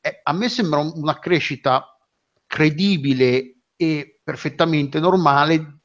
[0.00, 1.96] Eh, a me sembra un- una crescita
[2.46, 5.78] credibile e perfettamente normale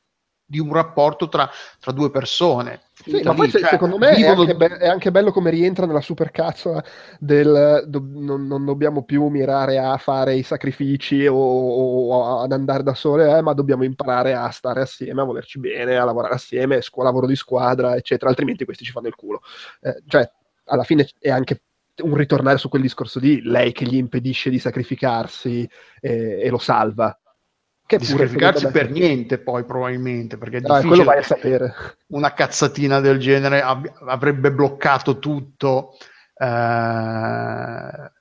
[0.46, 1.50] di un rapporto tra,
[1.80, 2.82] tra due persone.
[3.04, 6.02] Sì, ma poi cioè, secondo me è anche, be- è anche bello come rientra nella
[6.02, 6.84] supercazzola
[7.20, 12.84] del do- non, non dobbiamo più mirare a fare i sacrifici o, o ad andare
[12.84, 16.82] da sole, eh, ma dobbiamo imparare a stare assieme, a volerci bene, a lavorare assieme,
[16.82, 19.42] scu- lavoro di squadra, eccetera, altrimenti questi ci fanno il culo.
[19.82, 20.30] Eh, cioè,
[20.66, 21.62] alla fine è anche
[22.04, 25.70] un ritornare su quel discorso di lei che gli impedisce di sacrificarsi
[26.00, 27.16] eh, e lo salva.
[27.92, 31.74] Che di sacrificarsi per niente, poi probabilmente perché è Ah, difficile vai a sapere.
[32.08, 35.98] una cazzatina del genere avrebbe bloccato tutto,
[36.38, 38.12] eh,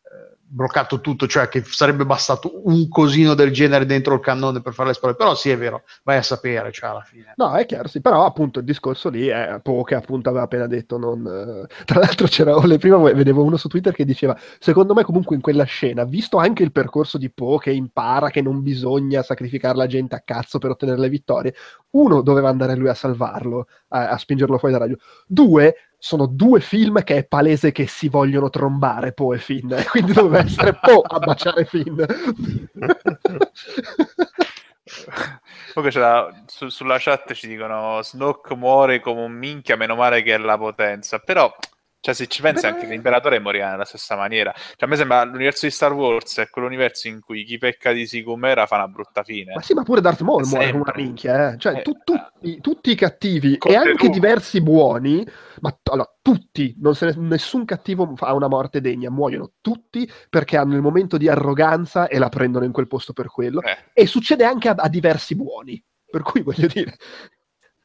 [0.52, 4.88] bloccato tutto, cioè che sarebbe bastato un cosino del genere dentro il cannone per fare
[4.88, 5.14] le spore.
[5.14, 7.32] Però sì, è vero, vai a sapere, cioè alla fine.
[7.36, 10.66] No, è chiaro, sì, però appunto il discorso lì è Poe che appunto aveva appena
[10.66, 11.24] detto non...
[11.26, 15.42] eh, Tra l'altro c'era, prima vedevo uno su Twitter che diceva, secondo me comunque in
[15.42, 19.86] quella scena, visto anche il percorso di Poe che impara che non bisogna sacrificare la
[19.86, 21.54] gente a cazzo per ottenere le vittorie,
[21.92, 25.00] uno doveva andare lui a salvarlo, a, a spingerlo fuori dal raggio.
[25.26, 30.12] Due, sono due film che è palese che si vogliono trombare Poe e Finn, quindi
[30.12, 32.00] doveva essere Poe a baciare Finn.
[35.72, 40.38] Comunque su- sulla chat ci dicono Snoke muore come un minchia, meno male che è
[40.38, 41.18] la potenza.
[41.18, 41.54] Però,
[42.00, 42.72] cioè, se ci pensi, Beh.
[42.72, 44.52] anche l'imperatore morirà nella stessa maniera.
[44.54, 48.06] Cioè, a me sembra l'universo di Star Wars è quell'universo in cui chi pecca di
[48.06, 49.52] Sicumera fa una brutta fine.
[49.54, 51.58] Ma sì, ma pure Darth Maul muore come una minchia, eh.
[51.58, 55.26] Cioè, Eh, tu- tutti, tutti i cattivi e anche diversi buoni,
[55.60, 60.82] ma allora, tutti, ne- nessun cattivo ha una morte degna, muoiono tutti perché hanno il
[60.82, 63.60] momento di arroganza e la prendono in quel posto per quello.
[63.62, 66.96] Eh, E succede anche a, a diversi buoni, per cui voglio dire...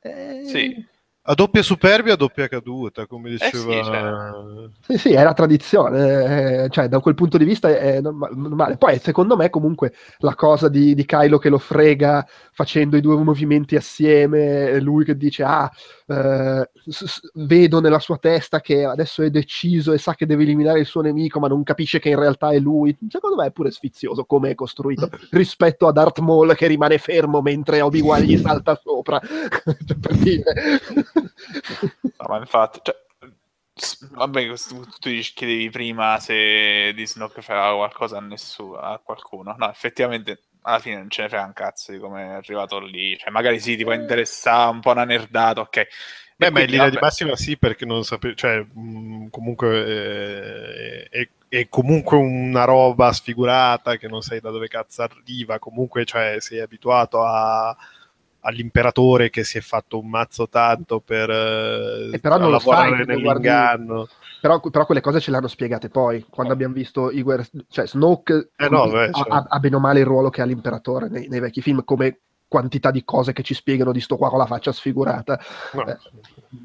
[0.01, 0.93] eh, sì.
[1.27, 3.83] A doppia superbia, a doppia caduta, come Eh sì, diceva...
[3.83, 4.69] cioè.
[4.81, 8.77] Sì, sì, è la tradizione, eh, cioè da quel punto di vista è norma- normale.
[8.77, 13.15] Poi secondo me comunque la cosa di, di Kylo che lo frega facendo i due
[13.23, 15.71] movimenti assieme, lui che dice ah,
[16.07, 20.79] eh, s- vedo nella sua testa che adesso è deciso e sa che deve eliminare
[20.79, 23.71] il suo nemico ma non capisce che in realtà è lui, secondo me è pure
[23.71, 28.79] sfizioso come è costruito rispetto a Darth Maul che rimane fermo mentre Obi-Wan gli salta
[28.81, 29.19] sopra,
[29.99, 30.43] per dire.
[32.01, 32.95] No, ma infatti, cioè,
[34.11, 34.53] vabbè,
[34.99, 39.55] tu chiedevi prima se di Snoke faceva qualcosa a nessuno, a qualcuno.
[39.57, 43.17] No, effettivamente alla fine non ce ne frega un cazzo di come è arrivato lì.
[43.17, 45.87] Cioè, magari sì, ti può interessare un po' una nerdata, ok.
[46.37, 51.19] Beh, ma in linea di massima sì, perché non sapevo, cioè, mh, comunque eh, è,
[51.19, 56.37] è è comunque una roba sfigurata che non sai da dove cazzo arriva, comunque cioè,
[56.39, 57.75] sei abituato a,
[58.45, 63.05] all'imperatore che si è fatto un mazzo tanto per E però non lo lavorare sai,
[63.05, 64.07] perché guardi- nell'inganno.
[64.39, 67.25] Però, però quelle cose ce le hanno spiegate poi, quando abbiamo visto i
[67.67, 69.45] cioè Snoke Eh no, beh, ha, certo.
[69.49, 72.91] ha bene o male il ruolo che ha l'imperatore nei, nei vecchi film, come quantità
[72.91, 75.39] di cose che ci spiegano di sto qua con la faccia sfigurata.
[75.73, 75.85] No.
[75.87, 75.97] Eh,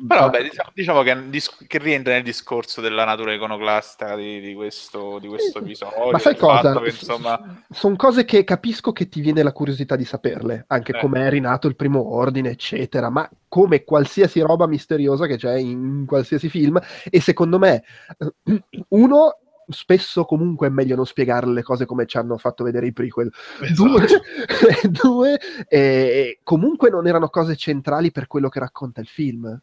[0.06, 5.18] Però vabbè, diciamo, diciamo che, che rientra nel discorso della natura iconoclasta di, di questo,
[5.18, 5.64] di questo sì.
[5.64, 6.10] episodio.
[6.10, 6.78] Ma sai cosa?
[6.80, 11.00] che, insomma, Sono cose che capisco che ti viene la curiosità di saperle, anche Eh.
[11.00, 16.04] come è rinato il primo ordine, eccetera, ma come qualsiasi roba misteriosa che c'è in
[16.06, 17.82] qualsiasi film, e secondo me,
[18.18, 19.38] eh, uno,
[19.70, 23.32] spesso comunque è meglio non spiegarle le cose come ci hanno fatto vedere i prequel.
[23.74, 24.06] Due,
[24.88, 25.38] due,
[25.68, 29.60] eh, comunque non erano cose centrali per quello che racconta il film.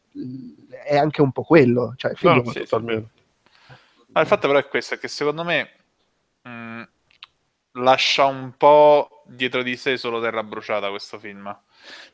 [0.86, 1.94] È anche un po' quello.
[1.96, 3.10] Cioè, il film No, è- ma totalmente.
[4.08, 5.70] No, il fatto però è questo, è che secondo me
[6.42, 6.84] mh,
[7.74, 11.56] lascia un po' dietro di sé solo terra bruciata questo film.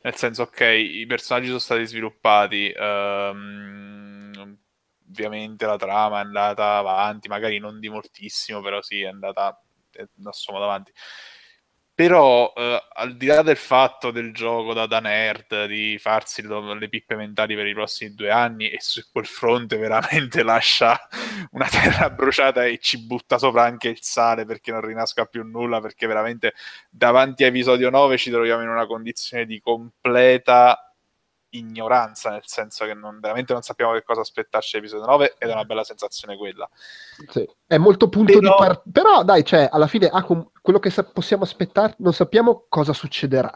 [0.02, 4.33] Nel senso, ok, i personaggi sono stati sviluppati, ehm,
[5.14, 9.58] ovviamente la trama è andata avanti, magari non di moltissimo, però sì, è andata
[9.92, 10.92] è da sfumato avanti.
[11.96, 16.74] Però, eh, al di là del fatto del gioco da, da nerd, di farsi lo-
[16.74, 20.98] le pippe mentali per i prossimi due anni, e su quel fronte veramente lascia
[21.52, 25.80] una terra bruciata e ci butta sopra anche il sale perché non rinasca più nulla,
[25.80, 26.54] perché veramente
[26.90, 30.93] davanti a episodio 9 ci troviamo in una condizione di completa
[31.56, 35.52] ignoranza, nel senso che non- veramente non sappiamo che cosa aspettarci dall'episodio 9 ed è
[35.52, 36.68] una bella sensazione quella.
[37.28, 40.90] Sì, È molto punto Però- di par- Però dai, cioè, alla fine ah, quello che
[40.90, 43.52] sa- possiamo aspettare, non sappiamo cosa succederà.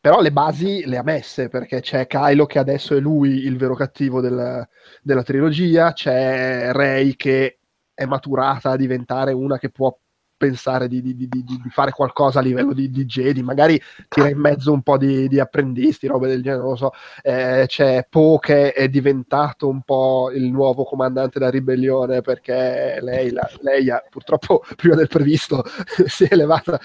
[0.00, 3.74] Però le basi le ha messe, perché c'è Kylo che adesso è lui il vero
[3.74, 4.66] cattivo del-
[5.02, 7.58] della trilogia, c'è Rey che
[7.92, 9.94] è maturata a diventare una che può
[10.40, 14.30] pensare di, di- di- di- di fare qualcosa a livello di, di Jedi, magari tira
[14.30, 16.92] in mezzo un po' di, di apprendisti, robe del genere, non lo so.
[17.20, 23.30] Eh, c'è Poe che è diventato un po' il nuovo comandante della ribellione perché lei,
[23.32, 25.62] la- lei ha, purtroppo prima del previsto
[26.06, 26.80] si è elevata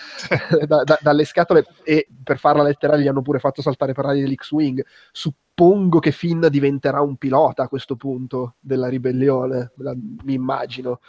[0.68, 4.28] da- da- dalle scatole e per farla letterale gli hanno pure fatto saltare per aria
[4.28, 4.84] l'X-Wing.
[5.58, 11.00] Suppongo che Finn diventerà un pilota a questo punto della ribellione, la- mi immagino.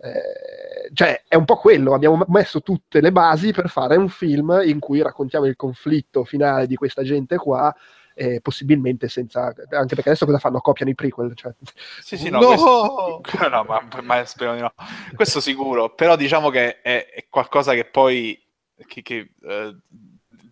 [0.00, 4.60] Eh, cioè, è un po' quello, abbiamo messo tutte le basi per fare un film
[4.64, 7.72] in cui raccontiamo il conflitto finale di questa gente qua,
[8.14, 9.44] eh, possibilmente senza...
[9.70, 10.58] anche perché adesso cosa fanno?
[10.60, 11.54] Copiano i prequel, cioè...
[12.00, 12.46] Sì, sì, no, No!
[12.48, 14.72] questo- no, ma, ma spero di no.
[15.14, 18.36] Questo sicuro, però diciamo che è, è qualcosa che poi
[18.84, 19.76] che, che, eh,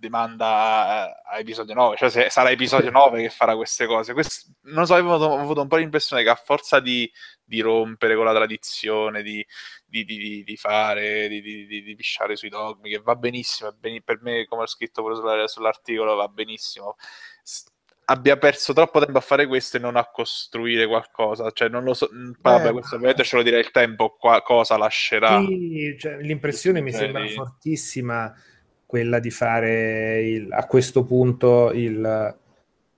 [0.00, 4.12] demanda a, a episodio 9, cioè se, sarà episodio 9 che farà queste cose.
[4.12, 7.10] Questo- non so, avevo, ho avuto un po' l'impressione che a forza di,
[7.44, 9.44] di rompere con la tradizione, di,
[9.86, 10.04] di,
[10.44, 14.20] di- fare, di, di, di- di pisciare sui dogmi, che va benissimo, è beni- per
[14.22, 16.96] me, come ho scritto pure sulla- sull'articolo, va benissimo.
[17.42, 17.64] S-
[18.06, 21.94] abbia perso troppo tempo a fare questo e non a costruire qualcosa, cioè non lo
[21.94, 25.38] so, mm, vabbè, Eh, questo ovviamente ce lo dirà il tempo, qua- cosa lascerà.
[25.40, 28.34] Sì, cioè, l'impressione mi Cioè, sembra fortissima
[28.90, 32.36] quella di fare il- a questo punto il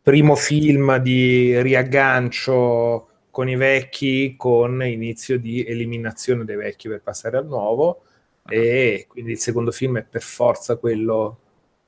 [0.02, 7.36] primo film di riaggancio con i vecchi con inizio di eliminazione dei vecchi per passare
[7.36, 8.04] al nuovo.
[8.48, 11.38] E quindi il secondo film è per forza quello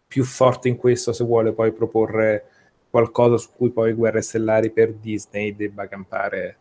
[0.07, 2.45] più forte in questo se vuole poi proporre
[2.91, 6.59] qualcosa su cui poi Guerre Stellari per Disney debba campare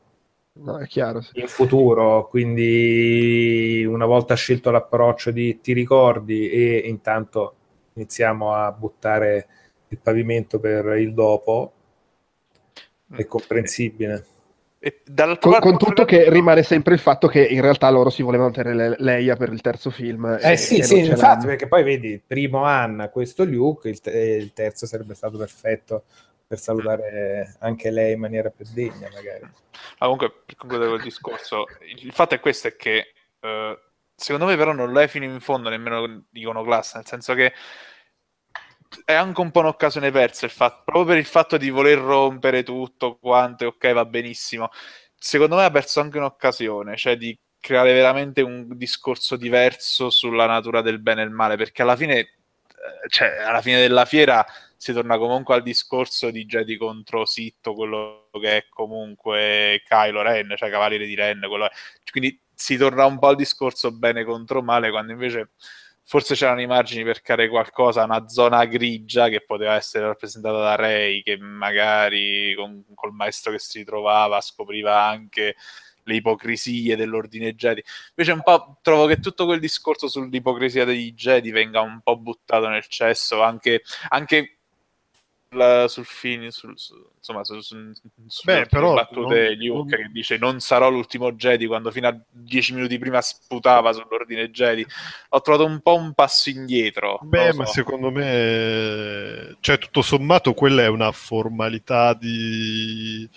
[0.55, 1.21] No, è chiaro.
[1.21, 1.39] sì.
[1.39, 7.55] in futuro, quindi una volta scelto l'approccio di ti ricordi e intanto
[7.93, 9.47] iniziamo a buttare
[9.89, 11.73] il pavimento per il dopo,
[13.15, 14.25] è comprensibile.
[14.79, 18.21] E dall'altra Con, con tutto che rimane sempre il fatto che in realtà loro si
[18.21, 20.37] volevano tenere le- Leia per il terzo film.
[20.41, 21.45] Eh e- sì, e sì, infatti, l'hanno.
[21.45, 26.03] perché poi vedi, il primo Anna, questo Luke, il, te- il terzo sarebbe stato perfetto
[26.45, 29.43] per salutare anche lei in maniera più degna, magari.
[29.97, 33.79] Ah, comunque, per concludere quel discorso, il, fatto è questo, è che eh,
[34.15, 37.53] secondo me però non lo è fino in fondo nemmeno iconoclasta, nel senso che
[39.05, 42.63] è anche un po' un'occasione persa, il fatto, proprio per il fatto di voler rompere
[42.63, 44.69] tutto quanto, ok, va benissimo.
[45.15, 50.81] Secondo me ha perso anche un'occasione, cioè di creare veramente un discorso diverso sulla natura
[50.81, 52.27] del bene e il male, perché alla fine, eh,
[53.07, 54.45] cioè, alla fine della fiera
[54.83, 60.53] si torna comunque al discorso di Jedi contro Sitto, quello che è comunque Kylo Ren,
[60.57, 61.69] cioè Cavaliere di Ren, quello
[62.11, 65.51] quindi si torna un po' al discorso bene contro male, quando invece
[66.03, 70.75] forse c'erano i margini per creare qualcosa, una zona grigia che poteva essere rappresentata da
[70.75, 75.55] Rey, che magari con, col maestro che si ritrovava scopriva anche
[76.03, 77.81] le ipocrisie dell'ordine Jedi.
[78.09, 82.67] Invece un po' trovo che tutto quel discorso sull'ipocrisia degli Jedi venga un po' buttato
[82.67, 84.57] nel cesso, anche, anche
[85.53, 87.75] la, sul fine, sul, su, insomma, su, su,
[88.43, 92.17] Beh, però battute non- Luke non- che dice non sarò l'ultimo Jedi quando fino a
[92.29, 94.85] dieci minuti prima sputava sull'ordine Jedi.
[95.29, 97.19] Ho trovato un po' un passo indietro.
[97.23, 97.73] Beh, lo ma so.
[97.73, 103.29] secondo me, cioè, tutto sommato, quella è una formalità di...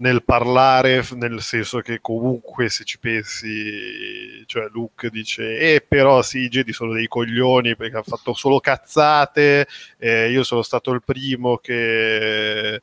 [0.00, 6.40] nel parlare, nel senso che comunque se ci pensi, cioè Luke dice, eh però sì,
[6.40, 9.66] i Jedi sono dei coglioni perché hanno fatto solo cazzate,
[9.98, 12.80] eh, io sono stato il primo che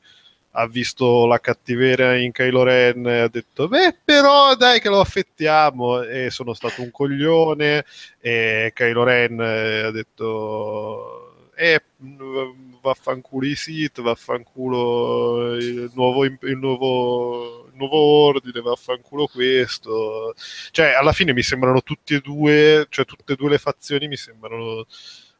[0.58, 5.00] ha visto la cattiveria in Kylo Ren e ha detto, beh però dai che lo
[5.00, 6.02] affettiamo.
[6.02, 7.84] E sono stato un coglione
[8.20, 16.38] e Kylo Ren eh, ha detto eh, mh, vaffanculo i Sith, vaffanculo il nuovo, il
[16.56, 20.34] nuovo, il nuovo ordine, vaffanculo questo.
[20.70, 24.16] Cioè, alla fine mi sembrano tutti e due, cioè tutte e due le fazioni mi
[24.16, 24.86] sembrano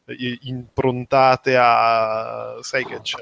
[0.05, 3.17] eh, improntate a, sai che c'è,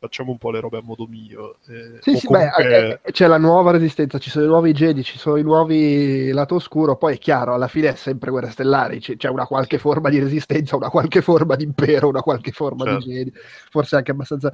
[0.00, 1.56] facciamo un po' le robe a modo mio.
[1.68, 5.02] eh, Sì, sì, beh, comunque- eh, c'è la nuova resistenza, ci sono i nuovi Jedi,
[5.02, 9.00] ci sono i nuovi lato oscuro, poi è chiaro, alla fine è sempre guerre stellari,
[9.00, 12.84] c- c'è una qualche forma di resistenza, una qualche forma di impero, una qualche forma
[12.84, 13.06] Certo.
[13.06, 13.32] di Jedi,
[13.70, 14.52] forse anche abbastanza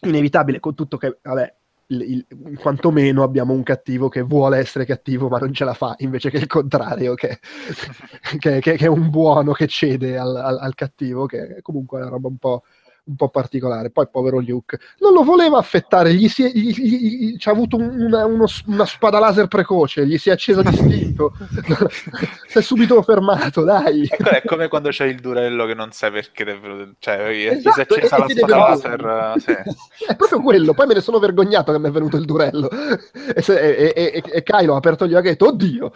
[0.00, 1.54] inevitabile, con tutto che, vabbè,
[1.88, 5.94] il- il- quantomeno abbiamo un cattivo che vuole essere cattivo ma non ce la fa,
[5.98, 7.38] invece che il contrario, che,
[8.40, 12.02] che- che- che è un buono che cede al, al- al cattivo, che comunque è
[12.02, 12.62] una roba un po',
[13.04, 13.90] un po' particolare.
[13.90, 16.96] Poi povero Luke non lo voleva affettare, gli si è, gli- gli-
[17.32, 21.32] gli- c'ha avuto un- una, uno- una spada laser precoce, gli si è accesa distinto,
[22.46, 24.06] si è subito fermato, dai.
[24.08, 27.72] Ecco, è come quando c'è il durello che non sai perché venuto- cioè gli Esatto,
[27.72, 30.04] si è accesa e- la e spada laser sì.
[30.06, 32.68] È proprio quello, poi me ne sono vergognato che mi è venuto il durello.
[33.34, 35.92] E, se- e, e- e- e Kylo ha aperto gli occhi e ha detto, oddio,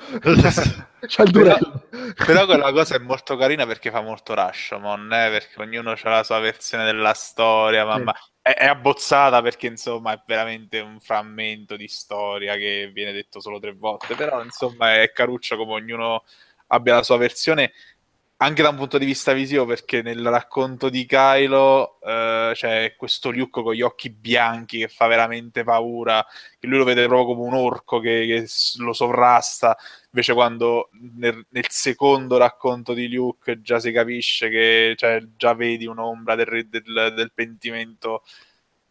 [1.07, 1.89] c'ha il durello.
[2.25, 6.23] Però quella cosa è molto carina perché fa molto Rashomon, eh, perché ognuno ha la
[6.23, 8.31] sua versione della storia, ma, Sì.
[8.43, 13.59] è, è abbozzata perché insomma è veramente un frammento di storia che viene detto solo
[13.59, 16.25] tre volte, però insomma è caruccio come ognuno
[16.69, 17.73] abbia la sua versione
[18.39, 23.31] anche da un punto di vista visivo perché nel racconto di Kylo eh, c'è questo
[23.31, 26.25] Luke con gli occhi bianchi che fa veramente paura
[26.59, 28.47] che lui lo vede proprio come un orco che, che
[28.79, 29.77] lo sovrasta.
[30.11, 35.87] Invece quando nel, nel secondo racconto di Luke già si capisce che cioè, già vedi
[35.87, 38.23] un'ombra del, del- del pentimento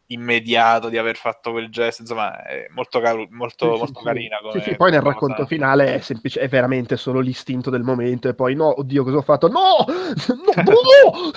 [0.08, 4.06] immediato di aver fatto quel gesto insomma è molto, caru- molto, Sì, molto sì.
[4.06, 5.48] carina come, Sì, poi nel racconto cosa.
[5.48, 9.22] finale è, semplice, è veramente solo l'istinto del momento e poi no, oddio cosa ho
[9.22, 9.48] fatto?
[9.48, 9.86] No!
[9.88, 10.64] No!
[10.64, 11.32] no!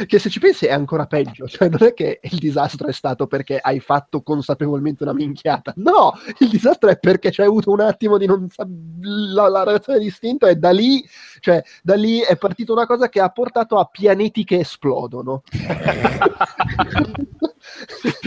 [0.06, 3.26] che se ci pensi è ancora peggio, cioè non è che il disastro è stato
[3.26, 6.12] perché hai fatto consapevolmente una minchiata, no!
[6.38, 8.66] Il disastro è perché c'è avuto un attimo di non sa-
[9.00, 11.02] la, la reazione di istinto e da lì,
[11.40, 15.42] cioè, da lì è partita una cosa che ha portato a pianeti che esplodono.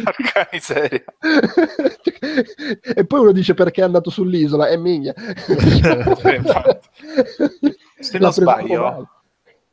[0.03, 1.03] porca miseria
[2.95, 5.13] e poi uno dice perché è andato sull'isola miglia
[6.35, 6.89] infatti.
[7.99, 9.09] Se non sbaglio.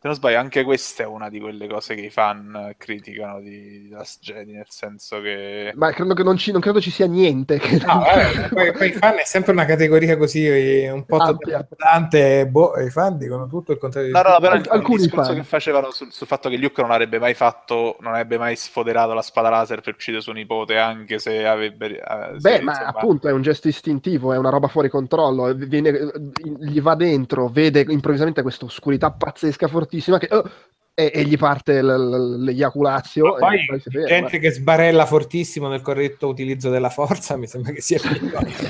[0.01, 3.41] Se non sbaglio, anche questa è una di quelle cose che i fan eh, criticano
[3.41, 5.73] di Last Jedi, nel senso che...
[5.77, 8.89] ma credo che non, ci, non credo ci sia niente che No, vabbè, poi, poi
[8.89, 11.63] i fan è sempre una categoria così eh, un po' Ampia.
[11.65, 14.97] totalizzante, boh, i fan dicono tutto il contrario di No, no, però Al- il, alcuni
[14.97, 15.35] il discorso fan.
[15.35, 19.13] che facevano sul, sul fatto che Luke non avrebbe mai fatto, non avrebbe mai sfoderato
[19.15, 22.01] la spada laser per uccidere suo nipote, anche se avrebbe...
[22.01, 25.49] eh, Beh, se, ma insomma- appunto è un gesto istintivo, è una roba fuori controllo.
[25.49, 26.11] e viene-
[26.59, 30.51] gli va dentro, vede improvvisamente questa oscurità pazzesca, fortissima, che, oh,
[30.95, 33.37] e, e gli parte l- l'eiaculazio.
[33.37, 34.07] Poi poi ferma.
[34.07, 37.99] gente che sbarella fortissimo nel corretto utilizzo della forza mi sembra che sia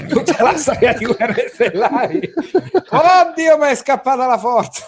[0.09, 2.21] tutta la storia di guerre stellari
[2.91, 4.87] oddio ma è scappata la forza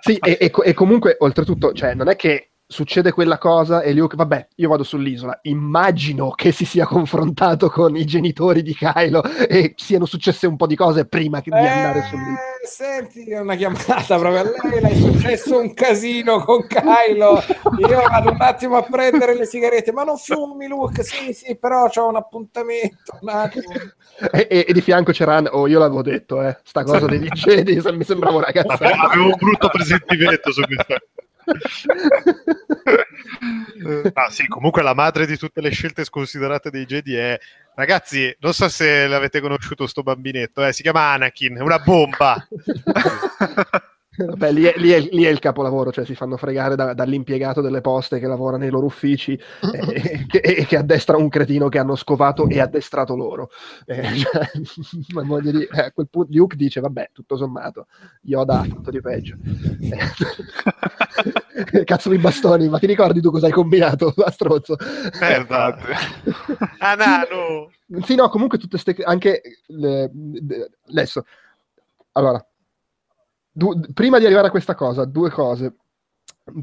[0.00, 4.16] Sì, e, e e comunque, oltretutto, cioè, non è che succede quella cosa e Luke,
[4.16, 5.38] vabbè, io vado sull'isola.
[5.42, 10.66] Immagino che si sia confrontato con i genitori di Kylo e siano successe un po'
[10.66, 12.38] di cose prima che- di andare sull'isola.
[12.62, 17.42] Eh, senti una chiamata proprio a lei le è successo un casino con Kylo
[17.78, 21.88] io vado un attimo a prendere le sigarette ma non fumi Luke sì sì però
[21.90, 23.70] c'ho un appuntamento un attimo
[24.32, 27.78] E, e- e di fianco c'era oh, io l'avevo detto, eh, sta cosa degli Jedi,
[27.92, 28.98] mi sembrava una Avevo, cazzata.
[29.10, 30.96] avevo un brutto presentimento su questa.
[34.14, 37.38] Ah, sì, comunque la madre di tutte le scelte sconsiderate dei Jedi è
[37.74, 42.46] ragazzi, non so se l'avete conosciuto sto bambinetto, eh, si chiama Anakin, è una bomba.
[44.16, 47.60] Beh, lì, è, lì, è, lì, è, il capolavoro, cioè si fanno fregare da, dall'impiegato
[47.60, 51.78] delle poste che lavora nei loro uffici e, che, e, che, addestra un cretino che
[51.78, 53.50] hanno scovato e addestrato loro.
[53.86, 54.50] Eh, cioè,
[55.42, 57.88] dire, eh, a quel punto Luke dice, vabbè, tutto sommato,
[58.22, 59.36] Yoda ha fatto di peggio.
[61.54, 64.76] Eh, cazzo di bastoni, ma ti ricordi tu cosa hai combinato a strozzo?
[64.76, 65.84] Eh, esatto.
[66.78, 68.02] ah, no, no.
[68.02, 69.02] Sì, no, comunque tutte queste...
[69.04, 69.40] anche...
[69.66, 70.10] Le,
[70.88, 71.24] adesso,
[72.12, 72.44] allora,
[73.54, 75.76] du- prima di arrivare a questa cosa, due cose.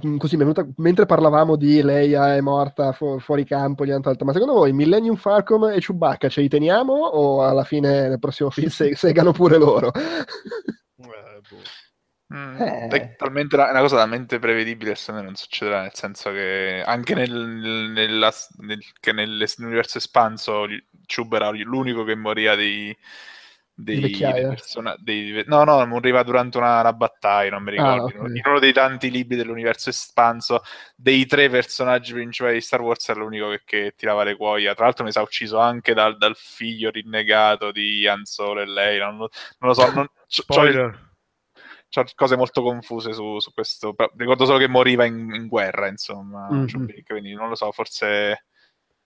[0.05, 4.13] Mm, così è venuta, mentre parlavamo di Leia è morta fu- fuori campo, gli altro,
[4.25, 8.51] ma secondo voi Millennium Falcon e Chewbacca ce li teniamo o alla fine nel prossimo
[8.51, 9.91] film se- segano pure loro?
[9.93, 12.35] Eh, boh.
[12.35, 12.87] mm, eh.
[12.89, 18.31] È talmente una cosa talmente prevedibile se non succederà, nel senso che anche nel, nella,
[18.59, 20.67] nel, che nell'universo espanso
[21.07, 22.95] Chub era l'unico che moriva dei,
[23.83, 28.17] dei, persona- dei, no, no, moriva durante una, una battaglia, non mi ah, ricordo.
[28.17, 28.37] Ah, okay.
[28.37, 30.61] In uno dei tanti libri dell'universo espanso,
[30.95, 34.73] dei tre personaggi principali di Star Wars, era l'unico che, che tirava le cuoia.
[34.73, 38.99] Tra l'altro, mi sa ucciso anche dal, dal, figlio rinnegato di Han Solo e lei.
[38.99, 39.29] Non, non
[39.59, 41.09] lo so, non, Spoiler.
[41.89, 43.93] C'ho, cose molto confuse su, su, questo.
[44.15, 46.47] Ricordo solo che moriva in, in guerra, insomma.
[46.49, 46.87] Mm-hmm.
[47.05, 48.45] Quindi non lo so, forse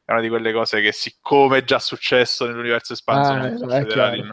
[0.05, 4.09] è una di quelle cose che, siccome è già successo nell'universo espanso, ah, non succederà
[4.11, 4.23] di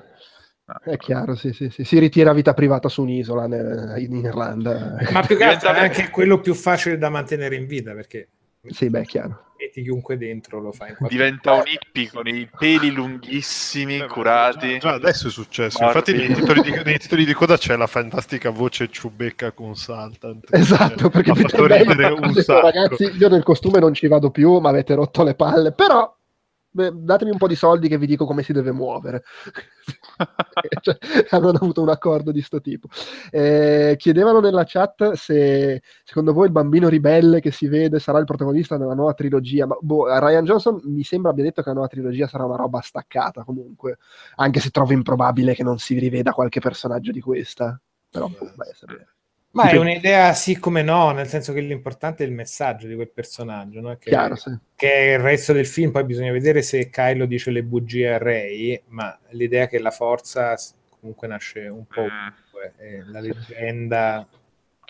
[0.65, 0.93] no.
[0.93, 3.45] È chiaro, sì, sì, sì, si ritira a vita privata su un'isola
[3.99, 4.97] in Irlanda.
[5.13, 8.29] Ma più che altro è anche quello più facile da mantenere in vita perché
[8.69, 9.47] sì, beh, chiaro.
[9.59, 14.73] Metti chiunque dentro lo fa Diventa un hippie con i peli lunghissimi, beh, curati.
[14.75, 15.83] Già, già, adesso è successo.
[15.83, 16.13] Morti.
[16.13, 20.47] Infatti, nei titoli, di, nei titoli, di, coda c'è la fantastica voce Ciubecca consultant.
[20.51, 22.61] Esatto, perché ha fatto ridere un sacco.
[22.61, 25.73] Ragazzi, io nel costume non ci vado più, ma avete rotto le palle.
[25.73, 26.17] Però
[26.75, 29.25] Beh, datemi un po' di soldi che vi dico come si deve muovere.
[30.81, 30.97] cioè,
[31.29, 32.89] avranno avuto un accordo di sto tipo.
[33.31, 38.25] Eh, chiedevano nella chat se secondo voi il bambino ribelle che si vede sarà il
[38.25, 39.67] protagonista della nuova trilogia.
[39.67, 42.81] Ma boh, Ryan Johnson mi sembra abbia detto che la nuova trilogia sarà una roba
[42.81, 43.99] staccata comunque,
[44.37, 47.79] anche se trovo improbabile che non si riveda qualche personaggio di questa.
[48.09, 49.09] Però, boh, a sapere.
[49.53, 53.11] Ma è un'idea sì come no, nel senso che l'importante è il messaggio di quel
[53.11, 53.97] personaggio, no?
[53.99, 54.51] che, Chiaro, sì.
[54.75, 58.19] che è il resto del film, poi bisogna vedere se Kylo dice le bugie a
[58.19, 60.57] Rey, ma l'idea che la forza
[60.89, 64.27] comunque nasce un po' ovunque, la leggenda...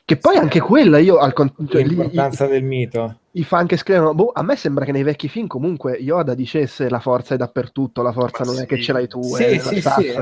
[0.04, 1.72] Che poi anche quella io al contrario...
[1.72, 5.28] Cioè, l'importanza del mito i fan che scrivono, boh, a me sembra che nei vecchi
[5.28, 8.62] film comunque Yoda dicesse la forza è dappertutto, la forza Ma non sì.
[8.62, 10.12] è che ce l'hai tu, sì, è sì, sì,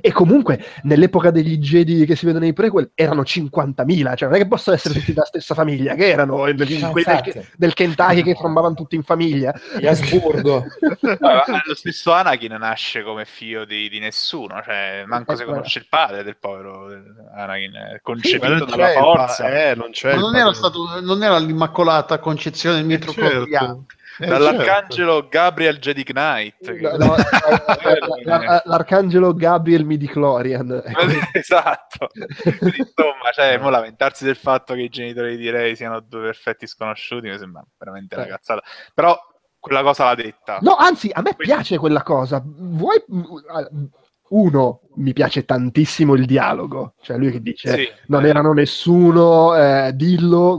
[0.00, 4.40] E comunque nell'epoca degli Jedi che si vedono nei prequel erano 50.000, cioè non è
[4.40, 8.74] che possono essere tutti della stessa famiglia, che erano quelli del, del, Kentucky che trombavano
[8.74, 9.52] tutti in famiglia.
[9.76, 10.64] Di Asburgo.
[10.78, 16.22] lo stesso Anakin nasce come figlio di, di nessuno, cioè manco se conosce il padre
[16.22, 16.86] del povero
[17.34, 19.48] Anakin, concepito dalla forza.
[19.48, 23.86] Eh, non, Ma non era, stato, non era l'immacolata Santa Concezione del mitocondriano.
[24.18, 25.28] Eh, Dall'arcangelo certo.
[25.30, 26.70] Gabriel Jedi Knight.
[26.70, 27.16] No, no,
[28.64, 30.82] l'arcangelo Gabriel Midichlorian.
[31.32, 32.08] Esatto.
[32.58, 36.66] Quindi, insomma cioè, mo lamentarsi del fatto che i genitori di Rey siano due perfetti
[36.66, 38.28] sconosciuti mi sembra veramente una eh.
[38.28, 38.62] cazzata.
[38.92, 39.18] Però
[39.58, 40.58] quella cosa l'ha detta.
[40.60, 41.54] No anzi a me Quindi...
[41.54, 42.42] piace quella cosa.
[42.44, 43.02] Vuoi
[44.32, 48.28] uno, mi piace tantissimo il dialogo, cioè lui che dice sì, non eh.
[48.28, 50.58] erano nessuno, eh, dillo,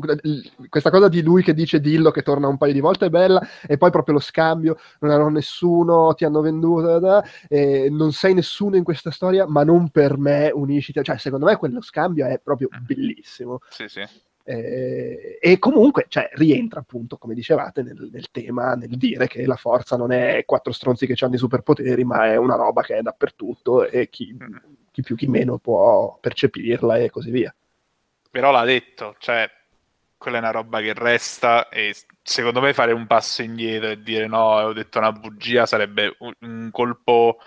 [0.70, 3.42] questa cosa di lui che dice dillo che torna un paio di volte è bella,
[3.66, 8.12] e poi proprio lo scambio, non erano nessuno, ti hanno venduto, da, da, eh, non
[8.12, 12.26] sei nessuno in questa storia, ma non per me, unisciti, cioè secondo me quello scambio
[12.26, 12.86] è proprio mm.
[12.86, 13.60] bellissimo.
[13.70, 14.04] Sì, sì.
[14.46, 19.56] Eh, e comunque cioè, rientra appunto, come dicevate, nel, nel, tema, nel dire che la
[19.56, 23.02] forza non è quattro stronzi che hanno i superpoteri, ma è una roba che è
[23.02, 24.56] dappertutto e chi, mm.
[24.92, 27.54] chi più chi meno può percepirla e così via.
[28.30, 29.50] Però l'ha detto, cioè
[30.18, 34.26] quella è una roba che resta e secondo me fare un passo indietro e dire
[34.26, 37.40] no, ho detto una bugia sarebbe un colpo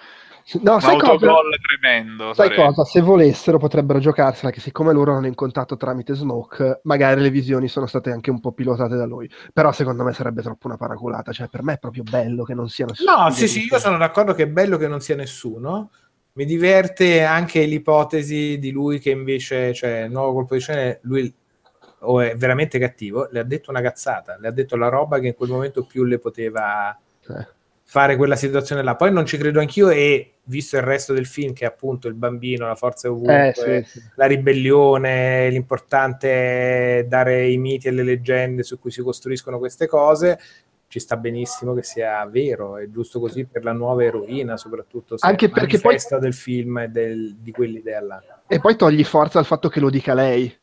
[0.60, 1.26] No, un sai cosa?
[1.60, 2.32] tremendo.
[2.32, 2.66] Sai sarebbe.
[2.66, 2.84] cosa?
[2.84, 7.66] Se volessero potrebbero giocarsela che siccome loro hanno in contatto tramite Snoke, magari le visioni
[7.66, 9.28] sono state anche un po' pilotate da lui.
[9.52, 11.32] Però secondo me sarebbe troppo una paraculata.
[11.32, 13.24] Cioè, per me è proprio bello che non sia nessuno.
[13.24, 15.90] No, sì, sì, io sono d'accordo che è bello che non sia nessuno.
[16.34, 21.34] Mi diverte anche l'ipotesi di lui che invece, cioè, il nuovo colpo di scena, lui
[22.00, 25.28] o è veramente cattivo, le ha detto una cazzata, le ha detto la roba che
[25.28, 26.96] in quel momento più le poteva...
[27.28, 27.54] Eh
[27.88, 28.96] fare quella situazione là.
[28.96, 32.14] Poi non ci credo anch'io e visto il resto del film che è appunto il
[32.14, 33.48] bambino, la forza è ovunque,
[33.78, 34.06] eh, sì, sì.
[34.16, 39.86] la ribellione, l'importante è dare i miti e le leggende su cui si costruiscono queste
[39.86, 40.38] cose,
[40.88, 45.26] ci sta benissimo che sia vero, è giusto così per la nuova eroina, soprattutto se
[45.26, 48.22] Anche è perché poi- del film e del- di quell'idea là.
[48.46, 50.54] E poi togli forza al fatto che lo dica lei.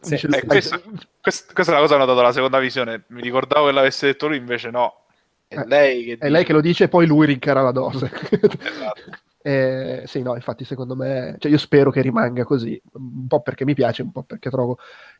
[0.00, 0.80] Sì, eh, "Stai- Eh, questa,
[1.20, 3.04] quest- questa è una cosa che ho notato alla seconda visione.
[3.08, 5.05] Mi ricordavo che l'avesse detto lui, invece no.
[5.52, 8.10] È Eh, lei che È lei che lo dice e poi lui rincara la dose.
[8.60, 9.00] Esatto.
[9.46, 13.64] Eh, sì, no, infatti secondo me, cioè io spero che rimanga così, un po' perché
[13.64, 14.76] mi piace, un po' perché trovo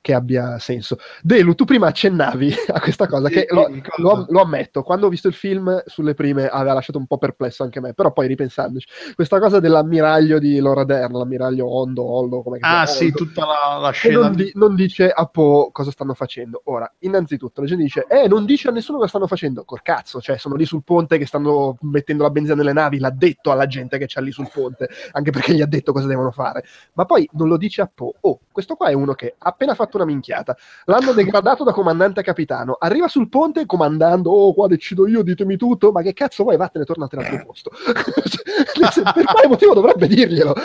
[0.07, 0.99] che abbia senso.
[1.20, 5.09] Delu, tu prima accennavi a questa cosa, Sì, che lo, lo- lo ammetto, quando ho
[5.09, 8.87] visto il film sulle prime aveva lasciato un po' perplesso anche me, però poi ripensandoci,
[9.16, 13.78] questa cosa dell'ammiraglio di Laura Dern, l'ammiraglio Ondo, Oldo, come Ah, si sì, tutta la,
[13.81, 14.20] la scena.
[14.20, 16.61] non, di- non dice a Po cosa stanno facendo.
[16.66, 19.65] Ora, innanzitutto, la gente dice, eh, non dice a nessuno cosa stanno facendo.
[19.65, 23.11] Col cazzo, cioè, sono lì sul ponte che stanno mettendo la benzina nelle navi, l'ha
[23.11, 26.31] detto alla gente che c'è lì sul ponte, anche perché gli ha detto cosa devono
[26.31, 26.62] fare.
[26.93, 28.15] Ma poi non lo dice a Po.
[28.20, 30.56] Oh, questo qua è uno che ha appena fatto una minchiata.
[30.85, 32.77] L'hanno degradato da comandante a capitano.
[32.78, 35.93] Arriva sul ponte comandando, oh, qua decido io, ditemi tutto.
[35.93, 36.56] Ma che cazzo vuoi?
[36.56, 37.70] Vattene, tornate al tuo posto.
[37.73, 40.55] Cioè, per quale motivo dovrebbe dirglielo?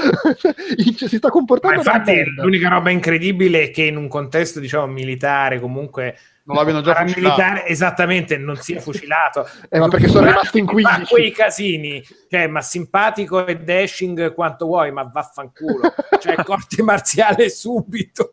[1.01, 4.85] Si sta Ma comportando da infatti l'unica roba incredibile è che in un contesto diciamo
[4.87, 7.65] militare comunque Non l'abbiano già fucilato.
[7.67, 11.05] esattamente non sia fucilato Eh, ma perché sono rimasti in Ma 15.
[11.13, 18.29] quei casini cioè ma simpatico e dashing quanto vuoi ma vaffanculo cioè corte marziale subito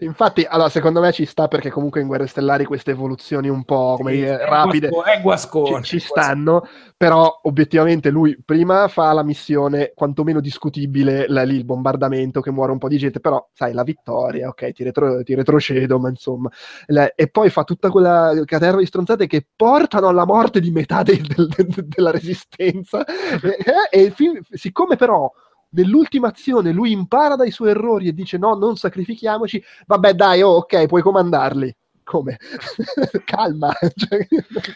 [0.00, 3.94] Infatti, allora, secondo me ci sta perché comunque in Guerre Stellari queste evoluzioni un po'
[3.96, 6.66] come Sì, dire, è rapide guasco- è guascone, ci, ci è stanno,
[6.96, 12.72] però obiettivamente lui prima fa la missione quantomeno discutibile, la- lì il bombardamento che muore
[12.72, 16.50] un po' di gente, però sai, la vittoria, ok, ti, retro- ti retrocedo, ma insomma,
[16.86, 21.02] La- e poi fa tutta quella caterva di stronzate che portano alla morte di metà
[21.02, 23.04] del- del- del- della resistenza,
[23.42, 25.30] e, e il film, siccome però
[25.70, 30.56] nell'ultima azione lui impara dai suoi errori e dice no, non sacrifichiamoci, vabbè dai, oh,
[30.56, 31.74] ok, puoi comandarli.
[32.04, 32.38] Come?
[33.26, 33.70] Calma.
[33.94, 34.26] Cioè,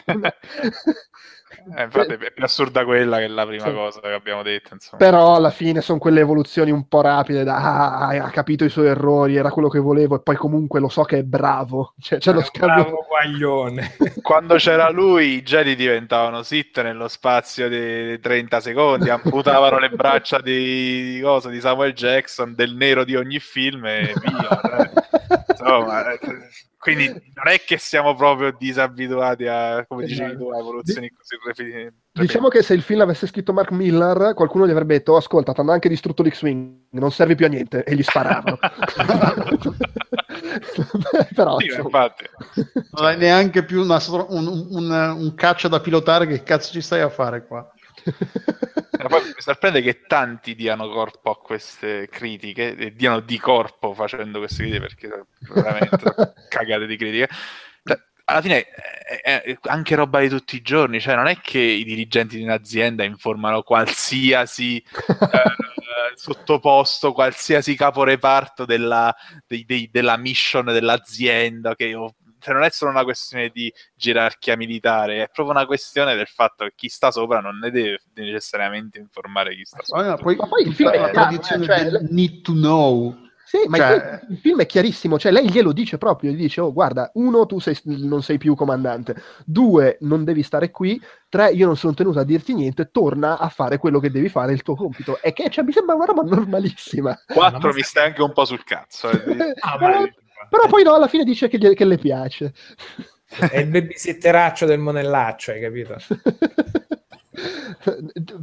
[1.75, 3.71] Eh, infatti è più assurda quella che la prima Sì.
[3.73, 4.73] cosa che abbiamo detto.
[4.73, 4.97] Insomma.
[4.97, 8.87] Però alla fine sono quelle evoluzioni un po' rapide da ah, ha capito i suoi
[8.87, 11.93] errori, era quello che volevo e poi comunque lo so che è bravo.
[12.03, 12.83] Cioè, c'è lo È un scambio.
[12.83, 19.77] bravo guaglione Quando c'era lui, i Jedi diventavano sit nello spazio di 30 secondi, amputavano
[19.79, 24.91] le braccia di, di cosa, di Samuel Jackson, del nero di ogni film e via.
[25.63, 26.03] Insomma,
[26.77, 31.95] quindi non è che siamo proprio disabituati a, come dicevi tu, a evoluzioni così repi-
[32.11, 35.53] Diciamo che se il film l'avesse scritto Mark Millar, qualcuno gli avrebbe detto: "Oh, Ascolta,
[35.53, 37.83] ti hanno anche distrutto l'X-Wing, non serve più a niente.
[37.83, 38.57] E gli sparavano.
[41.33, 42.25] Però, Sì, infatti.
[42.91, 46.27] Non hai neanche più una un, un- un caccia da pilotare.
[46.27, 47.67] Che cazzo ci stai a fare qua?
[48.05, 54.63] Mi sorprende che tanti diano corpo a queste critiche e diano di corpo facendo queste
[54.63, 57.29] critiche perché veramente cagate di critiche.
[57.83, 58.65] Cioè, Alla fine
[59.21, 62.43] è, è anche roba di tutti i giorni, cioè non è che i dirigenti di
[62.43, 69.13] un'azienda informano qualsiasi eh, sottoposto, qualsiasi caporeparto della,
[69.45, 74.57] dei- dei- della mission dell'azienda, che io- cioè, non è solo una questione di gerarchia
[74.57, 78.99] militare, è proprio una questione del fatto che chi sta sopra non ne deve necessariamente
[78.99, 80.09] informare chi sta sopra.
[80.09, 83.21] Ma poi, Ma poi il film è la chiaro, tradizione cioè- del need to know.
[83.45, 86.37] Sì, ma Cioè- il, film, il film è chiarissimo, cioè lei glielo dice proprio, gli
[86.37, 89.15] dice, oh guarda, uno, tu sei- non sei più comandante,
[89.45, 90.99] due, non devi stare qui,
[91.29, 94.53] tre, io non sono tenuto a dirti niente, torna a fare quello che devi fare,
[94.53, 95.19] il tuo compito.
[95.21, 97.15] E che cioè, mi sembra una roba normalissima.
[97.31, 99.09] Quattro ma mi stai anche un po' sul cazzo.
[99.11, 99.53] eh.
[99.61, 100.09] Ah, ma-
[100.49, 102.53] però poi no, alla fine dice che, gli- che le piace.
[103.25, 105.95] è il babysitteraccio del monellaccio hai capito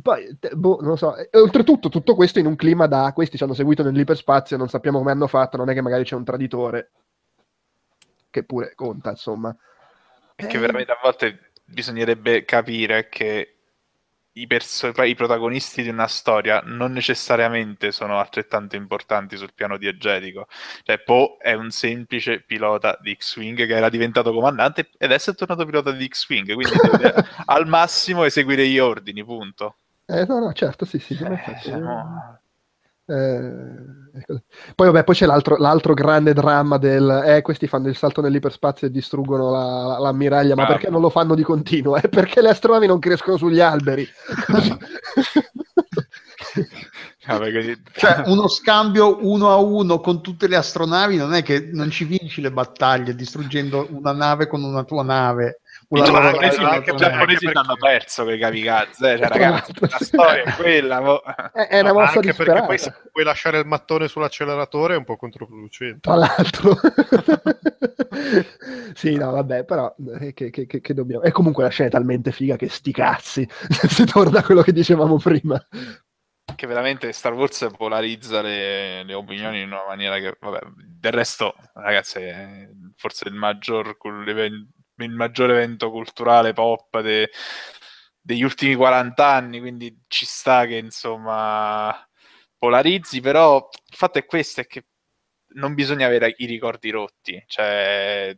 [0.03, 1.17] Poi, boh, non lo so.
[1.17, 4.99] E oltretutto, tutto questo in un clima da questi ci hanno seguito nell'iperspazio, non sappiamo
[4.99, 6.91] come hanno fatto, non è che magari c'è un traditore
[8.31, 9.55] che pure conta, insomma.
[10.37, 13.60] E che veramente a volte bisognerebbe capire che
[14.33, 20.47] i, perso- i protagonisti di una storia non necessariamente sono altrettanto importanti sul piano diegetico.
[20.83, 25.35] Cioè, Poe è un semplice pilota di X-Wing che era diventato comandante e adesso è
[25.35, 27.15] tornato pilota di X-Wing, quindi deve
[27.47, 29.77] al massimo eseguire gli ordini, punto.
[30.07, 31.15] Eh, no, no, certo, sì, sì.
[31.15, 32.40] Eh, siamo-
[33.13, 34.43] ecco.
[34.75, 38.87] Poi, vabbè, poi c'è l'altro, l'altro grande dramma del eh, questi fanno il salto nell'iperspazio
[38.87, 40.93] e distruggono la- la- l'ammiraglia, ma Ah, perché no.
[40.93, 41.97] non lo fanno di continuo?
[41.97, 44.07] Eh, perché le astronavi non crescono sugli alberi.
[47.93, 52.05] Cioè, uno scambio uno a uno con tutte le astronavi non è che non ci
[52.05, 55.61] vinci le battaglie distruggendo una nave con una tua nave.
[55.93, 59.19] I Una loro giapponesi, nave, anche i giapponesi perché- hanno perso con i kamikaze, eh,
[59.19, 61.01] cioè, Tra ragazzi, la storia è quella.
[61.01, 62.67] mo- È, è una No, ma mossa anche perché disperata.
[62.67, 65.99] poi se puoi lasciare il mattone sull'acceleratore è un po' controproducente.
[65.99, 66.77] Tra l'altro.
[68.95, 71.25] sì, no, vabbè, però eh, che, che, che, dobbiamo...
[71.25, 73.49] E comunque la scena è talmente figa che sti cazzi,
[73.89, 75.61] si torna a quello che dicevamo prima.
[76.55, 81.55] Che veramente Star Wars polarizza le, le opinioni in una maniera che, vabbè, del resto,
[81.75, 83.97] ragazzi, è forse il maggior,
[85.05, 87.31] il maggior evento culturale pop de,
[88.21, 91.95] degli ultimi 40 anni, quindi ci sta che, insomma,
[92.59, 94.87] polarizzi, però il fatto è questo, è che
[95.55, 98.37] non bisogna avere i ricordi rotti, cioè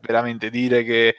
[0.00, 1.16] veramente dire che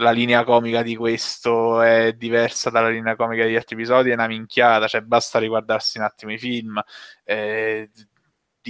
[0.00, 4.28] la linea comica di questo è diversa dalla linea comica degli altri episodi è una
[4.28, 6.80] minchiata, cioè basta riguardarsi un attimo i film.
[7.24, 7.90] Eh,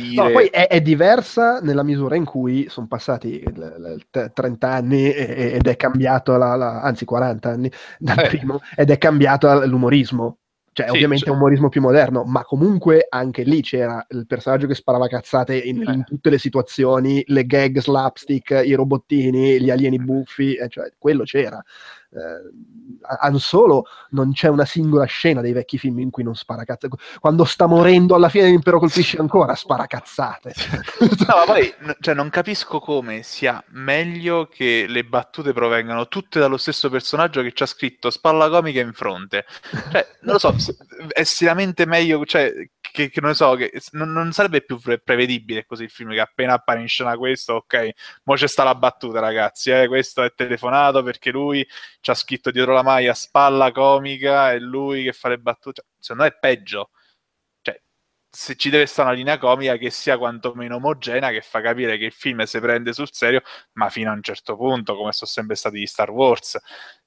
[0.00, 0.22] dire...
[0.22, 3.60] No, poi è, è, diversa nella misura in cui sono passati l,
[4.10, 8.28] l, 30 anni ed è cambiato, la, la, anzi 40 anni dal eh.
[8.28, 10.38] primo, ed è cambiato l'umorismo.
[10.72, 11.32] Cioè, sì, ovviamente cioè...
[11.32, 15.56] è un umorismo più moderno, ma comunque anche lì c'era il personaggio che sparava cazzate
[15.56, 20.92] in, in tutte le situazioni, le gag slapstick, i robottini, gli alieni buffi, eh, cioè,
[20.96, 21.62] quello c'era eh,
[23.20, 26.96] Han Solo non c'è una singola scena dei vecchi film in cui non spara cazzate.
[27.20, 30.54] Quando sta morendo alla fine l'impero colpisce ancora, spara cazzate.
[31.00, 36.56] no, ma poi cioè, non capisco come sia meglio che le battute provengano tutte dallo
[36.56, 39.44] stesso personaggio che ci ha scritto spalla comica in fronte.
[39.90, 40.54] Cioè, non lo so,
[41.08, 42.52] è seriamente meglio, cioè,
[42.92, 46.20] che, che non so, che non, non, sarebbe più pre- prevedibile così il film che
[46.20, 47.90] appena appare in scena questo, ok,
[48.24, 51.66] mo c'è sta la battuta ragazzi, eh, questo è telefonato perché lui
[52.00, 56.24] ci ha scritto dietro la maglia spalla comica e lui che fa le battute, secondo
[56.24, 56.90] me è peggio
[58.30, 62.04] se ci deve stare una linea comica che sia quantomeno omogenea, che fa capire che
[62.06, 63.42] il film si prende sul serio,
[63.72, 66.58] ma fino a un certo punto, come sono sempre stati gli Star Wars.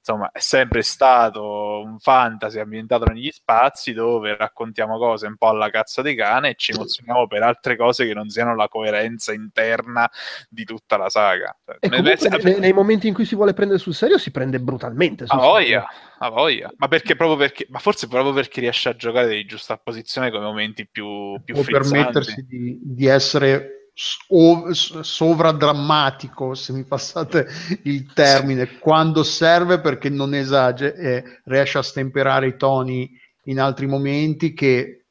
[0.04, 5.70] Insomma, è sempre stato un fantasy ambientato negli spazi dove raccontiamo cose un po' alla
[5.70, 10.10] cazzo di cane e ci emozioniamo per altre cose che non siano la coerenza interna
[10.48, 11.56] di tutta la saga.
[11.78, 15.26] E comunque, nei, nei, momenti in cui si vuole prendere sul serio, si prende brutalmente.
[15.26, 15.86] Sul a voglia,
[16.18, 16.72] a voglia.
[16.78, 20.40] Ma perché proprio perché, ma forse proprio perché riesce a giocare di giusta posizione con
[20.40, 27.46] i momenti più, più Può permettersi di, di essere sovradrammatico, se mi passate
[27.84, 33.10] il termine, quando serve perché non esage e riesce a stemperare i toni
[33.44, 35.04] in altri momenti che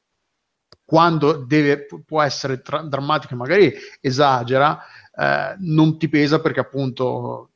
[0.83, 4.77] quando deve, può essere tra- drammatico magari esagera,
[5.15, 7.51] eh, non ti pesa perché appunto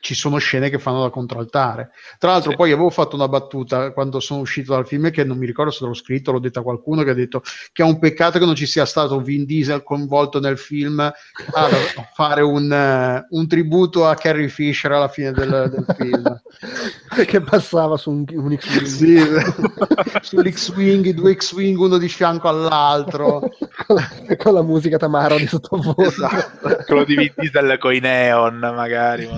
[0.00, 1.90] ci sono scene che fanno da contraltare.
[2.18, 2.56] Tra l'altro, sì.
[2.56, 5.84] poi avevo fatto una battuta quando sono uscito dal film, che non mi ricordo se
[5.84, 8.54] l'ho scritto, l'ho detta a qualcuno, che ha detto che è un peccato che non
[8.54, 11.12] ci sia stato Vin Diesel coinvolto nel film a
[12.14, 16.40] fare un, uh, un, tributo a Carrie Fisher alla fine del, del film.
[17.26, 18.86] che passava su un, un X-Wing.
[18.86, 19.18] Sì,
[20.22, 23.50] sull'X-Wing, i due X-Wing uno di fianco all'altro.
[23.86, 26.02] con, la, con la musica Tamara di sottofondo.
[26.02, 26.84] Esatto.
[26.86, 29.28] Quello di Vin Diesel con i neon, magari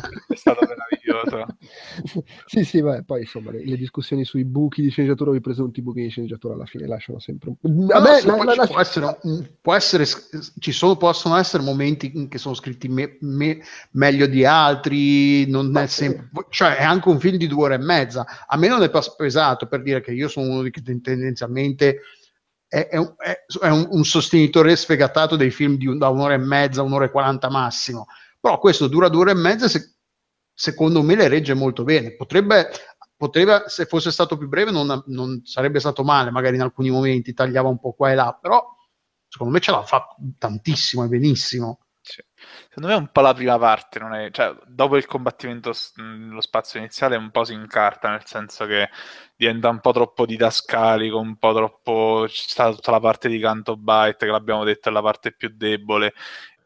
[0.28, 1.46] è stato meraviglioso.
[2.46, 5.82] sì, sì, beh, poi insomma le, le, discussioni sui buchi di sceneggiatura o i presunti
[5.82, 7.86] buchi di sceneggiatura alla fine lasciano sempre un...
[7.90, 8.66] A me, la, la, la...
[8.66, 9.18] Può, essere,
[9.60, 10.04] può essere,
[10.58, 13.60] ci sono, possono essere momenti che sono scritti me, me,
[13.92, 17.78] meglio di altri, non è sempre, cioè è anche un film di due ore e
[17.78, 18.26] mezza.
[18.46, 22.00] A me non è pesato per dire che io sono uno di che tendenzialmente
[22.68, 23.14] è, è, un,
[23.60, 27.10] è un, un, sostenitore sfegatato dei film di un, da un'ora e mezza, un'ora e
[27.10, 28.06] quaranta massimo
[28.46, 29.96] però questo dura due ore e mezza se,
[30.54, 32.14] secondo me le regge molto bene.
[32.14, 32.70] Potrebbe,
[33.16, 37.34] potrebbe se fosse stato più breve non, non, sarebbe stato male magari in alcuni momenti
[37.34, 38.64] tagliava un po' qua e là però
[39.26, 41.80] secondo me ce l'ha fatto tantissimo e benissimo.
[42.00, 42.22] Sì.
[42.68, 47.16] Secondo me un po' la prima parte, è, cioè, dopo il combattimento nello spazio iniziale
[47.16, 48.88] un po' si incarta, nel senso che
[49.34, 52.26] diventa un po' troppo didascalico, un po' troppo...
[52.28, 56.14] C'è tutta la parte di Canto Byte, che l'abbiamo detto è la parte più debole,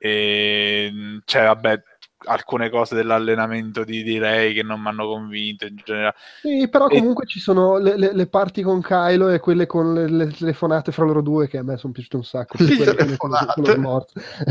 [0.03, 1.83] e cioè, vabbè,
[2.25, 6.15] alcune cose dell'allenamento di, di Ray che non mi hanno convinto in generale.
[6.41, 7.27] Sì, però comunque e...
[7.27, 11.05] ci sono le, le, le, parti con Kylo e quelle con le, le, telefonate fra
[11.05, 12.57] loro due che a me sono piaciute un sacco.
[12.57, 12.65] Sì,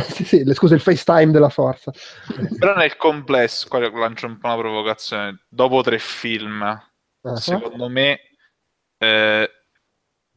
[0.10, 1.92] sì, sì, le, scusa, il FaceTime della forza.
[2.58, 6.80] però nel complesso, qua lancio un po' una provocazione, dopo tre film,
[7.22, 7.36] uh-huh.
[7.36, 8.20] secondo me...
[9.02, 9.50] Eh,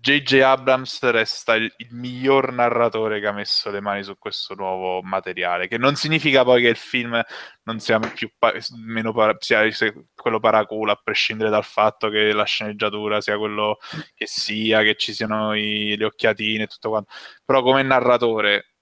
[0.03, 0.41] J.J.
[0.41, 5.69] Abrams resta il, il, miglior narratore che ha messo le mani su questo nuovo materiale,
[5.69, 7.23] che non significa poi che il film
[7.63, 8.53] non sia più pa-
[8.85, 9.63] meno para- sia
[10.13, 13.79] quello paraculo, a prescindere dal fatto che la sceneggiatura sia quello
[14.13, 17.13] che sia, che ci siano i, le occhiatine e tutto quanto.
[17.45, 18.73] Però come narratore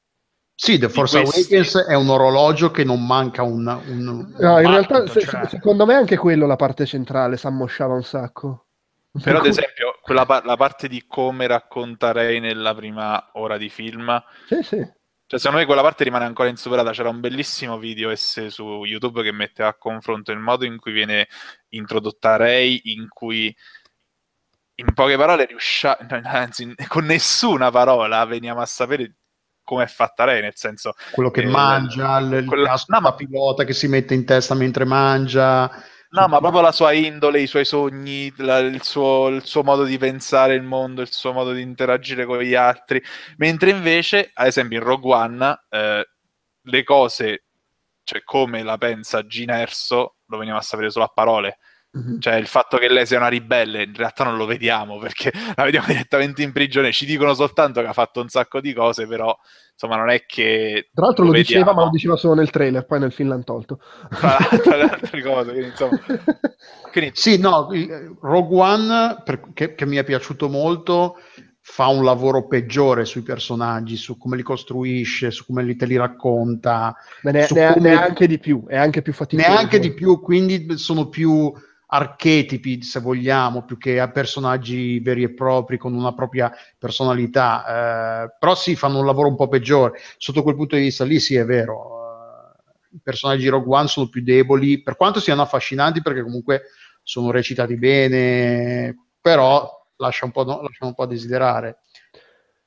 [0.55, 1.55] sì, The Force questi...
[1.55, 3.67] Awakens è un orologio che non manca un...
[3.67, 5.47] un, un no, in realtà se, cioè...
[5.49, 8.69] secondo me anche quello la parte centrale, si ammosciava un sacco.
[9.23, 14.62] Però ad esempio quella, la parte di come racconterei nella prima ora di film sì,
[14.62, 14.99] sì.
[15.31, 16.91] Cioè, secondo me quella parte rimane ancora insuperata.
[16.91, 20.91] C'era un bellissimo video esse su YouTube che metteva a confronto il modo in cui
[20.91, 21.28] viene
[21.69, 23.57] introdotta Ray, in cui
[24.74, 29.15] in poche parole riusciamo, anzi, con nessuna parola veniamo a sapere
[29.62, 30.95] come è fatta lei, nel senso...
[31.12, 34.57] Quello che eh, mangia, il, quello- il no, ma- pilota che si mette in testa
[34.57, 35.70] mentre mangia.
[36.12, 39.85] No, ma proprio la sua indole, i suoi sogni, la- il, suo, il suo modo
[39.85, 43.01] di pensare il mondo, il suo modo di interagire con gli altri.
[43.37, 46.09] Mentre invece, ad esempio, in Rogue One, eh,
[46.62, 47.45] le cose,
[48.03, 51.59] cioè come la pensa Gina Erso, lo veniamo a sapere solo a parole.
[51.93, 52.20] Mhm.
[52.20, 55.62] Cioè, il fatto che lei sia una ribelle, in realtà non lo vediamo perché la
[55.65, 56.91] vediamo direttamente in prigione.
[56.93, 59.37] Ci dicono soltanto che ha fatto un sacco di cose, però
[59.81, 60.90] insomma, non è che.
[60.93, 61.78] Tra l'altro lo diceva, vediamo.
[61.78, 63.81] ma lo diceva solo nel trailer, poi nel film l'hanno tolto.
[64.11, 65.98] Tra, tra le altre cose, quindi insomma.
[66.90, 67.69] Quindi, Sì, no,
[68.20, 71.16] Rogue One, per- che, che mi è piaciuto molto,
[71.62, 75.97] fa un lavoro peggiore sui personaggi, su come li costruisce, su come li te li
[75.97, 79.48] racconta, Ma ne, ne- come- neanche di più, è anche più faticoso.
[79.48, 81.52] neanche di più, quindi sono più
[81.93, 88.25] archetipi, se vogliamo, più che a personaggi veri e propri con una propria personalità.
[88.25, 89.99] Eh, però sì, fanno un lavoro un po' peggiore.
[90.17, 92.55] Sotto quel punto di vista lì sì, è vero.
[92.93, 96.62] Eh, I personaggi di Rogue One sono più deboli, per quanto siano affascinanti, perché comunque
[97.03, 101.81] sono recitati bene, però lascia un po', no, lasciano un po' a desiderare.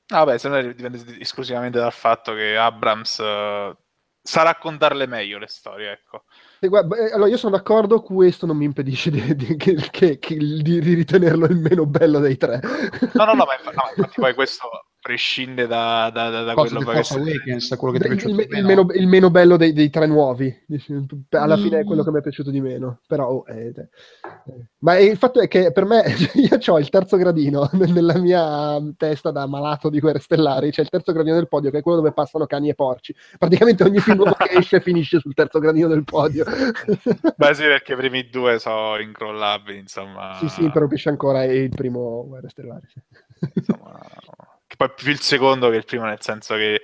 [0.08, 3.76] Ah, vabbè, se no dipende esclusivamente dal fatto che Abrams eh,
[4.20, 6.24] sa raccontarle meglio le storie, ecco.
[6.68, 10.94] Guarda, allora io sono d'accordo, questo non mi impedisce di, di- che- che- di- di
[10.94, 12.60] ritenerlo il meno bello dei tre.
[13.12, 14.68] No, no, no, ma, infa- no, infatti poi questo
[15.04, 18.40] prescinde da, da, da, da quello che Force Awakens, quello che ti è il, piaciuto
[18.40, 18.86] il- di il meno.
[18.94, 20.50] il meno bello dei, dei tre nuovi.
[21.28, 22.04] Alla fine è quello Mm.
[22.06, 23.00] che mi è piaciuto di meno.
[23.06, 23.88] Però, oh, eh, eh.
[24.78, 26.02] Ma il fatto è che per me,
[26.34, 30.70] io ho il terzo gradino nella mia testa da malato di guerre stellari.
[30.70, 33.14] C'è il terzo gradino del podio, che è quello dove passano cani e porci.
[33.38, 36.44] Praticamente ogni film che esce finisce sul terzo gradino del podio.
[37.36, 40.34] Beh, sì, perché i primi due sono incrollabili, insomma.
[40.40, 42.86] sì, sì, interrompisce ancora il primo Guerre Stellari.
[42.88, 43.00] sì.
[43.52, 44.00] insomma,
[44.66, 46.82] che poi più il secondo che il primo, nel senso che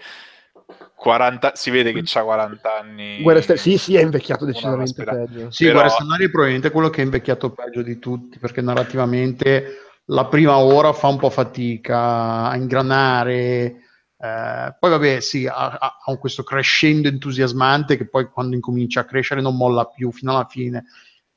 [0.94, 3.23] 40, si vede che ha 40 anni.
[3.23, 5.51] Stellari, sì, sì, è invecchiato decisamente peggio.
[5.51, 9.78] Sì, Però- Guerre Stellari è probabilmente quello che è invecchiato peggio di tutti, perché narrativamente
[10.07, 13.77] la prima ora fa un po' fatica a ingranare.
[14.23, 19.05] eh, poi vabbè, sì, ha, ha- ha questo crescendo entusiasmante che poi quando incomincia a
[19.05, 20.85] crescere non molla più fino alla fine.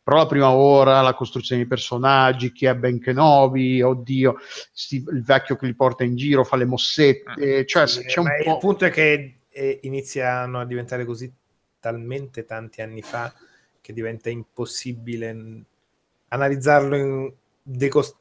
[0.03, 4.35] Però la prima ora, la costruzione dei personaggi, chi è Ben Kenobi, oddio,
[4.73, 8.27] sti- il vecchio che li porta in giro, fa le mossette, cioè Sì, c'è un
[8.43, 8.51] po'...
[8.51, 11.31] Il punto è che eh, iniziano a diventare così
[11.79, 13.33] talmente tanti anni fa
[13.79, 15.63] che diventa impossibile
[16.27, 18.15] analizzarlo in decos-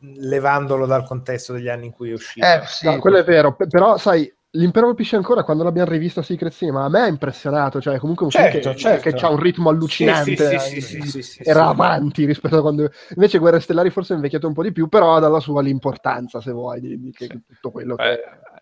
[0.00, 2.46] levandolo dal contesto degli anni in cui è uscito.
[2.46, 6.20] Eh, sì, No, quello è vero, pe- però sai, l'impero colpisce ancora quando l'abbiamo rivisto
[6.20, 9.10] a Secret Cinema, a me ha impressionato, cioè comunque un Certo, film che, certo.
[9.10, 11.70] che ha un ritmo allucinante, Sì, sì, eh, sì, sì, sì, sì, era sì.
[11.70, 12.90] avanti rispetto a quando...
[13.14, 16.40] Invece Guerre Stellari forse è invecchiato un po' di più, però ha dalla sua l'importanza,
[16.40, 17.14] se vuoi, di, di-
[17.46, 18.10] tutto quello Beh, che...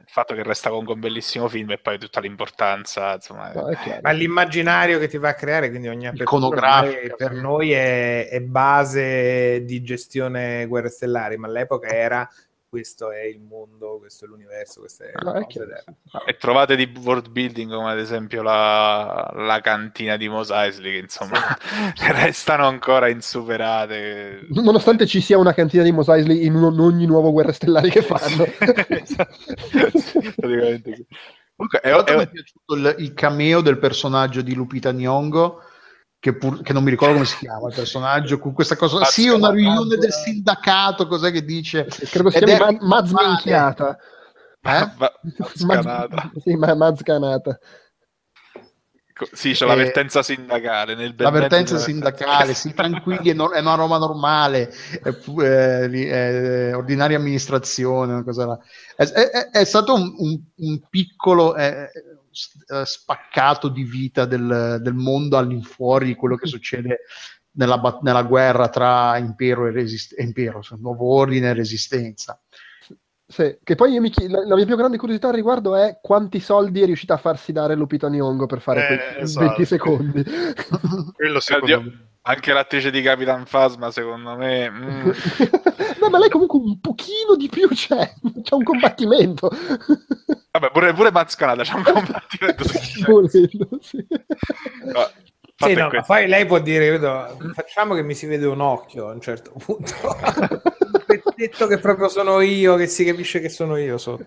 [0.00, 3.68] il fatto che resta comunque un bellissimo film e poi tutta l'importanza, insomma, No.
[4.02, 8.40] Ma l'immaginario che ti va a creare, quindi ogni apertura Iconografica, per noi è, è
[8.40, 12.28] base di gestione guerre stellari, ma all'epoca era
[12.76, 16.16] questo è il mondo, questo è l'universo, è è cosa chiaro, ed era- sì.
[16.26, 20.98] E trovate di world building come ad esempio la, la cantina di Mos Eisley che
[20.98, 21.38] insomma
[22.12, 24.46] restano ancora insuperate.
[24.50, 28.02] Nonostante ci sia una cantina di Mos Eisley in un- ogni nuovo Guerre Stellari che
[28.02, 28.44] fanno.
[30.36, 31.06] Praticamente sì.
[31.56, 35.62] Comunque, è, è- mi è piaciuto il, il cameo del personaggio di Lupita Nyong'o
[36.18, 39.12] che, pur- che non mi ricordo come si chiama il personaggio con questa cosa Mazz-
[39.12, 43.12] sì una riunione del sindacato cos'è che dice Credo si chiami è Ma- Maz.
[43.12, 43.96] Minchiata.
[44.62, 44.90] eh?
[46.42, 47.58] Sì, ma Maz Canata.
[49.12, 50.94] Co- Sì, c'è Eh, l'avvertenza sindacale.
[50.94, 54.70] Nel l'avvertenza sindacale sì tranquilli è, no- è una roba normale
[55.02, 55.88] è, è-
[56.70, 58.58] è ordinaria amministrazione una cosa là.
[58.96, 61.54] è, è- è stato un, un- un piccolo
[62.68, 67.00] eh, eh, spaccato di vita del, del mondo all'infuori di quello che succede
[67.52, 72.38] nella, nella guerra tra impero e resist- impero, cioè, nuovo ordine e resistenza
[73.26, 75.98] Sì, che poi io mi chiedo, la, la mia più grande curiosità al riguardo è
[76.02, 79.46] quanti soldi è riuscita a farsi dare Lupita Nyong'o per fare Eh, quei esatto.
[79.46, 80.24] 20 secondi.
[81.12, 82.04] Quello secondo Oddio, me.
[82.28, 84.68] Anche l'attrice di Capitan Phasma, secondo me.
[84.68, 85.10] mm,
[86.16, 88.12] ma lei comunque un pochino di più c'è,
[88.42, 89.50] c'è un combattimento.
[90.50, 92.64] Vabbè, pure, pure Maz Canada c'è un combattimento.
[93.06, 94.06] Volendo, sì.
[94.84, 95.10] No,
[95.58, 99.12] Sì, no, poi lei può dire, vedo, facciamo che mi si vede un occhio a
[99.12, 99.92] un certo punto.
[100.02, 103.98] un pezzetto che proprio sono io, che si capisce che sono io.
[103.98, 104.26] sotto.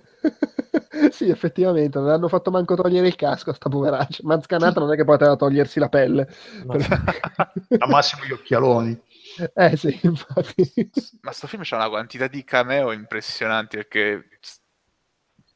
[1.12, 4.22] sì, effettivamente, non hanno fatto manco togliere il casco a sta poveraccia.
[4.24, 6.28] Manzcanata non è che poteva togliersi la pelle.
[6.66, 6.74] No.
[6.74, 9.08] Al massimo gli occhialoni.
[9.56, 10.90] Eh sì, infatti.
[11.22, 14.28] Ma sto film c'ha una quantità di cameo impressionanti perché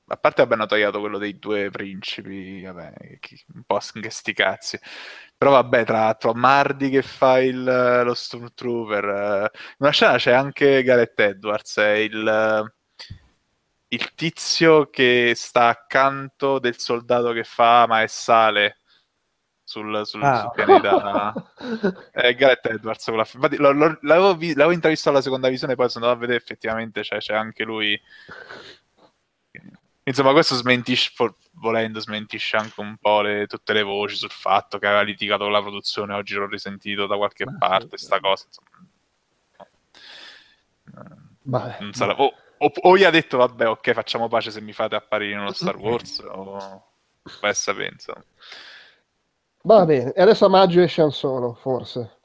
[0.08, 2.94] a parte abbiano tagliato quello dei due principi, vabbè,
[3.56, 4.80] un po' anche sti cazzi.
[5.38, 10.32] Però vabbè, tra Tom Hardy che fa il, lo Stormtrooper, eh, in una scena c'è
[10.34, 12.72] anche Gareth Edwards, è il,
[13.90, 18.78] il tizio che sta accanto del soldato che fa maestale
[19.80, 20.40] sul, sul, Ah.
[20.42, 21.34] sul pianeta.
[22.12, 23.08] È Gareth Edwards.
[23.08, 26.44] Infatti, lo- lo- l'avevo, vi- l'avevo intravistato alla seconda visione, poi sono andato a vedere
[26.44, 28.00] effettivamente c'è, c'è anche lui.
[30.06, 31.12] Insomma, questo smentisce,
[31.54, 35.52] volendo, smentisce anche un po' le- tutte le voci sul fatto che aveva litigato con
[35.54, 36.14] la produzione.
[36.14, 38.46] Oggi l'ho risentito da qualche Ma parte, sta cosa.
[38.46, 38.70] Insomma.
[40.86, 41.78] Eh, Vabbè.
[41.80, 44.96] non sarà- o, o- o gli ha detto, vabbè, ok, facciamo pace se mi fate
[44.96, 46.86] apparire in uno Star Wars, o
[47.54, 48.24] sapere, insomma.
[49.66, 52.20] Va bene, e adesso a maggio esce Han Solo, forse.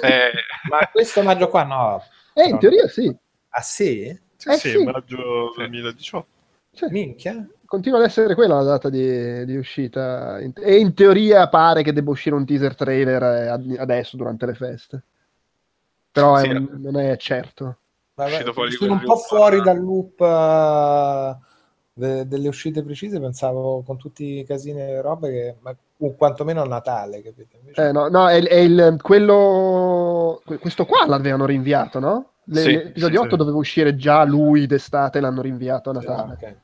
[0.00, 0.30] Eh,
[0.70, 2.02] Ma questo maggio qua no.
[2.34, 3.14] Eh, in teoria sì.
[3.50, 4.18] Ah sì?
[4.36, 4.84] Sì, Eh sì, sì.
[4.84, 6.28] maggio 2018.
[6.72, 6.86] Sì.
[6.90, 7.46] Minchia?
[7.66, 10.38] Continua ad essere quella la data di, di uscita.
[10.38, 14.54] E in teoria pare che debba uscire un teaser trailer eh, ad- adesso, durante le
[14.54, 15.02] feste.
[16.12, 17.78] Però è Sì, un- non è certo.
[18.14, 19.62] Vabbè, sono un po' loop, fuori eh.
[19.62, 21.36] dal loop eh,
[21.94, 26.62] de- delle uscite precise, pensavo con tutti i casini e robe che ma, o quantomeno
[26.62, 27.56] a Natale, capito?
[27.58, 32.32] Invece- Eh, no, no, è, il- è il, quello, que- questo qua l'avevano rinviato, no?
[32.46, 33.36] Le- Sì, l'episodio sì, 8 sì.
[33.36, 36.32] doveva uscire già lui d'estate, l'hanno rinviato a Ah, Natale.
[36.32, 36.56] ok.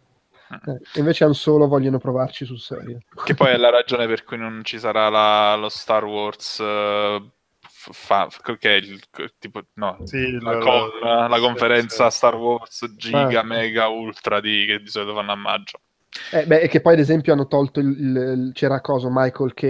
[0.50, 2.98] Eh, invece Han Solo vogliono provarci sul serio.
[3.22, 7.90] Che poi è la ragione per cui non ci sarà la- lo Star Wars f-
[7.92, 8.28] fa-
[8.58, 8.98] che è il
[9.38, 12.16] tipo no, Sì, la, la- con- la- la sì, conferenza sì.
[12.16, 13.44] Star Wars giga Ah.
[13.44, 15.80] mega ultra di, che di solito fanno a maggio.
[16.30, 19.62] Eh, beh, e che poi ad esempio hanno tolto il, il- c'era cosa, Michael K.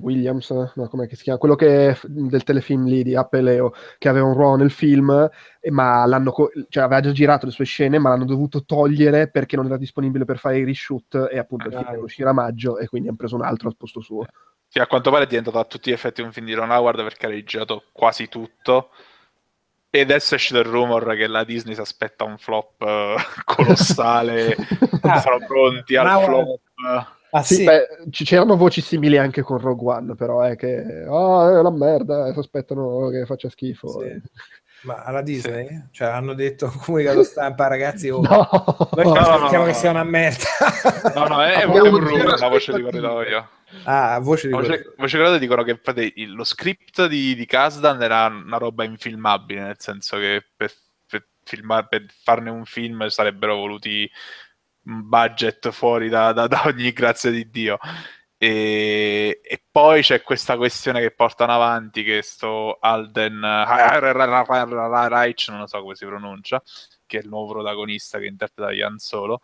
[0.00, 1.38] Williams, no, com'è che si chiama?
[1.38, 5.10] Quello che del telefilm lì di Apple Leo, che aveva un ruolo nel film,
[5.60, 6.32] e- ma l'hanno
[6.68, 10.24] cioè, aveva già girato le sue scene, ma l'hanno dovuto togliere perché non era disponibile
[10.24, 13.16] per fare i reshoot e appunto il Ah, film uscire a maggio e quindi hanno
[13.16, 14.26] preso un altro al posto suo.
[14.66, 17.02] Sì, a quanto pare è diventato a tutti gli effetti un film di Ron Howard
[17.02, 18.90] perché ha registrato quasi tutto.
[19.94, 24.56] E adesso è uscito il rumor che la Disney si aspetta un flop eh, colossale.
[25.04, 25.20] Ah.
[25.20, 26.60] Sono pronti al Ma- flop.
[27.32, 27.64] Ah Sì, sì?
[27.64, 31.72] beh, ci- c'erano voci simili anche con Rogue One, però è che oh, è una
[31.72, 33.88] merda, eh, si aspettano che faccia schifo.
[34.00, 34.22] Sì.
[34.86, 35.88] Ma alla Disney?
[35.90, 38.48] Cioè hanno detto comunicato stampa ragazzi oh, No,
[38.92, 39.78] noi no, aspettiamo no, che no.
[39.78, 40.44] sia una merda
[41.14, 43.48] No, no, è, è un un rumor, zero una voce di corridoio.
[43.84, 48.02] Ah voce di Voce, voce corridoio dicono che infatti il- lo script di, di Kasdan
[48.02, 50.72] era una roba infilmabile, nel senso che per,
[51.06, 54.10] per filmare- per farne un film sarebbero voluti
[54.84, 57.78] un budget fuori da, da- da ogni grazia di Dio.
[58.36, 63.40] E, e poi c'è questa questione che portano avanti che sto Alden
[65.08, 66.60] Reich, non lo so come si pronuncia,
[67.06, 69.42] che è il nuovo protagonista che interpreta Jan Solo,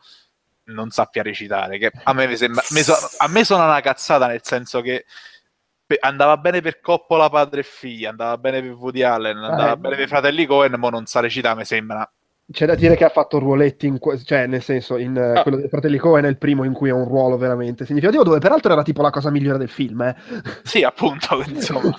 [0.69, 1.79] non sappia recitare.
[1.79, 5.05] Che a me, mi sembra, so- a me sono una cazzata nel senso che
[6.01, 9.77] andava bene per Coppola padre e figlia, andava bene per Woody Allen, andava Eh.
[9.77, 12.11] bene per i fratelli Cohen, ma non sa recitare, mi sembra.
[12.51, 15.43] C'è da dire che ha fatto ruoletti, in que- cioè nel senso, in eh, Ah.
[15.43, 18.39] quello dei fratelli Cohen è il primo in cui ha un ruolo veramente significativo, dove
[18.39, 20.17] peraltro era tipo la cosa migliore del film, eh.
[20.63, 21.95] Sì, appunto, insomma.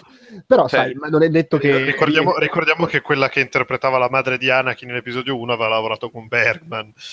[0.48, 1.84] Però Cioè, sai, ma non è detto che...
[1.84, 6.28] Ricordiamo, ricordiamo che quella che interpretava la madre di Anakin nell'episodio 1 aveva lavorato con
[6.28, 6.94] Bergman.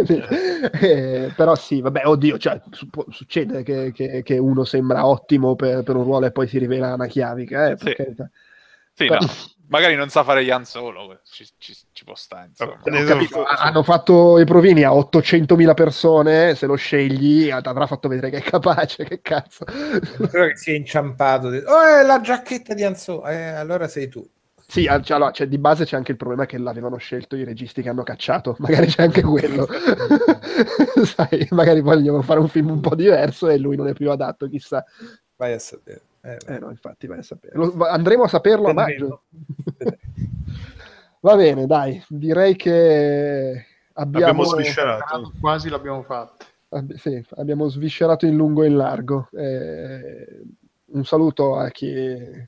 [0.00, 5.54] Eh, però sì, vabbè, oddio, cioè, su- può- succede che, che- che uno sembra ottimo
[5.56, 7.94] per, per un ruolo e poi si rivela una chiavica, eh, per Sì.
[7.94, 8.30] carità.
[8.92, 9.28] Sì, Però- no.
[9.68, 12.80] Magari non sa fare Jan Solo, ci, ci- ci può stare, insomma.
[12.84, 17.86] Ne- Ho capito, ha- hanno fatto i provini a 800.000 persone, se lo scegli avrà
[17.86, 19.64] fatto vedere che è capace, che cazzo.
[19.64, 24.26] Credo che sia inciampato oh è la giacchetta di Anzo eh, allora sei tu
[24.66, 27.82] Sì, cioè, allora, cioè, di base c'è anche il problema che l'avevano scelto i registi
[27.82, 29.66] che hanno cacciato, magari c'è anche quello.
[31.04, 34.48] Sai, magari vogliono fare un film un po' diverso e lui non è più adatto,
[34.48, 34.84] chissà.
[35.36, 37.56] vai a sapere eh, Eh no, infatti vai a sapere.
[37.56, 39.22] Lo- andremo a saperlo a maggio.
[41.20, 45.32] Va bene, dai, direi che abbiamo, Abbiamo sviscerato.
[45.40, 46.44] Quasi l'abbiamo fatto.
[46.70, 49.28] abbi- sì, abbiamo sviscerato in lungo e in largo.
[49.32, 50.42] Eh,
[50.86, 52.46] un saluto a chi...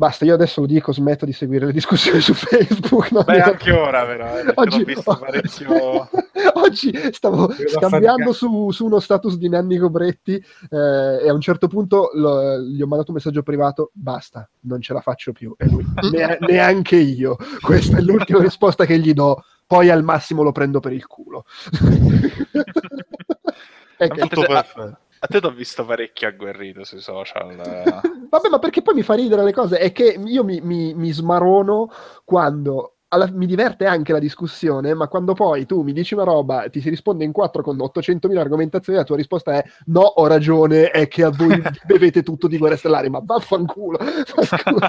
[0.00, 3.10] Basta, io adesso lo dico, smetto di seguire le discussioni su Facebook.
[3.10, 6.08] non Beh, devo- anche ora, però, eh, l'ho visto parecchio...
[6.54, 11.68] Oggi stavo scambiando su, su uno status di Nanni Cobretti eh, e a un certo
[11.68, 15.54] punto lo- gli ho mandato un messaggio privato, basta, non ce la faccio più.
[15.58, 17.36] E lui, "Ne- neanche io.
[17.60, 21.44] Questa è l'ultima risposta che gli do poi al massimo lo prendo per il culo.
[23.98, 24.98] Ecco, Tutto perfetto.
[25.22, 27.54] A te ti ho visto parecchio agguerrito sui social.
[28.30, 29.78] Vabbè, ma perché poi mi fa ridere le cose?
[29.78, 31.90] È che io mi, mi- mi smarono
[32.24, 36.68] quando alla- mi diverte anche la discussione, ma quando poi tu mi dici una roba,
[36.70, 40.90] ti si risponde in quattro con 800.000 argomentazioni, la tua risposta è no, ho ragione,
[40.90, 43.98] è che a voi bevete tutto di guerre stellari, ma vaffanculo.
[44.78, 44.88] Ma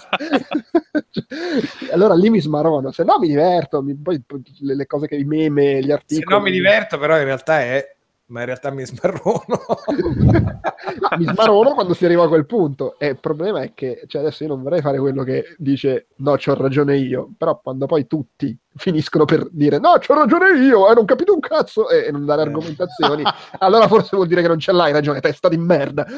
[1.92, 4.24] allora lì mi smarono, se no mi diverto, mi- poi
[4.60, 6.36] le, le cose che i meme, gli Se articoli.
[6.36, 7.96] no mi diverto, però in realtà è...
[8.32, 9.44] Ma in realtà mi smarrono.
[9.48, 9.60] No,
[11.18, 12.98] mi smarono quando si arriva a quel punto.
[12.98, 16.36] E il problema è che cioè, adesso io non vorrei fare quello che dice no
[16.38, 17.30] c'ho ragione io.
[17.38, 21.42] Però quando poi tutti finiscono per dire no c'ho ragione io e non capito un
[21.42, 23.22] cazzo e, e non dare argomentazioni
[23.60, 26.06] allora forse vuol dire che non ce l'hai ragione testa di merda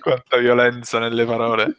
[0.00, 1.76] Quanta violenza nelle parole.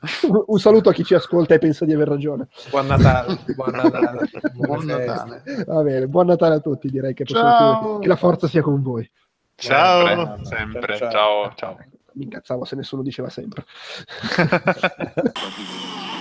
[0.48, 3.38] un saluto a chi ci ascolta e pensa di aver ragione Buon Natale.
[3.56, 4.30] Buon Natale.
[4.54, 4.86] Buon.
[4.86, 5.44] Natale.
[5.66, 8.00] va bene buon Natale a tutti direi che, chiudere.
[8.02, 9.10] che la forza sia con voi
[9.56, 10.06] Ciao.
[10.44, 10.98] Sempre, sempre.
[10.98, 11.10] Ciao.
[11.10, 11.78] Ciao, ciao.
[12.14, 13.64] mi incazzavo se nessuno diceva sempre